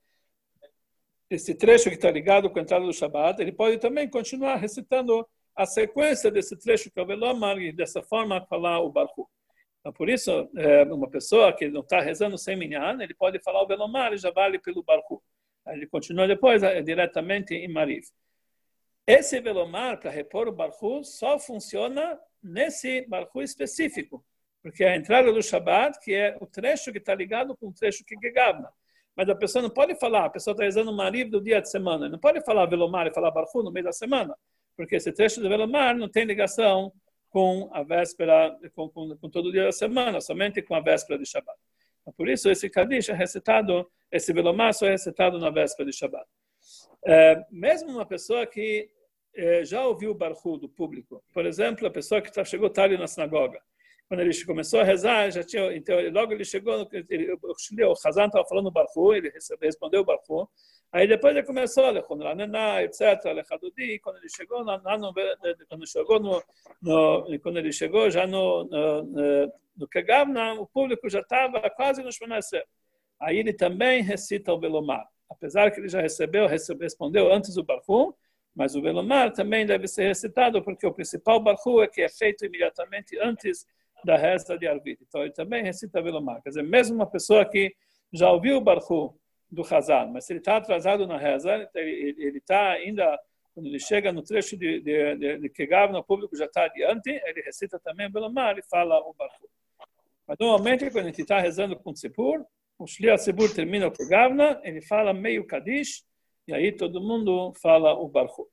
esse 1.30 1.54
trecho 1.54 1.90
que 1.90 1.96
está 1.96 2.10
ligado 2.10 2.50
com 2.50 2.58
a 2.58 2.62
entrada 2.62 2.84
do 2.84 2.92
Shabbat, 2.92 3.40
ele 3.40 3.52
pode 3.52 3.78
também 3.78 4.08
continuar 4.08 4.56
recitando 4.56 5.26
a 5.54 5.66
sequência 5.66 6.30
desse 6.30 6.56
trecho 6.56 6.90
que 6.90 6.98
é 6.98 7.02
o 7.02 7.06
Velomar 7.06 7.58
e 7.58 7.72
dessa 7.72 8.02
forma 8.02 8.44
falar 8.46 8.80
o 8.80 8.90
Barhu. 8.90 9.28
Então, 9.88 9.92
por 9.94 10.10
isso, 10.10 10.50
é, 10.54 10.82
uma 10.82 11.08
pessoa 11.08 11.50
que 11.50 11.66
não 11.70 11.80
está 11.80 11.98
rezando 11.98 12.36
sem 12.36 12.54
minyan, 12.54 12.98
ele 13.00 13.14
pode 13.14 13.38
falar 13.38 13.62
o 13.62 13.66
Velomar 13.66 14.12
e 14.12 14.18
já 14.18 14.30
vale 14.30 14.58
pelo 14.58 14.82
Barhu. 14.82 15.22
Ele 15.68 15.86
continua 15.86 16.28
depois 16.28 16.62
é, 16.62 16.82
diretamente 16.82 17.54
em 17.54 17.68
Mariv. 17.68 18.04
Esse 19.06 19.40
Velomar, 19.40 19.98
para 19.98 20.10
repor 20.10 20.46
o 20.46 20.52
Barhu, 20.52 21.02
só 21.02 21.38
funciona 21.38 22.20
nesse 22.42 23.06
Barhu 23.08 23.40
específico, 23.40 24.22
porque 24.62 24.84
a 24.84 24.94
entrada 24.94 25.32
do 25.32 25.42
Shabat, 25.42 25.98
que 26.00 26.12
é 26.12 26.36
o 26.38 26.44
trecho 26.44 26.92
que 26.92 26.98
está 26.98 27.14
ligado 27.14 27.56
com 27.56 27.68
o 27.68 27.72
trecho 27.72 28.04
que 28.04 28.14
Gegabna. 28.20 28.68
Mas 29.16 29.26
a 29.30 29.34
pessoa 29.34 29.62
não 29.62 29.70
pode 29.70 29.98
falar, 29.98 30.26
a 30.26 30.30
pessoa 30.30 30.52
está 30.52 30.64
rezando 30.64 30.92
Mariv 30.92 31.30
do 31.30 31.40
dia 31.40 31.62
de 31.62 31.70
semana, 31.70 32.10
não 32.10 32.18
pode 32.18 32.44
falar 32.44 32.66
Velomar 32.66 33.06
e 33.06 33.14
falar 33.14 33.30
Barhu 33.30 33.62
no 33.62 33.72
meio 33.72 33.84
da 33.84 33.92
semana, 33.92 34.36
porque 34.76 34.96
esse 34.96 35.10
trecho 35.12 35.40
do 35.40 35.48
Velomar 35.48 35.96
não 35.96 36.10
tem 36.10 36.26
ligação 36.26 36.92
com 37.30 37.68
a 37.72 37.82
véspera, 37.82 38.56
com, 38.74 38.88
com, 38.88 39.16
com 39.16 39.30
todo 39.30 39.48
o 39.48 39.52
dia 39.52 39.64
da 39.64 39.72
semana, 39.72 40.20
somente 40.20 40.62
com 40.62 40.74
a 40.74 40.80
véspera 40.80 41.18
de 41.18 41.26
Shabat. 41.26 41.58
Então, 42.00 42.12
por 42.14 42.28
isso, 42.28 42.50
esse 42.50 42.70
Kadish 42.70 43.10
é 43.10 43.14
recitado, 43.14 43.88
esse 44.10 44.32
Velomar 44.32 44.72
só 44.72 44.86
é 44.86 44.90
recitado 44.90 45.38
na 45.38 45.50
véspera 45.50 45.90
de 45.90 45.96
Shabat. 45.96 46.26
É, 47.06 47.44
mesmo 47.50 47.90
uma 47.90 48.06
pessoa 48.06 48.46
que 48.46 48.90
é, 49.34 49.64
já 49.64 49.86
ouviu 49.86 50.10
o 50.10 50.14
barhu 50.14 50.56
do 50.58 50.68
público. 50.68 51.22
Por 51.32 51.46
exemplo, 51.46 51.86
a 51.86 51.90
pessoa 51.90 52.20
que 52.20 52.32
tá, 52.32 52.44
chegou 52.44 52.70
tarde 52.70 52.96
na 52.96 53.06
sinagoga. 53.06 53.60
Quando 54.08 54.20
ele 54.20 54.44
começou 54.44 54.80
a 54.80 54.84
rezar, 54.84 55.30
já 55.30 55.44
tinha, 55.44 55.76
então 55.76 55.96
logo 56.10 56.32
ele 56.32 56.44
chegou, 56.44 56.88
ele, 57.10 57.30
o 57.34 57.92
Hazan 58.04 58.26
estava 58.26 58.44
falando 58.46 58.68
o 58.68 58.70
barhu, 58.70 59.14
ele 59.14 59.30
respondeu 59.60 60.00
o 60.00 60.04
barhu. 60.04 60.48
Aí 60.90 61.06
depois 61.06 61.36
ele 61.36 61.46
começou 61.46 61.84
a 61.84 61.90
ler 61.90 62.04
etc. 62.82 63.24
Lechadudi, 63.34 63.98
quando 63.98 64.16
ele 64.16 64.28
chegou, 64.28 64.64
no, 64.64 64.78
no, 64.78 65.14
quando 65.68 65.86
chegou 65.86 66.18
no, 66.18 66.42
no, 66.80 67.40
quando 67.40 67.58
ele 67.58 67.72
chegou 67.72 68.10
já 68.10 68.26
no 68.26 68.64
no, 68.64 69.52
no 69.76 69.88
Kegavna, 69.88 70.54
o 70.54 70.66
público 70.66 71.08
já 71.08 71.20
estava 71.20 71.68
quase 71.70 72.02
no 72.02 72.10
Shmonesser. 72.10 72.64
Aí 73.20 73.38
ele 73.38 73.52
também 73.52 74.02
recita 74.02 74.52
o 74.52 74.58
Belomar. 74.58 75.06
Apesar 75.30 75.70
que 75.70 75.80
ele 75.80 75.88
já 75.88 76.00
recebeu, 76.00 76.46
respondeu 76.46 77.32
antes 77.32 77.56
o 77.56 77.62
Barhu, 77.62 78.16
mas 78.54 78.74
o 78.74 78.82
Velomar 78.82 79.32
também 79.32 79.66
deve 79.66 79.86
ser 79.86 80.08
recitado, 80.08 80.62
porque 80.62 80.86
o 80.86 80.92
principal 80.92 81.38
Barhu 81.40 81.82
é 81.82 81.86
que 81.86 82.02
é 82.02 82.08
feito 82.08 82.44
imediatamente 82.44 83.18
antes 83.20 83.66
da 84.04 84.16
reza 84.16 84.56
de 84.56 84.66
Arvit. 84.66 85.02
Então, 85.06 85.22
ele 85.22 85.32
também 85.32 85.62
recita 85.62 86.00
Velomar. 86.00 86.42
Quer 86.42 86.50
dizer, 86.50 86.62
mesmo 86.62 86.96
uma 86.96 87.06
pessoa 87.06 87.44
que 87.44 87.74
já 88.12 88.30
ouviu 88.30 88.56
o 88.56 88.60
Barhu 88.60 89.14
do 89.50 89.62
Hazan, 89.62 90.06
mas 90.06 90.26
se 90.26 90.32
ele 90.32 90.40
está 90.40 90.56
atrasado 90.56 91.06
na 91.06 91.16
reza, 91.16 91.70
ele 91.74 92.38
está 92.38 92.72
ainda, 92.72 93.18
quando 93.54 93.66
ele 93.66 93.80
chega 93.80 94.12
no 94.12 94.22
trecho 94.22 94.56
de, 94.56 94.80
de, 94.80 95.16
de, 95.16 95.38
de 95.38 95.48
Kegav, 95.48 95.92
no 95.92 96.04
público 96.04 96.36
já 96.36 96.44
está 96.44 96.64
adiante, 96.64 97.10
ele 97.10 97.40
recita 97.40 97.78
também 97.80 98.10
Velomar 98.10 98.58
e 98.58 98.62
fala 98.62 98.98
o 99.00 99.14
Barhu. 99.14 99.48
Mas 100.26 100.36
normalmente, 100.38 100.90
quando 100.90 101.06
a 101.06 101.08
gente 101.08 101.22
está 101.22 101.40
rezando 101.40 101.76
com 101.76 101.90
o 101.90 101.94
Tzipur, 101.94 102.44
o 102.78 102.86
Shli 102.86 103.14
Tzipur 103.16 103.52
termina 103.54 103.86
o 103.86 103.90
Kegavna, 103.90 104.60
ele 104.62 104.82
fala 104.82 105.14
meio 105.14 105.46
Kadish, 105.46 106.04
e 106.46 106.52
aí 106.52 106.70
todo 106.70 107.00
mundo 107.00 107.52
fala 107.60 107.94
o 107.94 108.08
Barhu. 108.08 108.48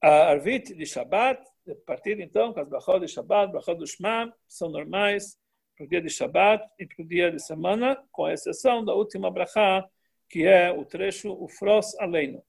A 0.00 0.30
Arvit 0.30 0.74
de 0.74 0.86
Shabbat, 0.86 1.42
a 1.68 1.74
partir 1.84 2.18
então, 2.20 2.52
com 2.52 2.60
as 2.60 2.68
Brachot 2.68 3.00
de 3.00 3.08
Shabbat, 3.08 3.52
Brachot 3.52 3.76
do 3.76 3.86
Shema, 3.86 4.32
são 4.48 4.70
normais 4.70 5.38
para 5.80 5.86
o 5.86 5.88
dia 5.88 6.02
de 6.02 6.10
Shabbat 6.10 6.68
e 6.78 6.86
para 6.86 7.02
o 7.02 7.08
dia 7.08 7.32
de 7.32 7.42
semana, 7.42 7.96
com 8.12 8.28
exceção 8.28 8.84
da 8.84 8.92
última 8.92 9.30
Brachá, 9.30 9.88
que 10.28 10.46
é 10.46 10.70
o 10.70 10.84
trecho 10.84 11.32
o 11.32 11.48
Fros 11.48 11.98
Aleino, 11.98 12.44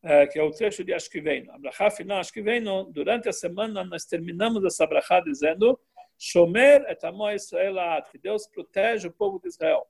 é, 0.00 0.28
que 0.28 0.38
é 0.38 0.42
o 0.44 0.50
trecho 0.52 0.84
de 0.84 0.94
Ashkiveno. 0.94 1.50
A 1.50 1.58
Brachá 1.58 1.90
final 1.90 2.20
Ashkiveno, 2.20 2.84
durante 2.84 3.28
a 3.28 3.32
semana 3.32 3.82
nós 3.82 4.04
terminamos 4.04 4.64
essa 4.64 4.86
Brachá 4.86 5.18
dizendo 5.18 5.76
Shomer 6.16 6.84
et 6.88 7.02
amo 7.04 7.28
Israel 7.32 7.74
que 8.08 8.16
Deus 8.16 8.46
protege 8.46 9.08
o 9.08 9.12
povo 9.12 9.40
de 9.40 9.48
Israel. 9.48 9.84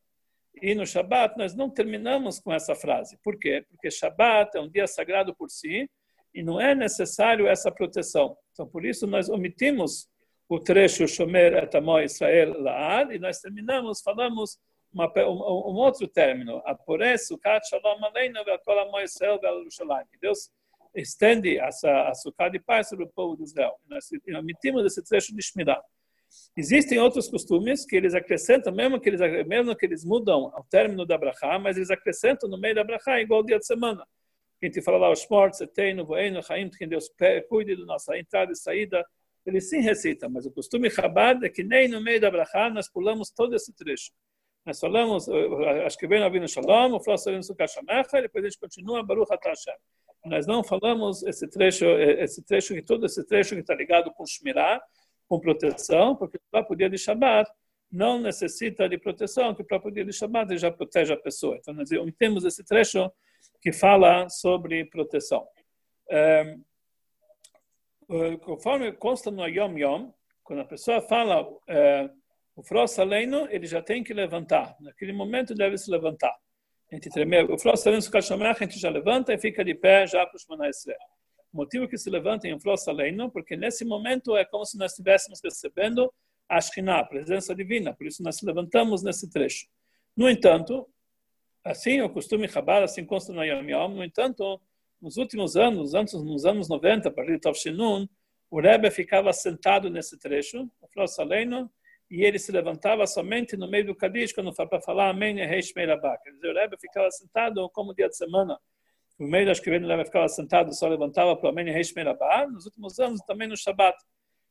E 0.55 0.75
no 0.75 0.87
Shabat 0.87 1.37
nós 1.37 1.55
não 1.55 1.69
terminamos 1.69 2.41
com 2.41 2.55
essa 2.55 2.75
frase. 2.75 3.19
Por 3.23 3.39
quê? 3.39 3.67
Porque 3.69 3.91
Shabat 3.91 4.57
é 4.57 4.61
um 4.63 4.71
dia 4.71 4.87
sagrado 4.87 5.35
por 5.35 5.51
si 5.51 5.91
e 6.35 6.43
não 6.43 6.59
é 6.59 6.75
necessário 6.75 7.47
essa 7.47 7.71
proteção. 7.71 8.35
Então, 8.53 8.67
por 8.67 8.83
isso 8.87 9.07
nós 9.07 9.29
omitimos 9.29 10.11
o 10.55 10.61
trecho 10.61 11.09
Shomer 11.09 11.55
et 11.55 11.75
amo 11.75 11.99
Israel 11.99 12.61
Laad 12.61 13.15
e 13.15 13.19
nós 13.19 13.39
terminamos, 13.39 14.03
falamos 14.03 14.59
uma, 14.93 15.11
um, 15.17 15.71
um, 15.71 15.77
outro 15.77 16.07
término. 16.07 16.61
Apores 16.67 17.27
sukat 17.27 17.67
shalom 17.67 18.05
aleinu 18.05 18.45
ve'akol 18.45 18.79
amo 18.81 19.01
Israel 19.01 19.41
ve'al 19.41 19.65
Deus 20.21 20.51
estende 20.95 21.59
essa 21.59 22.03
a 22.03 22.15
sukat 22.15 22.53
de 22.53 22.59
paz 22.59 22.91
sobre 22.91 23.07
o 23.07 23.09
povo 23.09 23.35
de 23.35 23.45
Israel. 23.45 23.75
Nós 23.89 24.05
omitimos 24.39 24.85
esse 24.85 25.03
trecho 25.03 25.35
de 25.35 25.43
Shmirah. 25.43 25.83
Existem 26.55 26.99
outros 26.99 27.29
costumes 27.29 27.87
que 27.87 27.97
eles 27.97 28.15
acrescentam, 28.15 28.75
mesmo 28.75 29.01
que 29.01 29.09
eles, 29.09 29.21
mesmo 29.47 29.75
que 29.75 29.87
eles 29.87 30.05
mudam 30.05 30.53
ao 30.55 30.65
término 30.65 31.07
da 31.07 31.17
brachá, 31.17 31.59
mas 31.59 31.79
eles 31.79 31.91
acrescentam 31.91 32.47
no 32.47 32.59
meio 32.59 32.75
da 32.75 32.85
brachá, 32.85 33.19
igual 33.23 33.43
dia 33.43 33.59
de 33.59 33.67
semana. 33.67 34.03
A 34.63 34.67
gente 34.67 34.83
fala 34.83 34.99
lá 34.99 35.11
os 35.11 35.27
mortos, 35.31 35.63
eteino, 35.63 36.05
voeno, 36.05 36.41
haim, 36.51 36.69
que 36.69 36.87
Deus 36.87 37.11
cuide 37.49 37.75
da 37.75 37.87
nossa 37.87 38.19
entrada 38.19 38.53
e 38.53 38.57
saída. 38.57 39.03
Eles 39.45 39.69
sim 39.69 39.81
recitam, 39.81 40.31
mas 40.31 40.47
o 40.47 40.53
costume 40.53 40.89
Chabad 40.89 41.45
é 41.45 41.49
que 41.49 41.65
nem 41.65 41.89
no 41.89 42.01
meio 42.01 42.21
da 42.21 42.31
brachá 42.31 42.71
nós 42.71 42.89
pulamos 42.89 43.31
todo 43.31 43.55
esse 43.57 43.73
trecho. 43.75 44.13
Nós 44.65 44.79
falamos, 44.79 45.29
acho 45.85 45.99
que 45.99 46.07
vem 46.07 46.21
no 46.41 46.49
Shalom, 46.49 46.95
o 46.95 47.01
Flossarim 47.01 47.43
Sukkah 47.43 47.67
Shamecha, 47.67 48.19
e 48.19 48.23
depois 48.23 48.45
a 48.45 48.49
gente 48.49 48.61
continua 48.61 49.03
Baruch 49.03 49.29
Hashem. 49.31 49.75
Nós 50.25 50.47
não 50.47 50.63
falamos 50.63 51.25
esse 51.25 51.49
trecho, 51.49 51.85
esse 51.85 52.45
trecho, 52.45 52.81
todo 52.85 53.07
esse 53.07 53.27
trecho 53.27 53.57
que 53.57 53.61
está 53.61 53.75
ligado 53.75 54.13
com 54.13 54.25
Shmirah, 54.25 54.81
com 55.29 55.41
proteção, 55.41 56.15
porque 56.15 56.37
o 56.37 56.41
próprio 56.49 56.77
dia 56.77 56.89
de 56.89 56.97
Shabbat 56.97 57.51
não 57.91 58.21
necessita 58.21 58.89
de 58.89 58.97
proteção, 58.97 59.53
que 59.53 59.63
o 59.63 59.65
próprio 59.65 59.93
dia 59.93 60.05
de 60.05 60.13
Shabbat 60.13 60.57
já 60.57 60.71
protege 60.71 61.13
a 61.13 61.17
pessoa. 61.17 61.57
Então, 61.57 61.75
nós 61.75 61.89
temos 62.17 62.45
esse 62.45 62.65
trecho 62.65 63.11
que 63.61 63.73
fala 63.73 64.29
sobre 64.29 64.85
proteção. 64.85 65.47
É, 66.09 66.57
conforme 68.43 68.93
consta 68.93 69.31
no 69.31 69.47
Yom 69.47 69.79
Yom, 69.79 70.13
quando 70.43 70.61
a 70.61 70.65
pessoa 70.65 71.01
fala 71.03 71.49
é, 71.69 72.11
o 72.55 72.63
Frost 72.63 72.99
Aleino, 72.99 73.49
ele 73.51 73.67
já 73.67 73.81
tem 73.81 74.03
que 74.03 74.13
levantar. 74.13 74.77
Naquele 74.81 75.13
momento 75.13 75.55
deve 75.55 75.79
se 75.79 75.91
levantar. 75.91 76.35
A 76.91 76.95
gente 76.95 77.09
treme, 77.11 77.43
o 77.45 77.59
Frost 77.59 77.87
Aleino, 77.87 78.05
a 78.05 78.53
gente 78.55 78.79
já 78.79 78.91
levanta 78.91 79.33
e 79.33 79.39
fica 79.39 79.65
de 79.65 79.75
pé 79.75 80.07
já 80.07 80.27
para 80.27 80.37
os 80.37 80.43
Shmonah 80.43 80.71
o 81.53 81.57
motivo 81.59 81.87
que 81.87 81.99
se 81.99 82.09
levanta 82.09 82.49
em 82.49 82.59
Flor 82.59 82.79
Saleino, 82.79 83.31
porque 83.31 83.57
nesse 83.57 83.85
momento 83.85 84.37
é 84.37 84.45
como 84.45 84.65
se 84.65 84.79
nós 84.79 84.93
estivéssemos 84.93 85.41
recebendo 85.45 86.13
a 86.49 86.61
Shekhinah, 86.61 87.01
a 87.01 87.05
presença 87.05 87.55
divina, 87.55 87.95
por 87.95 88.07
isso 88.07 88.23
nós 88.23 88.41
levantamos 88.43 89.03
nesse 89.03 89.31
trecho. 89.31 89.67
No 90.17 90.29
entanto, 90.29 90.89
assim 91.63 92.01
o 92.01 92.09
costume 92.09 92.49
Chabad, 92.49 92.85
assim 92.85 93.05
consta 93.05 93.33
no 93.33 93.45
Yom 93.45 93.69
Yom, 93.69 93.89
no 93.89 94.05
entanto, 94.05 94.61
nos 95.03 95.17
últimos 95.17 95.57
anos, 95.57 95.95
antes, 95.95 96.15
nos 96.15 96.47
anos 96.47 96.69
90, 96.69 97.09
a 97.09 97.13
partir 97.13 97.33
de 97.33 97.41
Tovshinun, 97.41 98.07
o 98.49 98.61
Rebbe 98.61 98.89
ficava 98.89 99.33
sentado 99.33 99.91
nesse 99.91 100.17
trecho, 100.17 100.71
o 100.81 100.89
Flor 100.89 101.09
Saleino, 101.09 101.69
e 102.09 102.23
ele 102.23 102.39
se 102.39 102.53
levantava 102.53 103.05
somente 103.07 103.57
no 103.57 103.69
meio 103.69 103.87
do 103.87 103.97
Kadish, 103.97 104.33
quando 104.33 104.55
para 104.55 104.81
falar 104.81 105.09
Amém, 105.09 105.35
Reish 105.35 105.73
Meirabá. 105.75 106.17
Quer 106.19 106.31
dizer, 106.31 106.51
o 106.51 106.55
Rebbe 106.55 106.77
ficava 106.79 107.11
sentado 107.11 107.69
como 107.71 107.93
dia 107.93 108.09
de 108.09 108.17
semana, 108.17 108.57
no 109.19 109.27
meio 109.27 109.47
das 109.47 109.59
que 109.59 109.69
o 109.69 109.73
Rebbe 109.73 110.05
ficava 110.05 110.29
sentado, 110.29 110.73
só 110.73 110.87
levantava 110.87 111.35
para 111.35 111.47
o 111.47 111.51
Amém 111.51 111.65
Reish 111.73 111.93
Merabá, 111.95 112.47
nos 112.47 112.67
últimos 112.67 113.01
anos 113.01 113.21
também 113.23 113.49
no 113.49 113.57
Shabat. 113.57 113.97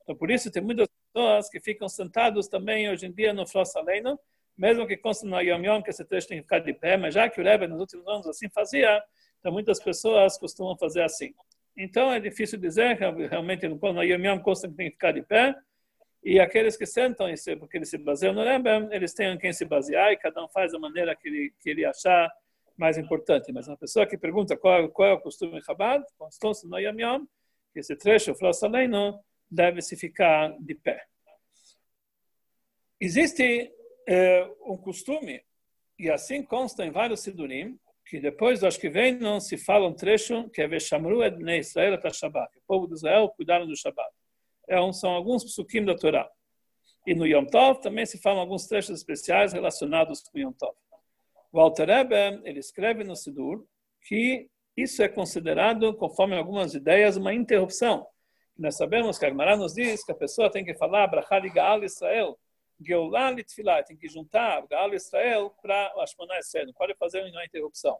Então, 0.04 0.16
por 0.16 0.30
isso, 0.30 0.52
tem 0.52 0.62
muitas 0.62 0.88
pessoas 1.14 1.50
que 1.50 1.62
ficam 1.62 1.88
sentados 1.88 2.50
também 2.50 2.90
hoje 2.90 3.06
em 3.06 3.14
dia 3.14 3.32
no 3.32 3.48
Frost 3.48 3.78
Aleino, 3.78 4.20
mesmo 4.58 4.86
que 4.86 4.98
consta 4.98 5.26
no 5.26 5.40
Yom 5.40 5.64
Yom 5.64 5.82
que 5.82 5.92
esse 5.92 6.04
trecho 6.04 6.28
tem 6.28 6.38
que 6.40 6.44
ficar 6.44 6.60
de 6.60 6.74
pé, 6.74 6.98
mas 6.98 7.14
já 7.14 7.30
que 7.30 7.40
o 7.40 7.44
Rebbe 7.44 7.68
nos 7.68 7.80
últimos 7.80 8.06
anos 8.08 8.28
assim 8.28 8.50
fazia, 8.50 9.02
então 9.42 9.52
muitas 9.52 9.84
pessoas 9.84 10.38
costumam 10.38 10.78
fazer 10.78 11.02
assim. 11.02 11.34
Então, 11.76 12.12
é 12.12 12.20
difícil 12.20 12.60
dizer, 12.60 12.98
realmente 12.98 13.68
no 13.68 14.04
Yom 14.04 14.24
Yom 14.24 14.40
consta 14.40 14.70
que 14.70 14.76
tem 14.76 14.86
que 14.86 14.94
ficar 14.94 15.12
de 15.12 15.24
pé, 15.24 15.56
e 16.24 16.40
aqueles 16.40 16.78
que 16.78 16.86
sentam, 16.86 17.28
porque 17.60 17.78
eles 17.78 17.90
se 17.90 17.98
baseiam 17.98 18.34
no 18.34 18.44
Rebbe, 18.44 18.70
eles 18.92 19.14
têm 19.14 19.36
quem 19.40 19.52
se 19.52 19.66
basear, 19.66 20.12
e 20.12 20.18
cada 20.18 20.44
um 20.46 20.48
faz 20.48 20.72
da 20.72 20.78
maneira 20.80 21.16
que 21.16 21.28
ele, 21.28 21.54
que 21.60 21.70
ele 21.70 21.84
achar 21.84 22.32
mais 22.78 22.98
importante. 22.98 23.52
Mas 23.52 23.68
uma 23.68 23.78
pessoa 23.78 24.06
que 24.06 24.18
pergunta 24.18 24.56
qual, 24.56 24.88
qual 24.90 25.10
é 25.10 25.14
o 25.14 25.20
costume 25.20 25.58
em 25.58 25.64
Chabad, 25.64 26.06
constância 26.18 26.70
no 26.70 26.78
Yom 26.78 27.00
Yom, 27.00 27.26
que 27.74 27.80
esse 27.80 27.96
trecho, 27.96 28.36
Frost 28.36 28.64
Aleino, 28.64 29.20
deve-se 29.50 29.96
ficar 29.96 30.56
de 30.60 30.76
pé. 30.76 31.04
Existe 33.00 33.74
é, 34.08 34.48
um 34.64 34.78
costume, 34.78 35.44
e 35.98 36.12
assim 36.12 36.44
consta 36.44 36.86
em 36.86 36.92
vários 36.92 37.22
Sidurim, 37.22 37.80
que 38.12 38.20
depois 38.20 38.60
do 38.60 38.68
não 39.22 39.40
se 39.40 39.58
fala 39.58 39.88
um 39.88 39.94
trecho 39.94 40.50
que 40.50 40.62
é 40.62 40.68
Veshamru 40.68 41.24
Ednei 41.24 41.60
Israel 41.60 41.94
até 41.94 42.12
Shabbat, 42.12 42.58
o 42.58 42.62
povo 42.68 42.86
de 42.86 42.96
Israel 42.96 43.30
cuidaram 43.30 43.66
do 43.66 43.74
Shabbat. 43.74 44.12
É 44.68 44.82
um, 44.82 44.92
são 44.92 45.12
alguns 45.12 45.46
psukim 45.46 45.86
da 45.86 45.96
Torá. 45.96 46.30
E 47.08 47.16
no 47.16 47.26
Yom 47.26 47.46
Tov 47.46 47.80
também 47.80 48.06
se 48.06 48.22
falam 48.22 48.42
alguns 48.42 48.68
trechos 48.68 48.98
especiais 48.98 49.54
relacionados 49.54 50.24
com 50.24 50.38
Yom 50.38 50.52
Tov. 50.52 50.76
O 51.54 51.60
Alter 51.62 51.88
Rebbe, 51.88 52.42
ele 52.44 52.60
escreve 52.60 53.06
no 53.06 53.16
Sidur 53.16 53.66
que 54.06 54.50
isso 54.76 55.02
é 55.02 55.08
considerado, 55.08 55.94
conforme 55.94 56.36
algumas 56.36 56.74
ideias, 56.74 57.16
uma 57.16 57.34
interrupção. 57.34 58.06
Nós 58.58 58.76
sabemos 58.76 59.18
que 59.18 59.26
a 59.26 59.30
Gemara 59.30 59.56
nos 59.56 59.76
diz 59.76 60.04
que 60.04 60.12
a 60.12 60.16
pessoa 60.16 60.52
tem 60.52 60.66
que 60.66 60.76
falar 60.76 61.10
Gaal 61.54 61.82
Israel, 61.86 62.38
Geulah 62.82 63.32
Litfilah, 63.32 63.84
tem 63.84 63.96
que 63.96 64.10
juntar 64.10 64.66
Gaal 64.68 64.94
Israel 64.94 65.54
para 65.62 65.94
o 65.96 66.02
Ashmonah 66.02 66.40
Esser, 66.40 66.66
não 66.66 66.74
pode 66.74 66.96
fazer 66.96 67.24
uma 67.24 67.46
interrupção. 67.46 67.98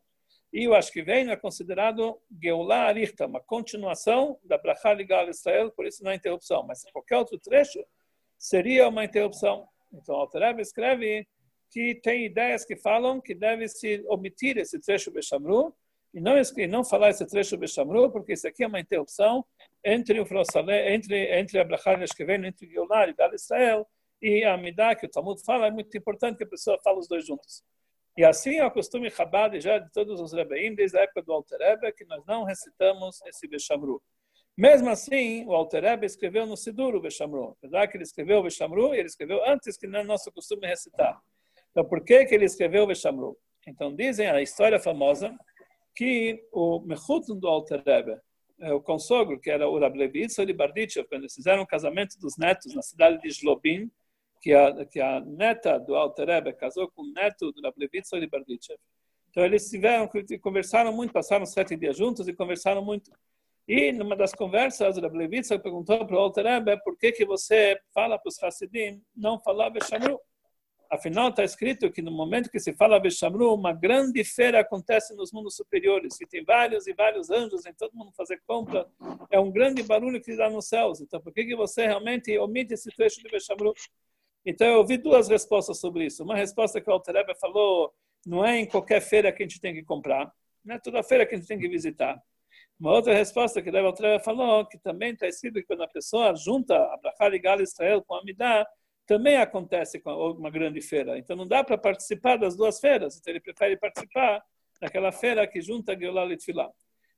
E 0.54 0.68
o 0.68 0.74
acho 0.74 0.92
que 0.92 1.02
vem 1.02 1.30
é 1.30 1.36
considerado 1.36 2.20
Geulah 2.42 2.88
Arichta, 2.88 3.26
uma 3.26 3.40
continuação 3.40 4.38
da 4.44 4.58
Brachad 4.58 5.02
Gaal 5.04 5.30
Israel, 5.30 5.72
por 5.72 5.86
isso 5.86 6.04
não 6.04 6.12
é 6.12 6.16
interrupção. 6.16 6.66
Mas 6.68 6.84
qualquer 6.92 7.18
outro 7.18 7.40
trecho 7.40 7.80
seria 8.38 8.90
uma 8.90 9.06
interrupção. 9.06 9.68
Então, 9.94 10.16
o 10.16 10.20
Alter 10.20 10.42
Rebbe 10.42 10.62
escreve 10.62 11.26
que 11.70 11.96
tem 11.96 12.26
ideias 12.26 12.66
que 12.66 12.76
falam 12.76 13.22
que 13.22 13.34
deve-se 13.34 14.04
omitir 14.10 14.58
esse 14.58 14.78
trecho 14.80 15.10
Bechamru 15.10 15.74
e 16.14 16.20
não, 16.20 16.34
e 16.38 16.68
não 16.68 16.84
falar 16.84 17.12
esse 17.12 17.26
trecho 17.26 17.58
Bechamru, 17.58 18.12
porque 18.12 18.34
isso 18.34 18.46
aqui 18.46 18.64
é 18.64 18.68
uma 18.68 18.80
interrupção 18.80 19.46
entre 19.84 20.20
o 20.20 20.26
Frosalé, 20.26 20.94
entre, 20.94 21.40
entre 21.40 21.60
Abraham 21.60 22.04
e 22.04 22.48
entre 22.48 22.68
Geular 22.68 23.08
e 23.08 23.14
Gal 23.14 23.34
Israel, 23.34 23.88
e 24.22 24.44
a 24.44 24.56
Midah, 24.56 24.96
que 24.96 25.06
o 25.06 25.10
Talmud 25.10 25.42
fala, 25.44 25.68
é 25.68 25.72
muito 25.72 25.96
importante 25.98 26.38
que 26.38 26.44
a 26.44 26.48
pessoa 26.48 26.80
fale 26.84 27.00
os 27.00 27.08
dois 27.08 27.26
juntos. 27.26 27.64
E 28.18 28.26
assim 28.26 28.58
é 28.58 28.66
o 28.66 28.72
costume 28.72 29.10
Chabad 29.10 29.60
já 29.60 29.80
de 29.80 29.92
todos 29.92 30.20
os 30.20 30.34
Rebbeim, 30.34 30.76
desde 30.76 30.98
a 30.98 31.02
época 31.02 31.22
do 31.24 31.32
Alter 31.32 31.58
Rebbe, 31.60 31.92
que 31.94 32.06
nós 32.06 32.24
não 32.26 32.44
recitamos 32.44 33.22
esse 33.26 33.48
Bechamru. 33.48 34.02
Mesmo 34.58 34.90
assim, 34.90 35.46
o 35.46 35.54
Alter 35.54 35.84
Rebbe 35.84 36.06
escreveu 36.06 36.46
no 36.46 36.58
Sidur 36.58 36.94
o 36.94 37.02
Bechamru. 37.02 37.56
Apesar 37.58 37.88
que 37.88 37.98
ele 37.98 38.04
escreveu 38.04 38.40
o 38.40 38.44
Bechamru, 38.44 38.94
ele 38.94 39.08
escreveu 39.08 39.44
antes 39.48 39.78
que 39.78 39.88
não 39.88 40.02
é 40.02 40.04
nosso 40.04 40.32
costume 40.32 40.68
recitar. 40.68 41.20
Então, 41.72 41.86
por 41.86 42.04
que, 42.04 42.26
que 42.26 42.36
ele 42.36 42.46
escreveu 42.46 42.86
Veshamru? 42.86 43.38
Então, 43.66 43.96
dizem 43.96 44.28
a 44.28 44.42
história 44.42 44.80
famosa 44.80 45.34
que 45.96 46.46
o 46.52 46.82
Mechutn 46.82 47.40
do 47.40 47.48
Alter 47.48 47.82
Rebbe, 47.86 48.20
é, 48.60 48.74
o 48.74 48.82
consogro, 48.82 49.40
que 49.40 49.50
era 49.50 49.68
o 49.68 49.80
Rablevitz 49.80 50.38
Libarditchev, 50.38 51.08
quando 51.08 51.24
eles 51.24 51.34
fizeram 51.34 51.64
o 51.64 51.68
casamento 51.68 52.20
dos 52.20 52.38
netos 52.38 52.76
na 52.76 52.82
cidade 52.82 53.20
de 53.22 53.32
Zlobin, 53.32 53.90
que 54.42 54.54
a, 54.54 54.86
que 54.86 55.00
a 55.00 55.20
neta 55.20 55.78
do 55.80 55.96
Alter 55.96 56.28
Rebbe 56.28 56.54
casou 56.54 56.90
com 56.90 57.04
o 57.04 57.12
neto 57.12 57.52
do 57.52 57.62
Rablevitz 57.62 58.12
Libarditchev. 58.14 58.80
Então, 59.30 59.46
eles 59.46 59.70
tiveram, 59.70 60.10
conversaram 60.42 60.92
muito, 60.92 61.14
passaram 61.14 61.46
sete 61.46 61.76
dias 61.78 61.96
juntos 61.96 62.28
e 62.28 62.34
conversaram 62.34 62.84
muito. 62.84 63.12
E 63.68 63.92
numa 63.94 64.16
das 64.16 64.34
conversas, 64.34 64.98
o 64.98 65.02
Levitsa 65.02 65.58
perguntou 65.58 66.06
para 66.06 66.16
o 66.16 66.20
Alter 66.20 66.46
Rebbe 66.46 66.78
por 66.84 66.98
que, 66.98 67.12
que 67.12 67.26
você 67.26 67.80
fala 67.94 68.18
para 68.18 68.28
os 68.28 68.42
Hassidim 68.44 69.02
não 69.16 69.40
falar 69.40 69.70
Beshamru. 69.70 70.20
Afinal, 70.90 71.30
está 71.30 71.42
escrito 71.46 71.90
que 71.90 72.02
no 72.02 72.12
momento 72.12 72.50
que 72.50 72.60
se 72.60 72.74
fala 72.74 73.00
Beshamru, 73.00 73.54
uma 73.54 73.72
grande 73.72 74.26
feira 74.26 74.60
acontece 74.60 75.16
nos 75.16 75.32
mundos 75.32 75.56
superiores, 75.56 76.20
e 76.20 76.26
tem 76.26 76.44
vários 76.44 76.86
e 76.86 76.94
vários 76.94 77.30
anjos, 77.30 77.66
e 77.66 77.72
todo 77.72 77.96
mundo 77.96 78.12
fazer 78.12 78.42
compra. 78.46 78.86
É 79.30 79.40
um 79.40 79.50
grande 79.50 79.82
barulho 79.84 80.22
que 80.22 80.36
dá 80.36 80.50
nos 80.50 80.68
céus. 80.68 81.00
Então, 81.00 81.22
por 81.22 81.32
que, 81.32 81.46
que 81.46 81.56
você 81.56 81.86
realmente 81.86 82.38
omite 82.38 82.74
esse 82.74 82.92
trecho 82.92 83.24
de 83.24 83.30
Beshamru? 83.30 83.74
Então, 84.46 84.68
eu 84.68 84.78
ouvi 84.80 84.98
duas 84.98 85.28
respostas 85.28 85.80
sobre 85.80 86.06
isso. 86.06 86.24
Uma 86.24 86.36
resposta 86.36 86.82
que 86.82 86.90
o 86.90 86.94
Alter 86.94 87.16
Rebbe 87.16 87.36
falou, 87.40 87.94
não 88.26 88.46
é 88.46 88.60
em 88.60 88.66
qualquer 88.66 89.02
feira 89.02 89.32
que 89.32 89.44
a 89.44 89.48
gente 89.48 89.60
tem 89.60 89.74
que 89.74 89.84
comprar, 89.84 90.32
não 90.64 90.76
é 90.76 90.80
toda 90.80 91.04
feira 91.04 91.26
que 91.26 91.36
a 91.36 91.38
gente 91.38 91.48
tem 91.48 91.60
que 91.60 91.68
visitar. 91.68 92.22
Uma 92.80 92.94
outra 92.94 93.14
resposta 93.14 93.62
que 93.62 93.70
o 93.70 93.86
Alter 93.86 94.12
Rebbe 94.12 94.24
falou, 94.24 94.66
que 94.66 94.78
também 94.80 95.14
está 95.14 95.28
escrito 95.28 95.56
que 95.56 95.64
quando 95.64 95.84
a 95.84 95.88
pessoa 95.88 96.36
junta 96.36 96.76
a 96.76 96.98
Brachá 96.98 97.30
ligada 97.30 97.62
Israel 97.62 98.04
com 98.04 98.16
a 98.16 98.24
Midah, 98.24 98.66
também 99.06 99.38
acontece 99.38 100.00
com 100.00 100.12
uma 100.32 100.50
grande 100.50 100.82
feira. 100.82 101.18
Então 101.18 101.36
não 101.36 101.48
dá 101.48 101.64
para 101.64 101.78
participar 101.78 102.38
das 102.38 102.56
duas 102.56 102.80
feiras. 102.80 103.18
Então 103.18 103.32
ele 103.32 103.40
prefere 103.40 103.78
participar 103.78 104.44
daquela 104.80 105.12
feira 105.12 105.46
que 105.46 105.62
junta 105.62 105.98
Geulah 105.98 106.26
e 106.32 106.38
Tfilah. 106.38 106.72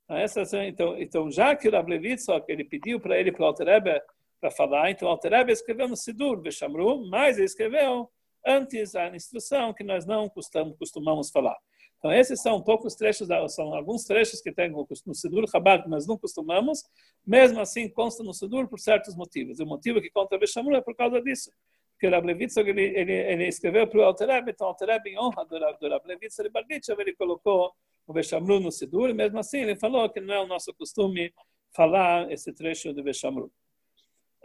Então, 0.10 0.64
então, 0.64 0.98
então, 1.00 1.32
já 1.32 1.56
que 1.56 1.68
o 1.68 1.72
Rav 1.72 1.88
Levitzok, 1.88 2.52
ele 2.52 2.66
pediu 2.66 3.00
para 3.00 3.18
ele, 3.18 3.32
para 3.32 3.44
o 3.44 3.46
Alterebe, 3.46 4.02
para 4.44 4.52
falar, 4.52 4.92
então 4.92 5.08
o 5.08 5.12
Alterebe 5.12 5.54
escreveu 5.54 5.88
no 5.88 5.96
Sidur, 5.96 6.42
Bechamru, 6.42 7.08
mas 7.08 7.38
ele 7.38 7.46
escreveu 7.46 8.10
antes 8.46 8.94
a 8.94 9.08
instrução 9.16 9.74
que 9.74 9.86
nós 9.86 10.06
não 10.06 10.28
costumamos, 10.28 10.78
costumamos 10.78 11.32
falar. 11.32 11.58
Então, 11.98 12.12
esses 12.12 12.42
são 12.42 12.62
poucos 12.62 12.94
trechos, 12.96 13.30
são 13.48 13.74
alguns 13.74 14.04
trechos 14.04 14.42
que 14.42 14.52
tem 14.52 14.70
no 14.70 15.16
Sidur 15.16 15.50
Chabad 15.50 15.84
que 15.84 15.90
nós 15.90 16.06
não 16.06 16.18
costumamos, 16.18 16.84
mesmo 17.26 17.62
assim 17.62 17.88
consta 17.88 18.22
no 18.22 18.34
Sidur 18.34 18.68
por 18.68 18.82
certos 18.82 19.16
motivos. 19.16 19.62
O 19.62 19.66
motivo 19.66 20.02
que 20.02 20.10
conta 20.10 20.38
Bechamru 20.38 20.76
é 20.76 20.82
por 20.82 20.94
causa 20.94 21.22
disso 21.22 21.50
que 21.98 22.08
o 22.08 22.12
Rav 22.12 22.26
Levitzog, 22.26 22.70
ele, 22.70 22.84
ele, 23.00 23.14
ele 23.14 23.48
escreveu 23.48 23.88
para 23.88 23.98
o 23.98 24.04
Altereb, 24.04 24.50
então 24.50 24.68
Altereb, 24.68 25.08
em 25.08 25.18
honra 25.18 25.46
do, 25.46 25.58
do 25.58 25.90
Rav 25.90 26.04
de 26.06 26.50
Barditchev, 26.50 27.00
ele 27.00 27.16
colocou 27.16 27.72
o 28.06 28.12
Bechamru 28.12 28.60
no 28.60 28.74
Sidur, 28.74 29.10
e 29.10 29.14
mesmo 29.14 29.40
assim 29.40 29.60
ele 29.60 29.78
falou 29.78 30.10
que 30.10 30.20
não 30.20 30.34
é 30.34 30.40
o 30.42 30.48
nosso 30.48 30.74
costume 30.74 31.34
falar 31.74 32.30
esse 32.30 32.52
trecho 32.52 32.94
do 32.94 33.02
Bechamru. 33.02 33.50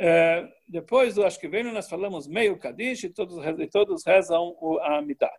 É, 0.00 0.48
depois 0.68 1.16
do 1.16 1.22
vem 1.50 1.64
nós 1.64 1.88
falamos 1.88 2.28
meio 2.28 2.58
Kadish 2.58 3.04
e 3.04 3.10
todos, 3.10 3.44
e 3.44 3.66
todos 3.66 4.04
rezam 4.04 4.56
o 4.60 4.78
Amidah. 4.78 5.32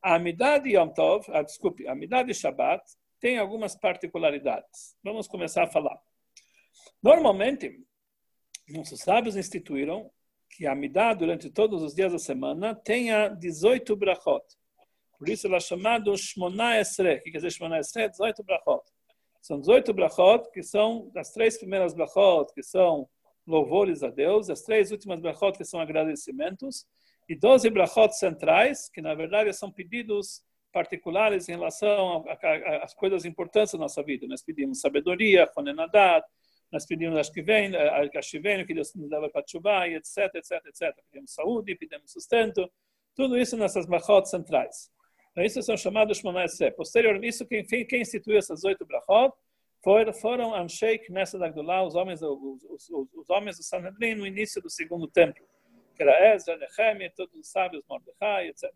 A 0.00 0.14
Amidah 0.14 0.58
de 0.58 0.76
Yom 0.76 0.88
Tov, 0.90 1.26
ah, 1.32 1.42
desculpe, 1.42 1.86
a 1.88 1.92
Amidah 1.92 2.22
de 2.22 2.32
Shabbat 2.32 2.82
tem 3.20 3.38
algumas 3.38 3.74
particularidades. 3.74 4.96
Vamos 5.02 5.26
começar 5.26 5.64
a 5.64 5.66
falar. 5.66 5.98
Normalmente, 7.02 7.80
nossos 8.68 9.00
sábios 9.00 9.36
instituíram 9.36 10.10
que 10.50 10.66
a 10.66 10.74
Midah, 10.74 11.14
durante 11.14 11.50
todos 11.50 11.82
os 11.82 11.94
dias 11.94 12.12
da 12.12 12.18
semana, 12.18 12.74
tenha 12.74 13.28
18 13.28 13.96
brachot. 13.96 14.44
Por 15.18 15.28
isso 15.28 15.46
ela 15.46 15.56
é 15.56 15.60
chamada 15.60 16.14
Shmona 16.16 16.78
Esre. 16.78 17.20
Que 17.20 17.30
quer 17.30 17.38
dizer 17.38 17.50
Shmona 17.52 17.78
Esre? 17.78 18.08
18 18.08 18.44
brachot. 18.44 18.82
São 19.40 19.60
18 19.60 19.92
brachot, 19.92 20.50
que 20.52 20.62
são 20.62 21.10
as 21.16 21.32
três 21.32 21.58
primeiras 21.58 21.94
brachot, 21.94 22.52
que 22.54 22.62
são 22.62 23.08
louvores 23.46 24.02
a 24.02 24.08
Deus, 24.08 24.50
as 24.50 24.62
três 24.62 24.90
últimas 24.90 25.20
brachot, 25.20 25.56
que 25.56 25.64
são 25.64 25.80
agradecimentos, 25.80 26.86
e 27.28 27.34
12 27.34 27.70
brachot 27.70 28.12
centrais, 28.16 28.88
que 28.88 29.00
na 29.00 29.14
verdade 29.14 29.52
são 29.52 29.70
pedidos 29.70 30.42
particulares 30.72 31.48
em 31.48 31.52
relação 31.52 32.24
às 32.82 32.94
coisas 32.94 33.24
importantes 33.24 33.72
da 33.72 33.78
nossa 33.78 34.02
vida. 34.02 34.26
Nós 34.26 34.42
pedimos 34.42 34.80
sabedoria, 34.80 35.50
Honenadat, 35.56 36.24
nós 36.70 36.84
pedimos 36.84 37.18
acho 37.18 37.32
que 37.32 37.42
vem, 37.42 37.72
Shivenu, 38.22 38.66
que 38.66 38.74
Deus 38.74 38.94
nos 38.94 39.08
leva 39.08 39.30
para 39.30 39.42
Tchubá, 39.42 39.88
etc, 39.88 40.34
etc, 40.34 40.52
etc. 40.66 40.94
Pedimos 41.10 41.32
saúde, 41.32 41.74
pedimos 41.76 42.12
sustento, 42.12 42.70
tudo 43.14 43.38
isso 43.38 43.56
nessas 43.56 43.86
brachot 43.86 44.28
centrais. 44.28 44.90
Então, 45.30 45.44
isso 45.44 45.62
são 45.62 45.76
chamados 45.76 46.18
Shmona 46.18 46.44
Esrei. 46.44 46.70
Posteriormente, 46.70 47.28
isso 47.28 47.46
quem, 47.46 47.64
quem 47.86 48.00
instituiu 48.00 48.38
essas 48.38 48.64
oito 48.64 48.84
brachot 48.84 49.34
foram, 49.82 50.12
foram 50.12 50.54
Anshei 50.54 50.98
Knesset 50.98 51.42
Agdullah, 51.42 51.84
os 51.84 51.94
homens, 51.94 52.22
os, 52.22 52.64
os, 52.64 52.90
os, 52.90 53.30
homens 53.30 53.56
do 53.56 53.62
Sanhedrin 53.62 54.14
no 54.14 54.26
início 54.26 54.60
do 54.60 54.70
segundo 54.70 55.06
templo, 55.08 55.44
que 55.94 56.02
era 56.02 56.34
Ezra, 56.34 56.56
Nehemia, 56.56 57.12
todos 57.16 57.34
os 57.34 57.48
sábios, 57.48 57.84
Mordecai, 57.88 58.48
etc. 58.48 58.70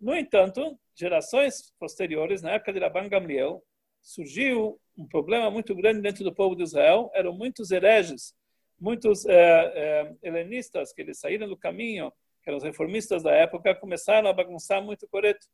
No 0.00 0.14
entanto, 0.14 0.78
gerações 0.94 1.72
posteriores, 1.78 2.42
na 2.42 2.52
época 2.52 2.72
de 2.72 2.80
Rabban 2.80 3.08
Gamliel, 3.08 3.62
surgiu 4.02 4.78
um 4.96 5.06
problema 5.06 5.50
muito 5.50 5.74
grande 5.74 6.00
dentro 6.00 6.22
do 6.22 6.34
povo 6.34 6.54
de 6.54 6.62
Israel. 6.62 7.10
Eram 7.14 7.32
muitos 7.32 7.70
hereges, 7.70 8.34
muitos 8.78 9.26
é, 9.26 9.34
é, 9.34 10.14
helenistas 10.22 10.92
que 10.92 11.02
eles 11.02 11.18
saíram 11.18 11.48
do 11.48 11.56
caminho, 11.56 12.12
que 12.42 12.50
eram 12.50 12.58
os 12.58 12.64
reformistas 12.64 13.22
da 13.22 13.32
época, 13.32 13.74
começaram 13.74 14.28
a 14.28 14.32
bagunçar 14.32 14.82
muito 14.82 15.06
o 15.06 15.08
Coreto. 15.08 15.46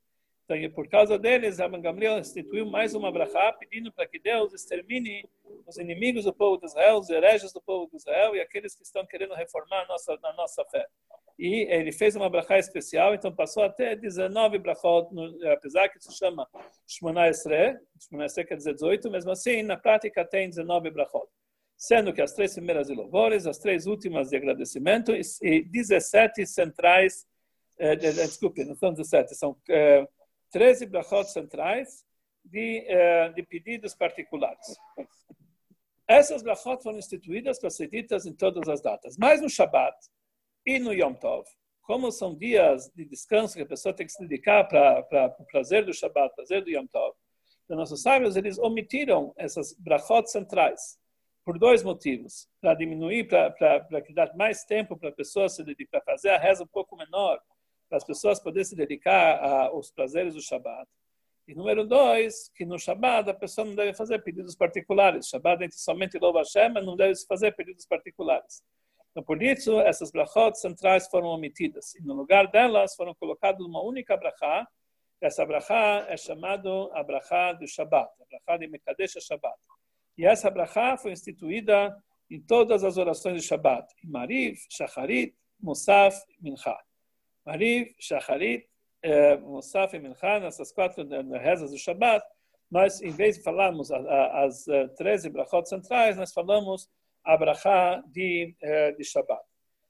Então, 0.44 0.56
e 0.56 0.68
por 0.68 0.88
causa 0.88 1.18
deles, 1.18 1.60
a 1.60 1.68
Gamliel 1.68 2.18
instituiu 2.18 2.66
mais 2.66 2.94
uma 2.94 3.12
brachá, 3.12 3.52
pedindo 3.52 3.92
para 3.92 4.06
que 4.06 4.18
Deus 4.18 4.52
extermine 4.52 5.28
os 5.66 5.78
inimigos 5.78 6.24
do 6.24 6.32
povo 6.32 6.58
de 6.58 6.66
Israel, 6.66 6.98
os 6.98 7.08
hereges 7.08 7.52
do 7.52 7.60
povo 7.60 7.88
de 7.88 7.96
Israel 7.96 8.34
e 8.34 8.40
aqueles 8.40 8.74
que 8.74 8.82
estão 8.82 9.06
querendo 9.06 9.34
reformar 9.34 9.82
a 9.82 9.86
nossa, 9.86 10.18
a 10.20 10.32
nossa 10.32 10.64
fé. 10.64 10.86
E 11.38 11.66
ele 11.72 11.92
fez 11.92 12.16
uma 12.16 12.28
brachá 12.28 12.58
especial, 12.58 13.14
então 13.14 13.34
passou 13.34 13.62
até 13.62 13.96
19 13.96 14.58
brachot, 14.58 15.08
apesar 15.52 15.88
que 15.88 16.00
se 16.00 16.12
chama 16.16 16.46
Shmona 16.86 17.28
Esre, 17.28 17.78
Shmona 18.00 18.26
Esre 18.26 18.44
quer 18.44 18.56
dizer 18.56 18.74
18, 18.74 19.10
mesmo 19.10 19.30
assim, 19.30 19.62
na 19.62 19.76
prática 19.76 20.24
tem 20.24 20.48
19 20.48 20.90
brachot. 20.90 21.26
Sendo 21.76 22.12
que 22.12 22.22
as 22.22 22.32
três 22.32 22.54
primeiras 22.54 22.88
de 22.88 22.94
louvores, 22.94 23.46
as 23.46 23.58
três 23.58 23.86
últimas 23.86 24.28
de 24.28 24.36
agradecimento 24.36 25.12
e 25.40 25.62
17 25.64 26.46
centrais, 26.46 27.26
eh, 27.78 27.96
desculpe, 27.96 28.64
não 28.64 28.76
são 28.76 28.92
17, 28.92 29.34
são 29.34 29.56
eh, 29.68 30.06
13 30.52 30.86
brachot 30.86 31.24
centrais 31.24 32.04
de, 32.44 32.84
eh, 32.86 33.30
de 33.30 33.42
pedidos 33.42 33.94
particulares. 33.94 34.76
Essas 36.06 36.42
brachot 36.42 36.82
foram 36.82 36.98
instituídas 36.98 37.58
para 37.58 37.70
ser 37.70 37.88
ditas 37.88 38.26
em 38.26 38.34
todas 38.34 38.68
as 38.68 38.80
datas. 38.82 39.16
Mas 39.16 39.40
no 39.40 39.48
Shabbat 39.48 39.96
e 40.66 40.78
no 40.78 40.92
Yom 40.92 41.14
Tov, 41.14 41.48
como 41.80 42.12
são 42.12 42.36
dias 42.36 42.90
de 42.94 43.04
descanso 43.04 43.56
que 43.56 43.62
a 43.62 43.66
pessoa 43.66 43.94
tem 43.94 44.06
que 44.06 44.12
se 44.12 44.20
dedicar 44.20 44.64
para 44.64 45.34
o 45.38 45.44
prazer 45.46 45.84
do 45.84 45.92
Shabbat, 45.92 46.34
prazer 46.34 46.62
do 46.62 46.70
Yom 46.70 46.86
Tov, 46.86 47.16
então 47.64 47.76
nossos 47.76 48.02
sábios 48.02 48.36
eles 48.36 48.58
omitiram 48.58 49.32
essas 49.36 49.72
brachot 49.78 50.30
centrais 50.30 50.98
por 51.44 51.58
dois 51.58 51.82
motivos. 51.82 52.48
Para 52.60 52.74
diminuir, 52.74 53.26
para 53.26 53.86
dar 54.14 54.36
mais 54.36 54.64
tempo 54.64 54.96
para 54.96 55.08
a 55.08 55.12
pessoa 55.12 55.48
se 55.48 55.64
dedicar, 55.64 56.00
para 56.00 56.14
fazer 56.14 56.30
a 56.30 56.38
reza 56.38 56.64
um 56.64 56.68
pouco 56.68 56.96
menor, 56.96 57.40
para 57.92 57.98
as 57.98 58.04
pessoas 58.04 58.40
poderem 58.40 58.64
se 58.64 58.74
dedicar 58.74 59.38
aos 59.66 59.90
prazeres 59.90 60.32
do 60.32 60.40
Shabat. 60.40 60.88
E 61.46 61.54
número 61.54 61.86
dois, 61.86 62.48
que 62.54 62.64
no 62.64 62.78
Shabat 62.78 63.28
a 63.28 63.34
pessoa 63.34 63.66
não 63.66 63.74
deve 63.74 63.92
fazer 63.92 64.18
pedidos 64.20 64.56
particulares. 64.56 65.28
Shabat 65.28 65.62
é 65.62 65.68
somente 65.70 66.16
louva 66.18 66.38
Hashem, 66.38 66.72
mas 66.72 66.86
não 66.86 66.96
deve 66.96 67.14
se 67.14 67.26
fazer 67.26 67.52
pedidos 67.52 67.84
particulares. 67.84 68.62
Então, 69.10 69.22
por 69.22 69.42
isso, 69.42 69.78
essas 69.80 70.10
brachot 70.10 70.58
centrais 70.58 71.06
foram 71.08 71.28
omitidas. 71.28 71.94
E 71.94 72.02
no 72.02 72.14
lugar 72.14 72.46
delas 72.46 72.94
foram 72.94 73.14
colocadas 73.14 73.60
uma 73.60 73.82
única 73.82 74.16
brachá. 74.16 74.66
Essa 75.20 75.44
brachá 75.44 76.06
é 76.08 76.16
chamada 76.16 76.70
a 76.94 77.02
brachá 77.02 77.52
do 77.52 77.68
Shabat, 77.68 78.10
a 78.22 78.24
brachá 78.24 78.56
de 78.56 78.68
Mekadesh 78.68 79.18
Shabat. 79.20 79.58
E 80.16 80.24
essa 80.24 80.50
brachá 80.50 80.96
foi 80.96 81.12
instituída 81.12 81.94
em 82.30 82.40
todas 82.40 82.84
as 82.84 82.96
orações 82.96 83.42
de 83.42 83.46
Shabat. 83.46 83.86
Em 84.02 84.08
Mariv, 84.08 84.56
Shacharit, 84.70 85.36
Musaf, 85.60 86.18
Mincha. 86.40 86.74
Mariv, 87.44 87.94
Shacharit, 87.98 88.66
eh, 89.02 89.36
Musaf 89.38 89.96
e 89.96 90.00
Mincha, 90.00 90.38
nessas 90.38 90.72
quatro 90.72 91.06
rezas 91.38 91.70
do 91.70 91.78
Shabbat, 91.78 92.24
nós, 92.70 93.02
em 93.02 93.10
vez 93.10 93.36
de 93.36 93.42
falarmos 93.42 93.90
as, 93.90 94.68
as 94.68 94.94
13 94.96 95.28
brachot 95.30 95.68
centrais, 95.68 96.16
nós 96.16 96.32
falamos 96.32 96.88
a 97.24 97.36
brachá 97.36 98.02
de, 98.06 98.54
eh, 98.62 98.92
de 98.92 99.04
Shabbat. 99.04 99.42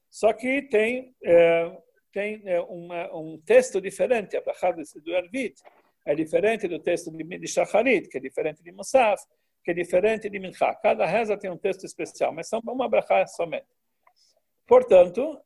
Só 0.09 0.33
que 0.33 0.63
tem, 0.63 1.15
eh, 1.23 1.77
tem 2.11 2.43
uma, 2.67 3.15
um 3.15 3.39
texto 3.45 3.79
diferente, 3.79 4.35
a 4.35 4.41
brachá 4.41 4.71
do 4.71 5.15
Arvit, 5.15 5.61
é 6.05 6.13
diferente 6.13 6.67
do 6.67 6.79
texto 6.79 7.09
de 7.11 7.47
Shacharit, 7.47 8.09
que 8.09 8.17
é 8.17 8.21
diferente 8.21 8.61
de 8.61 8.71
Musaf, 8.71 9.23
que 9.63 9.71
é 9.71 9.73
diferente 9.73 10.29
de 10.29 10.39
Mincha. 10.39 10.75
Cada 10.75 11.05
reza 11.05 11.37
tem 11.37 11.49
um 11.49 11.57
texto 11.57 11.85
especial, 11.85 12.33
mas 12.33 12.49
são 12.49 12.59
uma 12.65 12.89
brachá 12.89 13.25
somente. 13.27 13.67
Portanto, 14.67 15.39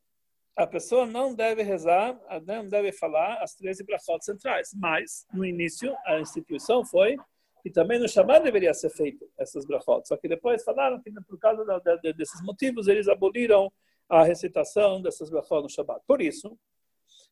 a 0.58 0.66
pessoa 0.66 1.06
não 1.06 1.32
deve 1.32 1.62
rezar, 1.62 2.18
não 2.44 2.68
deve 2.68 2.90
falar 2.90 3.40
as 3.40 3.54
13 3.54 3.84
brachot 3.84 4.24
centrais. 4.24 4.70
Mas, 4.74 5.24
no 5.32 5.44
início, 5.44 5.94
a 6.04 6.18
instituição 6.18 6.84
foi 6.84 7.16
que 7.62 7.70
também 7.70 8.00
no 8.00 8.08
Shabbat 8.08 8.42
deveria 8.42 8.74
ser 8.74 8.90
feito 8.90 9.24
essas 9.38 9.64
brachot. 9.64 10.08
Só 10.08 10.16
que 10.16 10.26
depois 10.26 10.64
falaram 10.64 11.00
que, 11.00 11.12
por 11.28 11.38
causa 11.38 11.64
desses 12.16 12.42
motivos, 12.42 12.88
eles 12.88 13.06
aboliram 13.06 13.72
a 14.08 14.24
recitação 14.24 15.00
dessas 15.00 15.30
brachot 15.30 15.62
no 15.62 15.70
Shabbat. 15.70 16.00
Por 16.04 16.20
isso, 16.20 16.58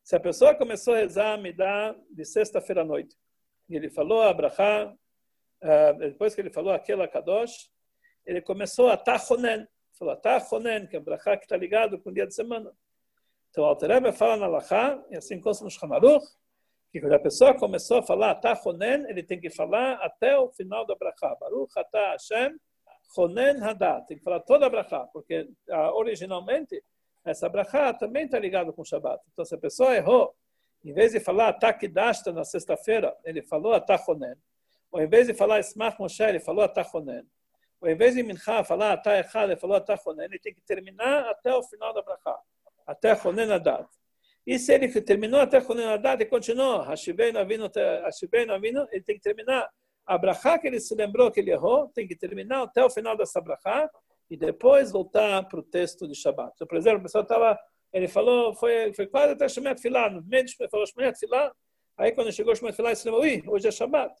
se 0.01 0.15
a 0.15 0.21
pessoa 0.21 0.55
começou 0.55 0.93
a 0.93 0.99
rezar 0.99 1.37
me 1.37 1.51
dá 1.51 1.93
de 2.09 2.23
sexta-feira 2.23 2.83
à 2.83 2.85
noite, 2.85 3.13
e 3.67 3.75
ele 3.75 3.89
falou 3.89 4.21
a 4.21 4.33
brachá, 4.33 4.85
uh, 4.85 5.99
depois 5.99 6.33
que 6.33 6.39
ele 6.39 6.49
falou 6.49 6.71
aquela 6.71 7.09
kadosh, 7.09 7.69
ele 8.25 8.41
começou 8.41 8.87
a 8.87 8.95
tachonen. 8.95 9.67
Falou, 9.99 10.15
tachonen, 10.15 10.87
que 10.87 10.95
é 10.95 10.99
brachá 11.01 11.35
que 11.35 11.43
está 11.43 11.57
ligado 11.57 11.99
com 11.99 12.09
o 12.09 12.13
dia 12.13 12.25
de 12.25 12.33
semana. 12.33 12.71
Então, 13.49 13.63
o 13.63 13.67
Alter 13.67 14.13
fala 14.13 14.37
na 14.37 14.47
Lachá, 14.47 15.03
e 15.09 15.17
assim 15.17 15.39
consta 15.39 15.63
no 15.63 15.71
Shamaruch, 15.71 16.25
que 16.91 17.01
quando 17.01 17.13
a 17.13 17.19
pessoa 17.19 17.53
começou 17.53 17.99
a 17.99 18.03
falar 18.03 18.35
tachonen, 18.35 19.05
ele 19.09 19.23
tem 19.23 19.39
que 19.39 19.49
falar 19.49 19.93
até 19.95 20.37
o 20.37 20.49
final 20.49 20.85
da 20.85 20.95
brachá. 20.95 21.35
Baruch 21.35 21.71
atah 21.77 22.11
Hashem, 22.11 22.57
chonen 23.13 23.61
hadat. 23.61 24.07
Tem 24.07 24.17
que 24.17 24.23
falar 24.23 24.39
toda 24.41 24.65
a 24.65 24.69
brachá, 24.69 25.07
porque 25.11 25.49
ah, 25.69 25.91
originalmente 25.93 26.81
essa 27.25 27.49
brachá 27.49 27.93
também 27.93 28.25
está 28.25 28.39
ligada 28.39 28.71
com 28.71 28.81
o 28.81 28.85
Shabbat. 28.85 29.21
Então, 29.33 29.43
se 29.43 29.53
a 29.53 29.57
pessoa 29.57 29.95
errou, 29.95 30.33
em 30.83 30.93
vez 30.93 31.11
de 31.11 31.19
falar 31.19 31.49
Atakidashta 31.49 32.31
na 32.31 32.45
sexta-feira, 32.45 33.15
ele 33.25 33.41
falou 33.41 33.73
Atachonen. 33.73 34.35
Ou 34.91 35.01
em 35.01 35.07
vez 35.07 35.27
de 35.27 35.33
falar 35.33 35.59
Esmach 35.59 35.99
Moshe, 35.99 36.23
ele 36.23 36.39
falou 36.39 36.63
Atachonen. 36.63 37.23
Ou 37.81 37.89
em 37.89 37.95
vez 37.95 38.15
de 38.15 38.23
Mincha 38.23 38.63
falar 38.63 38.93
Atachad, 38.93 39.51
ele 39.51 39.59
falou 39.59 39.75
Atachonen. 39.75 40.25
Ele 40.25 40.39
tem 40.39 40.53
que 40.53 40.61
terminar 40.61 41.29
até 41.29 41.53
o 41.53 41.61
final 41.63 41.93
da 41.93 42.01
brachá. 42.01 42.39
Até 42.87 43.15
Chonen 43.15 43.51
Adat. 43.51 43.87
E 44.45 44.57
se 44.57 44.73
ele 44.73 44.89
terminou 45.01 45.41
até 45.41 45.59
Chonen 45.61 45.87
Adat 45.87 46.23
e 46.23 46.25
continuou, 46.25 46.81
Hashivei 46.81 47.33
Navino, 47.33 47.69
ele 48.91 49.03
tem 49.03 49.15
que 49.17 49.21
terminar 49.21 49.69
a 50.05 50.17
brachá 50.17 50.57
que 50.57 50.67
ele 50.67 50.79
se 50.79 50.95
lembrou 50.95 51.29
que 51.29 51.41
ele 51.41 51.51
errou, 51.51 51.89
tem 51.89 52.07
que 52.07 52.15
terminar 52.15 52.63
até 52.63 52.83
o 52.83 52.89
final 52.89 53.17
dessa 53.17 53.41
brachá 53.41 53.89
e 54.29 54.37
depois 54.37 54.91
voltar 54.91 55.43
para 55.47 55.59
o 55.59 55.63
texto 55.63 56.07
de 56.07 56.15
Shabbat. 56.15 56.53
Então, 56.55 56.65
por 56.65 56.77
exemplo, 56.77 56.99
a 56.99 57.03
pessoa 57.03 57.21
estava, 57.23 57.59
ele 57.91 58.07
falou, 58.07 58.53
foi, 58.55 58.93
foi 58.93 59.05
quase 59.07 59.33
até 59.33 59.49
Shemet 59.49 59.81
Filah, 59.81 60.09
no 60.09 60.23
meio 60.23 60.45
de 60.45 60.55
falou 60.69 60.85
Filah, 61.19 61.51
aí 61.97 62.13
quando 62.13 62.31
chegou 62.31 62.55
Shemet 62.55 62.73
Filah, 62.73 62.89
ele 62.89 62.95
se 62.95 63.05
lembrou, 63.05 63.23
ui, 63.25 63.43
hoje 63.47 63.67
é 63.67 63.71
Shabbat. 63.71 64.15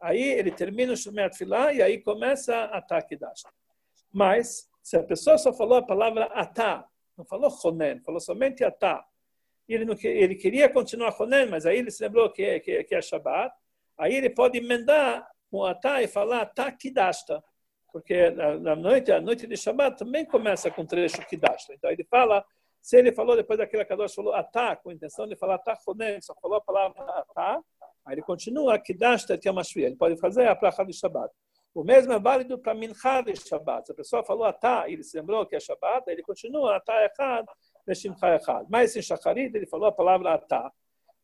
Aí 0.00 0.22
ele 0.22 0.50
termina 0.50 0.94
o 0.94 1.34
Filah 1.36 1.74
e 1.74 1.82
aí 1.82 1.98
começa 1.98 2.56
a 2.56 2.78
ataque 2.78 3.14
Dashta. 3.14 3.50
Mas, 4.10 4.68
se 4.82 4.96
a 4.96 5.02
pessoa 5.02 5.36
só 5.36 5.52
falou 5.52 5.76
a 5.76 5.82
palavra 5.82 6.24
atá, 6.32 6.86
não 7.20 7.26
falou 7.26 7.50
chonen, 7.50 8.00
falou 8.00 8.20
somente 8.20 8.64
atá, 8.64 9.04
ele, 9.68 9.84
não, 9.84 9.94
ele 10.02 10.34
queria 10.34 10.68
continuar 10.68 11.12
chonen, 11.12 11.46
mas 11.46 11.64
aí 11.64 11.78
ele 11.78 11.90
se 11.90 12.02
lembrou 12.02 12.30
que 12.30 12.42
é, 12.42 12.60
que, 12.60 12.72
é, 12.72 12.84
que 12.84 12.94
é 12.94 13.00
Shabbat, 13.00 13.54
aí 13.96 14.14
ele 14.14 14.30
pode 14.30 14.58
emendar 14.58 15.28
com 15.50 15.64
atá 15.64 16.02
e 16.02 16.08
falar 16.08 16.42
atá 16.42 16.70
kidashta 16.72 17.42
porque 17.92 18.30
na, 18.30 18.76
noite, 18.76 19.12
a 19.12 19.20
noite 19.20 19.46
de 19.46 19.56
Shabbat 19.56 19.98
também 19.98 20.24
começa 20.24 20.70
com 20.70 20.84
trecho 20.84 21.20
Kidashta. 21.26 21.74
Então 21.74 21.90
ele 21.90 22.04
fala, 22.04 22.44
se 22.80 22.96
ele 22.96 23.12
falou 23.12 23.36
depois 23.36 23.58
daquela 23.58 23.84
Kadosh 23.84 24.14
falou 24.14 24.32
atá, 24.32 24.76
com 24.76 24.90
a 24.90 24.94
intenção 24.94 25.26
de 25.26 25.36
falar 25.36 25.56
atá 25.56 25.76
chonen, 25.76 26.20
só 26.20 26.34
falou 26.40 26.58
a 26.58 26.60
palavra 26.60 27.02
atá, 27.02 27.60
aí 28.04 28.14
ele 28.14 28.22
continua 28.22 28.78
Kidashta 28.78 29.36
Tiamashvi, 29.36 29.82
ele 29.82 29.96
pode 29.96 30.16
fazer 30.18 30.46
a 30.46 30.56
praça 30.56 30.84
de 30.84 30.92
Shabbat. 30.92 31.32
O 31.72 31.84
mesmo 31.84 32.12
é 32.12 32.18
válido 32.18 32.58
para 32.58 32.74
Mincha 32.74 33.22
de 33.22 33.36
Shabbat. 33.36 33.86
Se 33.86 33.92
a 33.92 33.94
pessoa 33.94 34.24
falou 34.24 34.44
atá, 34.44 34.88
ele 34.88 35.04
se 35.04 35.16
lembrou 35.16 35.46
que 35.46 35.54
é 35.54 35.60
Shabbat, 35.60 36.10
ele 36.10 36.22
continua 36.22 36.76
atá 36.76 37.04
echad, 37.04 37.46
Neshimcha 37.86 38.34
echad. 38.34 38.66
Mas 38.68 38.96
em 38.96 39.02
Shacharit 39.02 39.54
ele 39.56 39.66
falou 39.66 39.86
a 39.86 39.92
palavra 39.92 40.34
atá. 40.34 40.70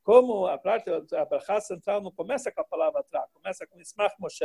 Como 0.02 0.46
a 0.46 0.56
parte, 0.56 0.88
a 0.88 1.24
brachá 1.24 1.60
central 1.60 2.00
não 2.00 2.12
começa 2.12 2.52
com 2.52 2.60
a 2.60 2.64
palavra 2.64 3.00
atá, 3.00 3.26
começa 3.34 3.66
com 3.66 3.80
Ismach 3.80 4.14
Moshe, 4.20 4.44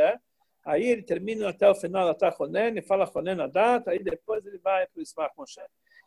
Aí 0.63 0.83
ele 0.83 1.01
termina 1.01 1.49
até 1.49 1.67
o 1.69 1.73
final 1.73 2.05
da 2.05 2.13
Tachonen 2.13 2.77
e 2.77 2.81
fala 2.83 3.07
Chonen 3.07 3.41
a 3.41 3.47
data, 3.47 3.91
aí 3.91 4.03
depois 4.03 4.45
ele 4.45 4.59
vai 4.59 4.85
para 4.85 4.99
o 4.99 5.01
Ismach 5.01 5.33
Moshe. 5.35 5.59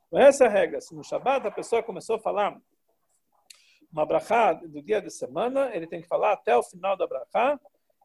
Então, 0.07 0.19
essa 0.19 0.45
é 0.45 0.49
regra. 0.49 0.81
Se 0.81 0.95
no 0.95 1.03
Shabbat 1.03 1.47
a 1.47 1.51
pessoa 1.51 1.83
começou 1.83 2.17
a 2.17 2.21
falar 2.21 2.57
uma 3.93 4.07
brachá 4.07 4.53
do 4.53 4.83
dia 4.83 5.01
de 5.01 5.11
semana, 5.11 5.75
ele 5.75 5.87
tem 5.87 6.01
que 6.01 6.07
falar 6.07 6.33
até 6.33 6.57
o 6.57 6.63
final 6.63 6.97
da 6.97 7.07
brachá 7.07 7.59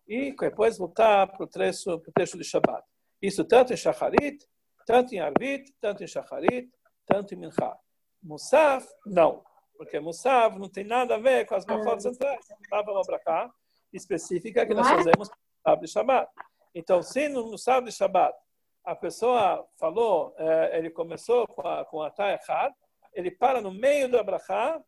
e 0.10 0.36
depois 0.36 0.80
voltar 0.80 1.28
para 1.28 1.43
o 1.43 1.47
trecho, 1.47 1.99
para 1.99 2.10
o 2.10 2.12
trecho 2.12 2.36
de 2.36 2.43
Shabbat. 2.43 2.84
Isso 3.22 3.45
tanto 3.45 3.72
em 3.72 3.78
Shacharit, 3.78 4.43
tanto 4.88 5.14
em 5.14 5.20
Arvit, 5.20 5.72
tanto 5.80 6.03
em 6.03 6.07
Shacharit, 6.07 6.68
tanto 7.05 7.36
em 7.36 7.38
Mincha. 7.38 7.78
Musaf, 8.24 8.88
não. 9.05 9.43
Porque 9.78 9.99
Musaf 9.99 10.57
não 10.57 10.68
tem 10.68 10.84
nada 10.84 11.14
a 11.16 11.20
ver 11.20 11.45
com 11.45 11.53
as 11.53 11.64
brachot 11.64 12.01
centrais. 12.01 12.43
Estava 12.60 12.91
uma 12.91 13.03
brachá 13.03 13.51
específica 13.93 14.66
que 14.66 14.74
nós 14.74 14.89
fazemos 14.89 15.30
sábado 15.64 15.82
de 15.82 15.88
Shabbat. 15.88 16.32
Então, 16.74 17.03
se 17.03 17.30
no, 17.30 17.51
no 17.51 17.57
sábado 17.57 17.86
de 17.86 17.91
Shabbat 17.91 18.36
a 18.84 18.95
pessoa 18.95 19.68
falou, 19.80 20.34
eh, 20.39 20.80
ele 20.80 20.89
começou 20.89 21.47
com 21.47 21.68
a, 21.68 21.86
com 21.86 22.01
a 22.01 22.12
errado, 22.20 22.74
ele 23.14 23.30
para 23.30 23.62
no 23.62 23.72
meio 23.72 24.10
da 24.10 24.24
brachá, 24.24 24.82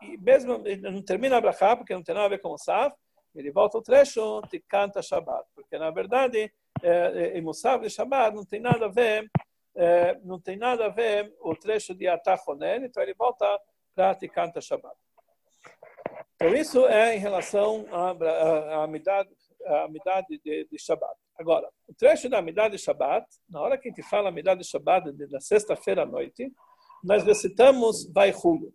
e 0.00 0.16
mesmo 0.16 0.62
não 0.80 1.02
termina 1.02 1.36
a 1.36 1.40
brachá, 1.40 1.76
porque 1.76 1.94
não 1.94 2.02
tem 2.02 2.14
nada 2.14 2.26
a 2.26 2.30
ver 2.30 2.40
com 2.40 2.50
o 2.50 2.58
Saf, 2.58 2.96
ele 3.34 3.50
volta 3.50 3.78
o 3.78 3.82
trecho 3.82 4.42
e 4.52 4.60
canta 4.60 5.02
Shabbat. 5.02 5.46
Porque, 5.54 5.78
na 5.78 5.90
verdade, 5.90 6.52
em 7.34 7.40
Musaf 7.40 7.82
de 7.82 7.90
Shabbat 7.90 8.34
não 8.34 8.44
tem 8.44 8.60
nada 8.60 8.86
a 8.86 8.88
ver, 8.88 9.30
eh, 9.74 10.18
não 10.24 10.40
tem 10.40 10.56
nada 10.56 10.86
a 10.86 10.88
ver 10.88 11.34
o 11.40 11.54
trecho 11.54 11.94
de 11.94 12.08
Atachonen, 12.08 12.84
então 12.84 13.02
ele 13.02 13.14
volta 13.14 13.46
para 13.94 14.18
e 14.20 14.28
canta 14.28 14.60
Shabbat. 14.60 14.96
Então, 16.34 16.54
isso 16.54 16.86
é 16.86 17.16
em 17.16 17.18
relação 17.18 17.86
à 17.90 18.82
Amidah 18.84 19.26
a 19.64 19.84
Amidah 19.84 20.22
de, 20.22 20.66
de, 20.68 20.78
Shabbat. 20.78 21.14
Agora, 21.38 21.68
o 21.86 21.94
trecho 21.94 22.28
da 22.28 22.38
Amidah 22.38 22.68
de 22.68 22.78
Shabbat, 22.78 23.26
na 23.48 23.60
hora 23.60 23.78
que 23.78 23.88
a 23.88 23.92
gente 23.92 24.02
fala 24.02 24.28
Amidah 24.28 24.56
de 24.56 24.64
Shabbat, 24.64 25.12
na 25.30 25.40
sexta-feira 25.40 26.02
à 26.02 26.06
noite, 26.06 26.52
nós 27.02 27.22
recitamos 27.22 28.10
Vaihulo. 28.12 28.74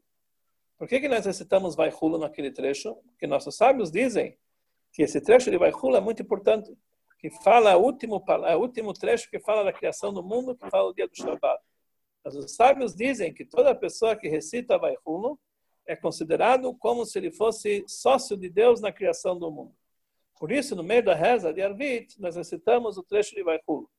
Por 0.77 0.87
que, 0.87 0.99
que 0.99 1.09
nós 1.09 1.25
recitamos 1.25 1.75
Vaihulo 1.75 2.17
naquele 2.17 2.51
trecho? 2.51 2.95
Porque 3.07 3.27
nossos 3.27 3.55
sábios 3.55 3.91
dizem 3.91 4.37
que 4.91 5.03
esse 5.03 5.21
trecho 5.21 5.51
de 5.51 5.57
Vaihulo 5.57 5.95
é 5.95 6.01
muito 6.01 6.21
importante, 6.21 6.75
que 7.19 7.29
fala 7.29 7.75
o 7.77 7.83
último, 7.83 8.23
é 8.45 8.55
o 8.55 8.59
último 8.59 8.93
trecho 8.93 9.29
que 9.29 9.39
fala 9.39 9.63
da 9.63 9.73
criação 9.73 10.13
do 10.13 10.23
mundo, 10.23 10.55
que 10.55 10.69
fala 10.69 10.89
o 10.89 10.93
dia 10.93 11.07
do 11.07 11.15
Shabbat. 11.15 11.61
Mas 12.23 12.35
os 12.35 12.55
sábios 12.55 12.95
dizem 12.95 13.33
que 13.33 13.45
toda 13.45 13.73
pessoa 13.75 14.15
que 14.15 14.27
recita 14.27 14.77
Vaihulo 14.77 15.39
é 15.85 15.95
considerado 15.95 16.75
como 16.75 17.05
se 17.05 17.17
ele 17.17 17.31
fosse 17.31 17.83
sócio 17.87 18.35
de 18.35 18.49
Deus 18.49 18.81
na 18.81 18.91
criação 18.91 19.39
do 19.39 19.49
mundo. 19.49 19.73
Por 20.39 20.51
isso, 20.51 20.75
no 20.75 20.83
meio 20.83 21.03
da 21.03 21.15
reza 21.15 21.53
de 21.53 21.61
Arvit, 21.61 22.19
nós 22.21 22.35
recitamos 22.35 22.97
o 22.97 23.03
trecho 23.03 23.33
de 23.33 23.43
Vaihul. 23.43 23.89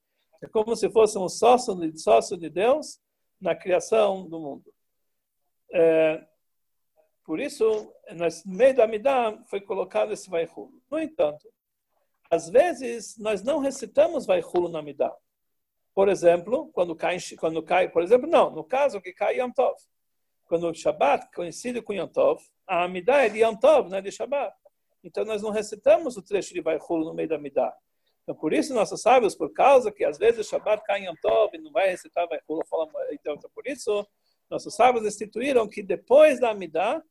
É 0.41 0.47
como 0.47 0.76
se 0.76 0.89
fosse 0.91 1.18
um 1.18 1.28
sócio 1.28 1.74
de, 1.74 1.99
sócio 1.99 2.36
de 2.36 2.49
Deus 2.49 3.01
na 3.41 3.57
criação 3.57 4.28
do 4.28 4.39
mundo. 4.39 4.72
É, 5.72 6.24
por 7.29 7.41
isso, 7.41 7.93
no 8.11 8.55
meio 8.57 8.74
da 8.74 8.85
Amidah 8.85 9.39
foi 9.49 9.61
colocado 9.61 10.14
esse 10.14 10.31
Vaihul. 10.31 10.72
No 10.91 10.99
entanto, 10.99 11.47
às 12.31 12.49
vezes 12.49 13.18
nós 13.18 13.43
não 13.43 13.59
recitamos 13.59 14.24
Vaihul 14.24 14.70
na 14.70 14.79
Amidah. 14.79 15.14
Por 15.95 16.09
exemplo, 16.09 16.70
quando 16.72 16.97
cai, 16.97 17.18
quando 17.39 17.62
cai, 17.62 17.91
por 17.91 18.03
exemplo, 18.03 18.26
não, 18.26 18.49
no 18.49 18.64
caso 18.64 18.99
que 18.99 19.12
cai 19.12 19.41
Yom 19.41 19.51
Tov. 19.51 19.76
Quando 20.47 20.70
o 20.70 20.74
Shabbat 20.74 21.31
coincide 21.35 21.83
com 21.83 21.93
Yom 21.93 22.09
Tov, 22.09 22.43
a 22.66 22.85
Amidah 22.85 23.26
é 23.26 23.29
de 23.29 23.41
Yom 23.41 23.57
Tov, 23.57 23.91
não 23.91 23.99
é 23.99 24.01
de 24.01 24.11
Shabbat. 24.11 24.57
Então, 25.05 25.26
nós 25.26 25.43
não 25.43 25.51
recitamos 25.51 26.16
o 26.16 26.22
trecho 26.22 26.55
de 26.55 26.62
Vaihul 26.62 27.05
no 27.05 27.12
meio 27.12 27.29
da 27.29 27.37
Midah. 27.37 27.76
Então, 28.22 28.35
por 28.35 28.55
isso, 28.55 28.72
nossos 28.72 29.03
sábios, 29.03 29.35
por 29.35 29.53
causa 29.53 29.93
que 29.93 30.03
às 30.03 30.16
vezes 30.16 30.47
o 30.47 30.49
Shabbat 30.49 30.83
cai 30.87 31.01
em 31.01 31.09
Yom 31.09 31.14
Tov 31.20 31.55
e 31.55 31.59
não 31.59 31.72
vai 31.72 31.91
recitar 31.91 32.26
Vaihul, 32.26 32.62
então, 33.12 33.37
por 33.55 33.66
isso, 33.66 34.09
nossos 34.49 34.74
sábios 34.74 35.05
instituíram 35.05 35.68
que 35.68 35.83
depois 35.83 36.41
da 36.41 36.55
Midah, 36.55 37.03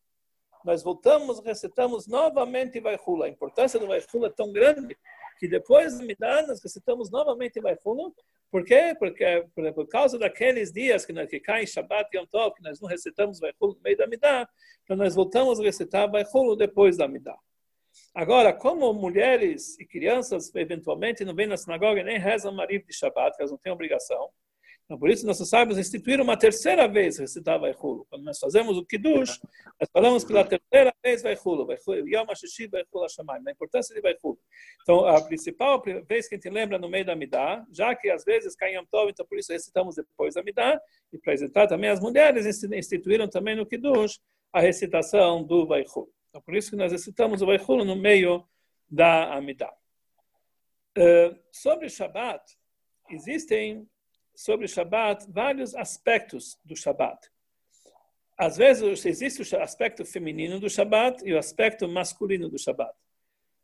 nós 0.63 0.83
voltamos, 0.83 1.39
recitamos 1.39 2.07
novamente 2.07 2.79
Vaihul. 2.79 3.23
A 3.23 3.29
importância 3.29 3.79
do 3.79 3.87
Vaihul 3.87 4.25
é 4.25 4.29
tão 4.29 4.51
grande 4.51 4.97
que 5.39 5.47
depois 5.47 5.97
da 5.97 6.03
Midah, 6.03 6.47
nós 6.47 6.61
recitamos 6.61 7.09
novamente 7.09 7.59
Vaihul. 7.59 8.15
Por 8.49 8.63
quê? 8.63 8.95
Porque 8.97 9.45
por, 9.53 9.87
causa 9.87 10.17
daqueles 10.17 10.71
dias 10.71 11.05
que, 11.05 11.13
que 11.27 11.39
caem 11.39 11.67
Shabbat 11.67 12.09
e 12.13 12.17
Yom 12.17 12.25
Tov, 12.25 12.55
que 12.55 12.63
nós 12.63 12.79
não 12.79 12.89
recitamos 12.89 13.39
Vaihul 13.39 13.75
no 13.75 13.81
meio 13.81 13.97
da 13.97 14.07
Midah, 14.07 14.47
então 14.83 14.95
nós 14.95 15.15
voltamos 15.15 15.59
a 15.59 15.63
recitar 15.63 16.09
Vaihul 16.09 16.55
depois 16.55 16.97
da 16.97 17.07
Midah. 17.07 17.37
Agora, 18.13 18.53
como 18.53 18.91
mulheres 18.93 19.79
e 19.79 19.85
crianças, 19.85 20.53
eventualmente, 20.55 21.25
não 21.25 21.35
vêm 21.35 21.47
na 21.47 21.57
sinagoga 21.57 22.03
nem 22.03 22.17
rezam 22.17 22.51
Mariv 22.51 22.85
de 22.85 22.93
Shabbat, 22.93 23.35
elas 23.39 23.51
não 23.51 23.57
têm 23.57 23.71
obrigação. 23.71 24.29
Então, 24.87 24.97
por 24.97 25.09
isso, 25.09 25.27
nossos 25.27 25.49
sábios 25.49 25.77
instituíram 25.77 26.23
uma 26.23 26.37
terceira 26.37 26.87
vez 26.87 27.17
recitar 27.17 27.59
Vaihulo. 27.59 28.07
Quando 28.09 28.23
nós 28.23 28.39
fazemos 28.39 28.77
o 28.77 28.85
Kiddush, 28.85 29.37
nós 29.77 29.89
falamos 29.91 30.23
pela 30.23 30.45
terceira 30.45 30.95
vez 31.03 31.21
Vaihulo. 31.21 31.67
Yom 32.07 32.25
HaShishi 32.31 32.67
Vaihulo 32.67 33.03
HaShamayim. 33.03 33.43
A 33.45 33.51
importância 33.51 33.93
de 33.93 33.99
Vaihulo. 33.99 34.39
Então, 34.81 35.05
a 35.05 35.21
principal 35.21 35.83
vez 36.07 36.29
que 36.29 36.35
a 36.35 36.37
gente 36.37 36.49
lembra 36.49 36.79
no 36.79 36.87
meio 36.87 37.03
da 37.03 37.17
Midah, 37.17 37.65
já 37.69 37.93
que 37.93 38.09
às 38.09 38.23
vezes 38.23 38.55
cai 38.55 38.77
Yom 38.77 38.85
Tov, 38.89 39.11
então 39.11 39.25
por 39.25 39.37
isso 39.37 39.51
recitamos 39.51 39.95
depois 39.95 40.35
da 40.35 40.41
Midah, 40.41 40.79
e 41.11 41.17
para 41.17 41.33
recitar 41.33 41.67
também 41.67 41.89
as 41.89 41.99
mulheres 41.99 42.45
instituíram 42.63 43.27
também 43.27 43.57
no 43.57 43.65
Kiddush 43.65 44.21
a 44.53 44.61
recitação 44.61 45.43
do 45.43 45.67
Vaihulo. 45.67 46.09
Então, 46.29 46.41
por 46.41 46.55
isso 46.55 46.69
que 46.69 46.77
nós 46.77 46.93
recitamos 46.93 47.41
o 47.41 47.45
Vaihulu 47.45 47.83
no 47.83 47.95
meio 47.97 48.47
da 48.89 49.33
Amidah. 49.33 49.73
Uh, 50.97 51.37
sobre 51.51 51.89
Shabbat, 51.89 52.41
existem 53.09 53.85
sobre 54.37 54.67
Shabbat 54.67 55.25
vários 55.31 55.73
aspectos 55.73 56.59
do 56.63 56.75
Shabbat. 56.75 57.27
Às 58.37 58.55
vezes 58.55 59.03
existe 59.03 59.41
o 59.41 59.59
aspecto 59.59 60.05
feminino 60.05 60.59
do 60.59 60.69
Shabbat 60.69 61.27
e 61.27 61.33
o 61.33 61.39
aspecto 61.39 61.87
masculino 61.87 62.47
do 62.47 62.59
Shabbat. 62.59 62.95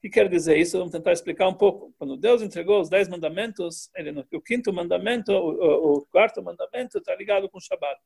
que 0.02 0.10
quer 0.10 0.28
dizer 0.28 0.58
isso? 0.58 0.80
Vamos 0.80 0.92
tentar 0.92 1.12
explicar 1.12 1.48
um 1.48 1.54
pouco. 1.54 1.94
Quando 2.00 2.18
Deus 2.18 2.42
entregou 2.42 2.82
os 2.82 2.90
dez 2.90 3.08
mandamentos, 3.08 3.92
ele, 3.96 4.26
o 4.34 4.42
quinto 4.42 4.74
mandamento, 4.74 5.32
o, 5.32 5.98
o 5.98 6.06
quarto 6.08 6.42
mandamento, 6.42 6.98
está 6.98 7.16
ligado 7.16 7.48
com 7.48 7.60
o 7.60 7.62
Shabat. 7.62 8.02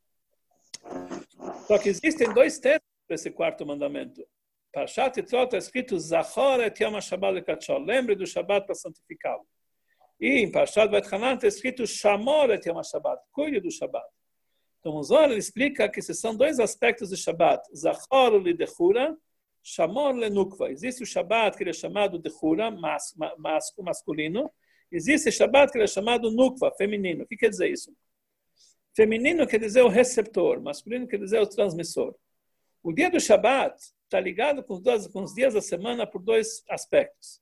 Só 1.68 1.78
que 1.80 1.88
existem 1.88 2.34
dois 2.34 2.60
textos 2.60 2.92
para 3.08 3.16
esse 3.16 3.32
quarto 3.32 3.66
mandamento. 3.66 4.28
Parshat 4.74 5.18
Yitrot 5.18 5.46
está 5.46 5.58
escrito 5.58 5.98
Zachor 5.98 6.60
et 6.60 6.78
Yom 6.84 6.98
HaShabbat. 6.98 7.46
Lembre 7.86 8.14
do 8.14 8.28
Shabat 8.28 8.66
para 8.66 8.76
santificá-lo. 8.76 9.48
E 10.20 10.40
em 10.40 10.52
Parshat 10.52 10.90
Bet 10.90 11.06
está 11.06 11.48
escrito 11.48 11.86
Shamor 11.86 12.50
et 12.52 12.66
Yom 12.68 12.80
HaShabbat. 12.80 13.22
Cuide 13.32 13.60
do 13.60 13.72
Shabat. 13.72 14.06
Então, 14.80 14.96
o 14.96 15.04
Zohar 15.04 15.32
explica 15.32 15.90
que 15.90 16.00
esses 16.00 16.20
são 16.20 16.36
dois 16.36 16.60
aspectos 16.60 17.10
do 17.10 17.18
Shabat. 17.18 17.64
Zachor 17.76 18.38
lidechura 18.38 19.16
Shamor 19.62 20.16
lenukva. 20.16 20.72
Existe 20.72 21.04
o 21.04 21.06
Shabbat 21.06 21.58
que 21.58 21.64
ele 21.64 21.72
é 21.72 21.74
chamado 21.74 22.18
de 22.18 22.32
Hura, 22.42 22.72
mas, 22.72 23.14
mas, 23.38 23.66
masculino. 23.80 24.50
Existe 24.92 25.30
o 25.30 25.32
Shabbat 25.32 25.72
que 25.72 25.78
ele 25.78 25.84
é 25.84 25.88
chamado 25.88 26.32
Nukva, 26.32 26.72
feminino. 26.78 27.24
O 27.24 27.28
que 27.28 27.36
quer 27.36 27.50
dizer 27.50 27.70
isso? 27.70 27.94
Feminino 28.96 29.46
quer 29.46 29.60
dizer 29.60 29.82
o 29.82 29.90
receptor, 29.90 30.62
masculino 30.62 31.08
quer 31.08 31.20
dizer 31.20 31.40
o 31.42 31.46
transmissor. 31.46 32.16
O 32.82 32.94
dia 32.94 33.12
do 33.12 33.20
Shabbat 33.20 33.76
está 34.06 34.20
ligado 34.20 34.64
com 34.64 34.82
os 35.22 35.34
dias 35.34 35.54
da 35.54 35.62
semana 35.62 36.08
por 36.08 36.22
dois 36.22 36.64
aspectos. 36.70 37.42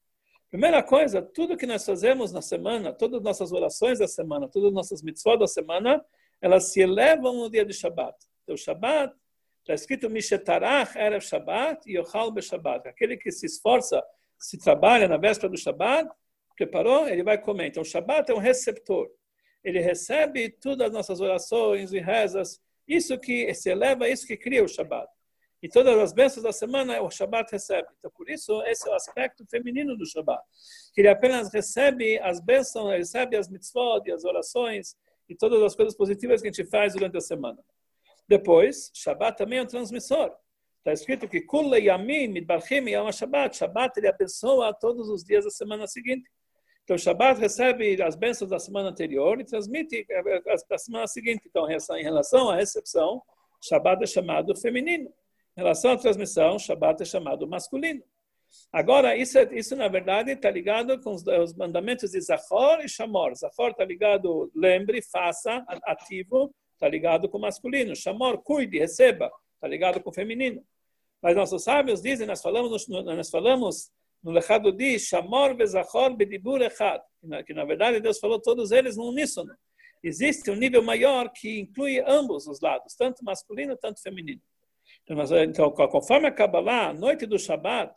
Primeira 0.56 0.82
coisa, 0.82 1.22
tudo 1.22 1.58
que 1.58 1.66
nós 1.66 1.86
fazemos 1.86 2.32
na 2.32 2.42
semana, 2.42 2.94
todas 2.94 3.18
as 3.18 3.24
nossas 3.26 3.52
orações 3.52 4.00
da 4.00 4.08
semana, 4.08 4.48
todas 4.48 4.70
as 4.70 4.74
nossas 4.74 5.02
mitzvot 5.02 5.38
da 5.38 5.48
semana, 5.48 6.02
elas 6.42 6.72
se 6.72 6.80
elevam 6.80 7.34
no 7.34 7.50
dia 7.50 7.66
de 7.66 7.74
Shabbat. 7.74 8.16
Então, 8.42 8.56
o 8.56 8.58
Shabbat 8.58 9.14
Está 9.60 9.74
escrito 9.74 10.10
Mishetarach 10.10 10.98
Erev 10.98 11.22
Shabbat 11.22 11.92
e 11.92 11.98
Yochal 11.98 12.34
Shabbat. 12.42 12.88
Aquele 12.88 13.18
que 13.18 13.34
se 13.34 13.48
esforça, 13.48 14.02
se 14.40 14.58
trabalha 14.58 15.10
na 15.10 15.18
véspera 15.18 15.50
do 15.50 15.58
Shabbat, 15.58 16.10
preparou, 16.56 17.06
ele 17.06 17.22
vai 17.22 17.38
comer. 17.38 17.68
Então, 17.68 17.84
o 17.84 17.86
Shabbat 17.86 18.32
é 18.32 18.34
um 18.34 18.40
receptor. 18.40 19.10
Ele 19.62 19.82
recebe 19.82 20.50
todas 20.50 20.88
as 20.88 20.94
nossas 20.94 21.20
orações 21.20 21.92
e 21.92 22.00
rezas. 22.00 22.62
Isso 22.88 23.20
que 23.20 23.54
se 23.54 23.72
eleva, 23.72 24.08
isso 24.08 24.26
que 24.26 24.38
cria 24.38 24.64
o 24.64 24.70
Shabbat. 24.70 25.12
E 25.66 25.68
todas 25.68 25.98
as 25.98 26.14
bênçãos 26.14 26.44
da 26.44 26.54
semana 26.54 27.02
o 27.02 27.10
Shabbat 27.10 27.52
recebe. 27.52 27.88
Então, 27.98 28.12
por 28.16 28.30
isso, 28.30 28.62
esse 28.68 28.88
é 28.88 28.92
o 28.92 28.94
aspecto 28.94 29.44
feminino 29.50 29.98
do 29.98 30.06
Shabbat. 30.06 30.40
Que 30.94 31.02
ele 31.02 31.08
apenas 31.08 31.52
recebe 31.52 32.20
as 32.20 32.40
bênçãos, 32.40 32.92
recebe 32.92 33.36
as 33.36 33.50
mitzvot 33.50 34.04
e 34.06 34.12
as 34.12 34.24
orações 34.24 34.96
e 35.28 35.36
todas 35.36 35.64
as 35.64 35.76
coisas 35.76 35.98
positivas 35.98 36.40
que 36.40 36.50
a 36.50 36.52
gente 36.52 36.70
faz 36.70 36.94
durante 36.94 37.18
a 37.18 37.20
semana. 37.20 37.58
Depois, 38.30 38.92
Shabbat 38.94 39.40
também 39.40 39.58
é 39.58 39.64
um 39.64 39.66
transmissor. 39.66 40.32
Está 40.78 40.94
escrito 40.94 41.28
que 41.28 41.42
Kula 41.42 41.80
Yamim 41.80 42.28
Midbarchim 42.28 42.88
Yom 42.88 43.12
Shabbat. 43.12 43.58
Shabbat 43.58 43.98
ele 43.98 44.08
abençoa 44.08 44.72
todos 44.72 45.10
os 45.10 45.24
dias 45.24 45.46
da 45.46 45.50
semana 45.50 45.88
seguinte. 45.88 46.30
Então, 46.84 46.96
Shabbat 46.96 47.42
recebe 47.42 48.00
as 48.04 48.16
bênçãos 48.16 48.52
da 48.52 48.60
semana 48.60 48.90
anterior 48.90 49.42
e 49.42 49.44
transmite 49.44 50.06
da 50.70 50.78
semana 50.78 51.08
seguinte. 51.08 51.48
Então, 51.48 51.68
em 51.68 52.04
relação 52.04 52.52
à 52.52 52.56
recepção, 52.56 53.20
Shabbat 53.64 54.04
é 54.04 54.06
chamado 54.06 54.56
feminino. 54.56 55.12
Em 55.58 55.62
relação 55.62 55.92
à 55.92 55.98
transmissão, 55.98 56.60
Shabbat 56.60 57.02
é 57.02 57.06
chamado 57.06 57.48
masculino. 57.48 58.04
Agora, 58.72 59.16
isso, 59.16 59.40
isso 59.54 59.76
na 59.76 59.88
verdade 59.88 60.32
está 60.32 60.50
ligado 60.50 61.00
com 61.02 61.14
os, 61.14 61.26
os, 61.26 61.54
mandamentos 61.54 62.12
de 62.12 62.22
Zachor 62.22 62.82
e 62.84 62.90
Shamor. 62.90 63.34
Zachor 63.36 63.72
está 63.72 63.86
ligado, 63.86 64.52
lembre, 64.54 65.02
faça, 65.02 65.66
ativo, 65.84 66.54
está 66.74 66.90
ligado 66.90 67.30
com 67.30 67.40
masculino. 67.40 67.96
Chamor, 67.96 68.40
cuide, 68.40 68.80
receba, 68.80 69.32
está 69.56 69.68
ligado 69.68 70.02
com 70.02 70.12
feminino. 70.12 70.62
Mas 71.22 71.36
nossos 71.36 71.64
sábios 71.64 72.02
dizem, 72.02 72.28
nós 72.28 72.42
falamos, 72.42 72.88
nós 72.88 73.30
falamos 73.30 73.90
no 74.22 74.32
Lechado 74.32 74.72
di, 74.72 75.00
Chamor 75.00 75.56
vezachor 75.56 76.16
bedibur 76.16 76.62
echad, 76.62 77.02
que 77.46 77.54
na 77.54 77.64
verdade 77.64 78.02
Deus 78.02 78.20
falou 78.20 78.42
todos 78.42 78.72
eles 78.72 78.98
no 78.98 79.10
uníssono. 79.10 79.56
Existe 80.04 80.52
um 80.52 80.56
nível 80.56 80.84
maior 80.84 81.32
que 81.32 81.60
inclui 81.60 82.00
ambos 82.06 82.46
os 82.46 82.60
lados, 82.60 82.94
tanto 82.96 83.24
masculino, 83.24 83.78
tanto 83.78 84.02
feminino. 84.02 84.42
Nós, 85.10 85.32
então 85.32 85.72
conforme 85.72 86.28
a 86.28 86.32
Kabbalah, 86.32 86.94
noite 86.94 87.26
do 87.26 87.38
Shabat, 87.38 87.94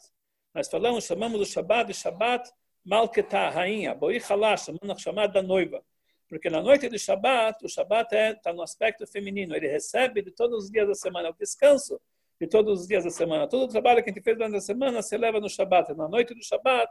nós 0.54 0.68
falamos, 0.68 1.04
chamamos 1.04 1.40
o 1.40 1.46
Shabat 1.46 1.88
de 1.88 1.94
Shabat 1.94 2.50
Malketah, 2.84 3.50
rainha, 3.50 3.94
Boi 3.94 4.18
Halash, 4.18 4.66
chamamos 4.66 5.02
chamada 5.02 5.32
da 5.34 5.42
noiva. 5.42 5.82
Porque 6.28 6.50
na 6.50 6.60
noite 6.60 6.88
de 6.88 6.98
Shabat, 6.98 7.64
o 7.64 7.68
Shabat 7.68 8.14
está 8.14 8.16
é, 8.16 8.34
tá 8.34 8.52
no 8.52 8.62
aspecto 8.62 9.06
feminino. 9.06 9.56
Ele 9.56 9.68
recebe 9.68 10.22
de 10.22 10.30
todos 10.30 10.64
os 10.64 10.70
dias 10.70 10.86
da 10.86 10.94
semana, 10.94 11.30
o 11.30 11.34
descanso 11.34 12.00
de 12.38 12.46
todos 12.46 12.82
os 12.82 12.86
dias 12.86 13.04
da 13.04 13.10
semana. 13.10 13.48
Todo 13.48 13.64
o 13.64 13.68
trabalho 13.68 14.02
que 14.02 14.10
a 14.10 14.12
gente 14.12 14.22
fez 14.22 14.36
durante 14.36 14.56
a 14.56 14.60
semana 14.60 15.00
se 15.02 15.16
leva 15.16 15.40
no 15.40 15.48
Shabat. 15.48 15.94
Na 15.94 16.08
noite 16.08 16.34
do 16.34 16.44
Shabat, 16.44 16.90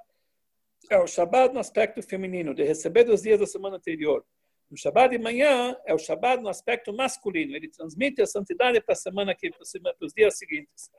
é 0.90 0.98
o 0.98 1.08
Shabat 1.08 1.54
no 1.54 1.60
aspecto 1.60 2.02
feminino, 2.02 2.54
de 2.54 2.64
receber 2.64 3.04
dos 3.04 3.22
dias 3.22 3.40
da 3.40 3.46
semana 3.46 3.78
anterior. 3.78 4.26
No 4.70 4.78
Shabat 4.78 5.18
de 5.18 5.24
manhã, 5.24 5.78
é 5.86 5.94
o 5.94 5.98
Shabat 5.98 6.44
no 6.44 6.50
aspecto 6.50 6.94
masculino. 6.94 7.56
Ele 7.56 7.70
transmite 7.70 8.22
a 8.22 8.26
santidade 8.26 8.82
para 8.82 8.94
a 8.94 8.96
semana 8.96 9.34
que 9.34 9.50
para 9.50 9.62
os 10.02 10.14
dias 10.14 10.38
seguintes. 10.38 10.92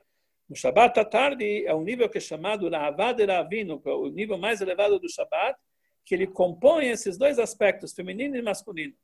No 0.49 0.55
Shabat 0.55 0.99
à 0.99 1.05
tarde, 1.05 1.65
é 1.67 1.75
um 1.75 1.83
nível 1.83 2.09
que 2.09 2.17
é 2.17 2.21
chamado 2.21 2.67
Ravad 2.67 3.23
Ravino, 3.23 3.79
é 3.85 3.89
o 3.91 4.09
nível 4.09 4.37
mais 4.37 4.61
elevado 4.61 4.99
do 4.99 5.07
Shabat, 5.07 5.59
que 6.03 6.15
ele 6.15 6.25
compõe 6.25 6.89
esses 6.89 7.17
dois 7.17 7.37
aspectos, 7.37 7.93
feminino 7.93 8.35
e 8.35 8.41
masculino. 8.41 8.95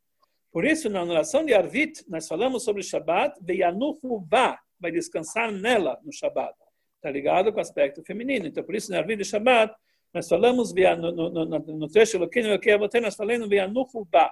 Por 0.51 0.66
isso, 0.66 0.89
na 0.89 1.03
oração 1.03 1.45
de 1.45 1.53
Arvit, 1.53 2.03
nós 2.07 2.28
falamos 2.28 2.63
sobre 2.63 2.82
Shabbat, 2.82 3.38
Veyanuhu 3.41 4.26
Va, 4.28 4.57
vai 4.80 4.89
descansar 4.89 5.51
nela 5.51 5.99
no 6.03 6.11
Shabbat. 6.11 6.55
Está 6.95 7.11
ligado 7.11 7.51
com 7.51 7.59
o 7.59 7.61
aspecto 7.61 8.01
feminino. 8.03 8.47
Então, 8.47 8.63
por 8.63 8.74
isso, 8.74 8.89
na 8.89 8.97
Arvit 8.97 9.18
de 9.18 9.26
Shabbat, 9.26 9.76
nós 10.11 10.28
falamos 10.28 10.74
no, 10.74 11.11
no, 11.11 11.30
no, 11.45 11.59
no 11.59 11.88
trecho 11.89 12.18
é 12.18 13.01
nós 13.01 13.16
falamos 13.16 13.49
Veyanuhu 13.49 14.07
Va. 14.11 14.32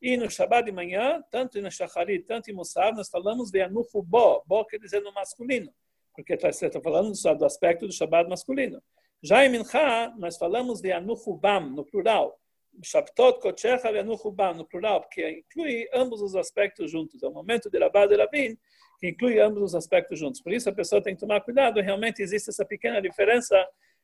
E 0.00 0.16
no 0.16 0.30
Shabbat 0.30 0.66
de 0.66 0.72
manhã, 0.72 1.22
tanto 1.30 1.60
no 1.60 1.70
Shacharit, 1.70 2.24
tanto 2.26 2.50
em 2.50 2.54
Musaf, 2.54 2.96
nós 2.96 3.08
falamos 3.08 3.50
Veyanuhu 3.50 4.02
Bo. 4.02 4.42
Bo 4.46 4.64
quer 4.64 4.78
dizer 4.78 5.00
no 5.00 5.12
masculino, 5.12 5.72
porque 6.14 6.34
está 6.34 6.80
falando 6.80 7.12
do 7.12 7.44
aspecto 7.44 7.86
do 7.86 7.92
Shabbat 7.92 8.28
masculino. 8.28 8.82
Já 9.22 9.44
em 9.44 9.48
Mincha, 9.48 10.12
nós 10.18 10.36
falamos 10.36 10.80
de 10.80 10.92
Anuchubam, 10.92 11.70
no 11.70 11.84
plural. 11.84 12.38
Shabtot 12.82 13.40
Kochecha 13.40 13.90
e 13.90 13.98
Anuchubam, 13.98 14.54
no 14.54 14.66
plural, 14.66 15.00
porque 15.00 15.42
inclui 15.42 15.88
ambos 15.92 16.20
os 16.20 16.36
aspectos 16.36 16.90
juntos. 16.90 17.22
É 17.22 17.26
o 17.26 17.32
momento 17.32 17.70
de 17.70 17.78
Rabá 17.78 18.06
de 18.06 18.14
Rabin, 18.14 18.56
que 19.00 19.08
inclui 19.08 19.40
ambos 19.40 19.62
os 19.62 19.74
aspectos 19.74 20.18
juntos. 20.18 20.40
Por 20.42 20.52
isso, 20.52 20.68
a 20.68 20.72
pessoa 20.72 21.02
tem 21.02 21.14
que 21.14 21.20
tomar 21.20 21.40
cuidado. 21.40 21.80
Realmente 21.80 22.22
existe 22.22 22.50
essa 22.50 22.64
pequena 22.64 23.00
diferença 23.00 23.56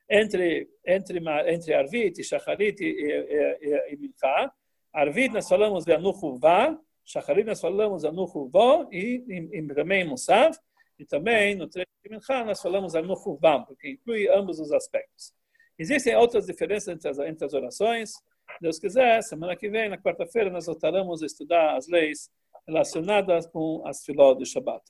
entre, 0.08 0.68
entre, 0.86 1.20
entre 1.46 1.74
Arvit 1.74 2.20
e 2.20 2.24
Shacharit 2.24 2.80
e, 2.80 2.86
e, 2.86 3.58
e, 3.60 3.92
e 3.92 3.96
Mincha. 3.96 4.50
Arvit, 4.92 5.32
nós 5.32 5.48
falamos 5.48 5.84
de 5.84 5.92
Anuchuvá. 5.92 6.78
Shacharit, 7.04 7.46
nós 7.46 7.60
falamos 7.60 8.02
de 8.02 8.08
Anuchuvó. 8.08 8.88
E, 8.92 9.24
e, 9.26 9.58
e 9.58 9.66
também 9.74 10.04
Musav. 10.04 10.56
E 11.02 11.04
também, 11.04 11.56
no 11.56 11.66
trecho 11.66 11.90
de 12.04 12.10
Mincha, 12.10 12.44
nós 12.44 12.62
falamos 12.62 12.94
a 12.94 13.02
Nuchuvam, 13.02 13.64
porque 13.64 13.90
inclui 13.90 14.28
ambos 14.28 14.60
os 14.60 14.70
aspectos. 14.70 15.34
Existem 15.76 16.14
outras 16.14 16.46
diferenças 16.46 16.94
entre 16.94 17.08
as, 17.08 17.18
entre 17.18 17.44
as 17.44 17.52
orações. 17.52 18.12
Deus 18.60 18.78
quiser, 18.78 19.20
semana 19.22 19.56
que 19.56 19.68
vem, 19.68 19.88
na 19.88 19.98
quarta-feira, 19.98 20.48
nós 20.48 20.66
voltaremos 20.66 21.20
a 21.20 21.26
estudar 21.26 21.76
as 21.76 21.88
leis 21.88 22.30
relacionadas 22.68 23.48
com 23.48 23.82
as 23.84 24.04
filó 24.04 24.32
do 24.32 24.46
Shabbat. 24.46 24.80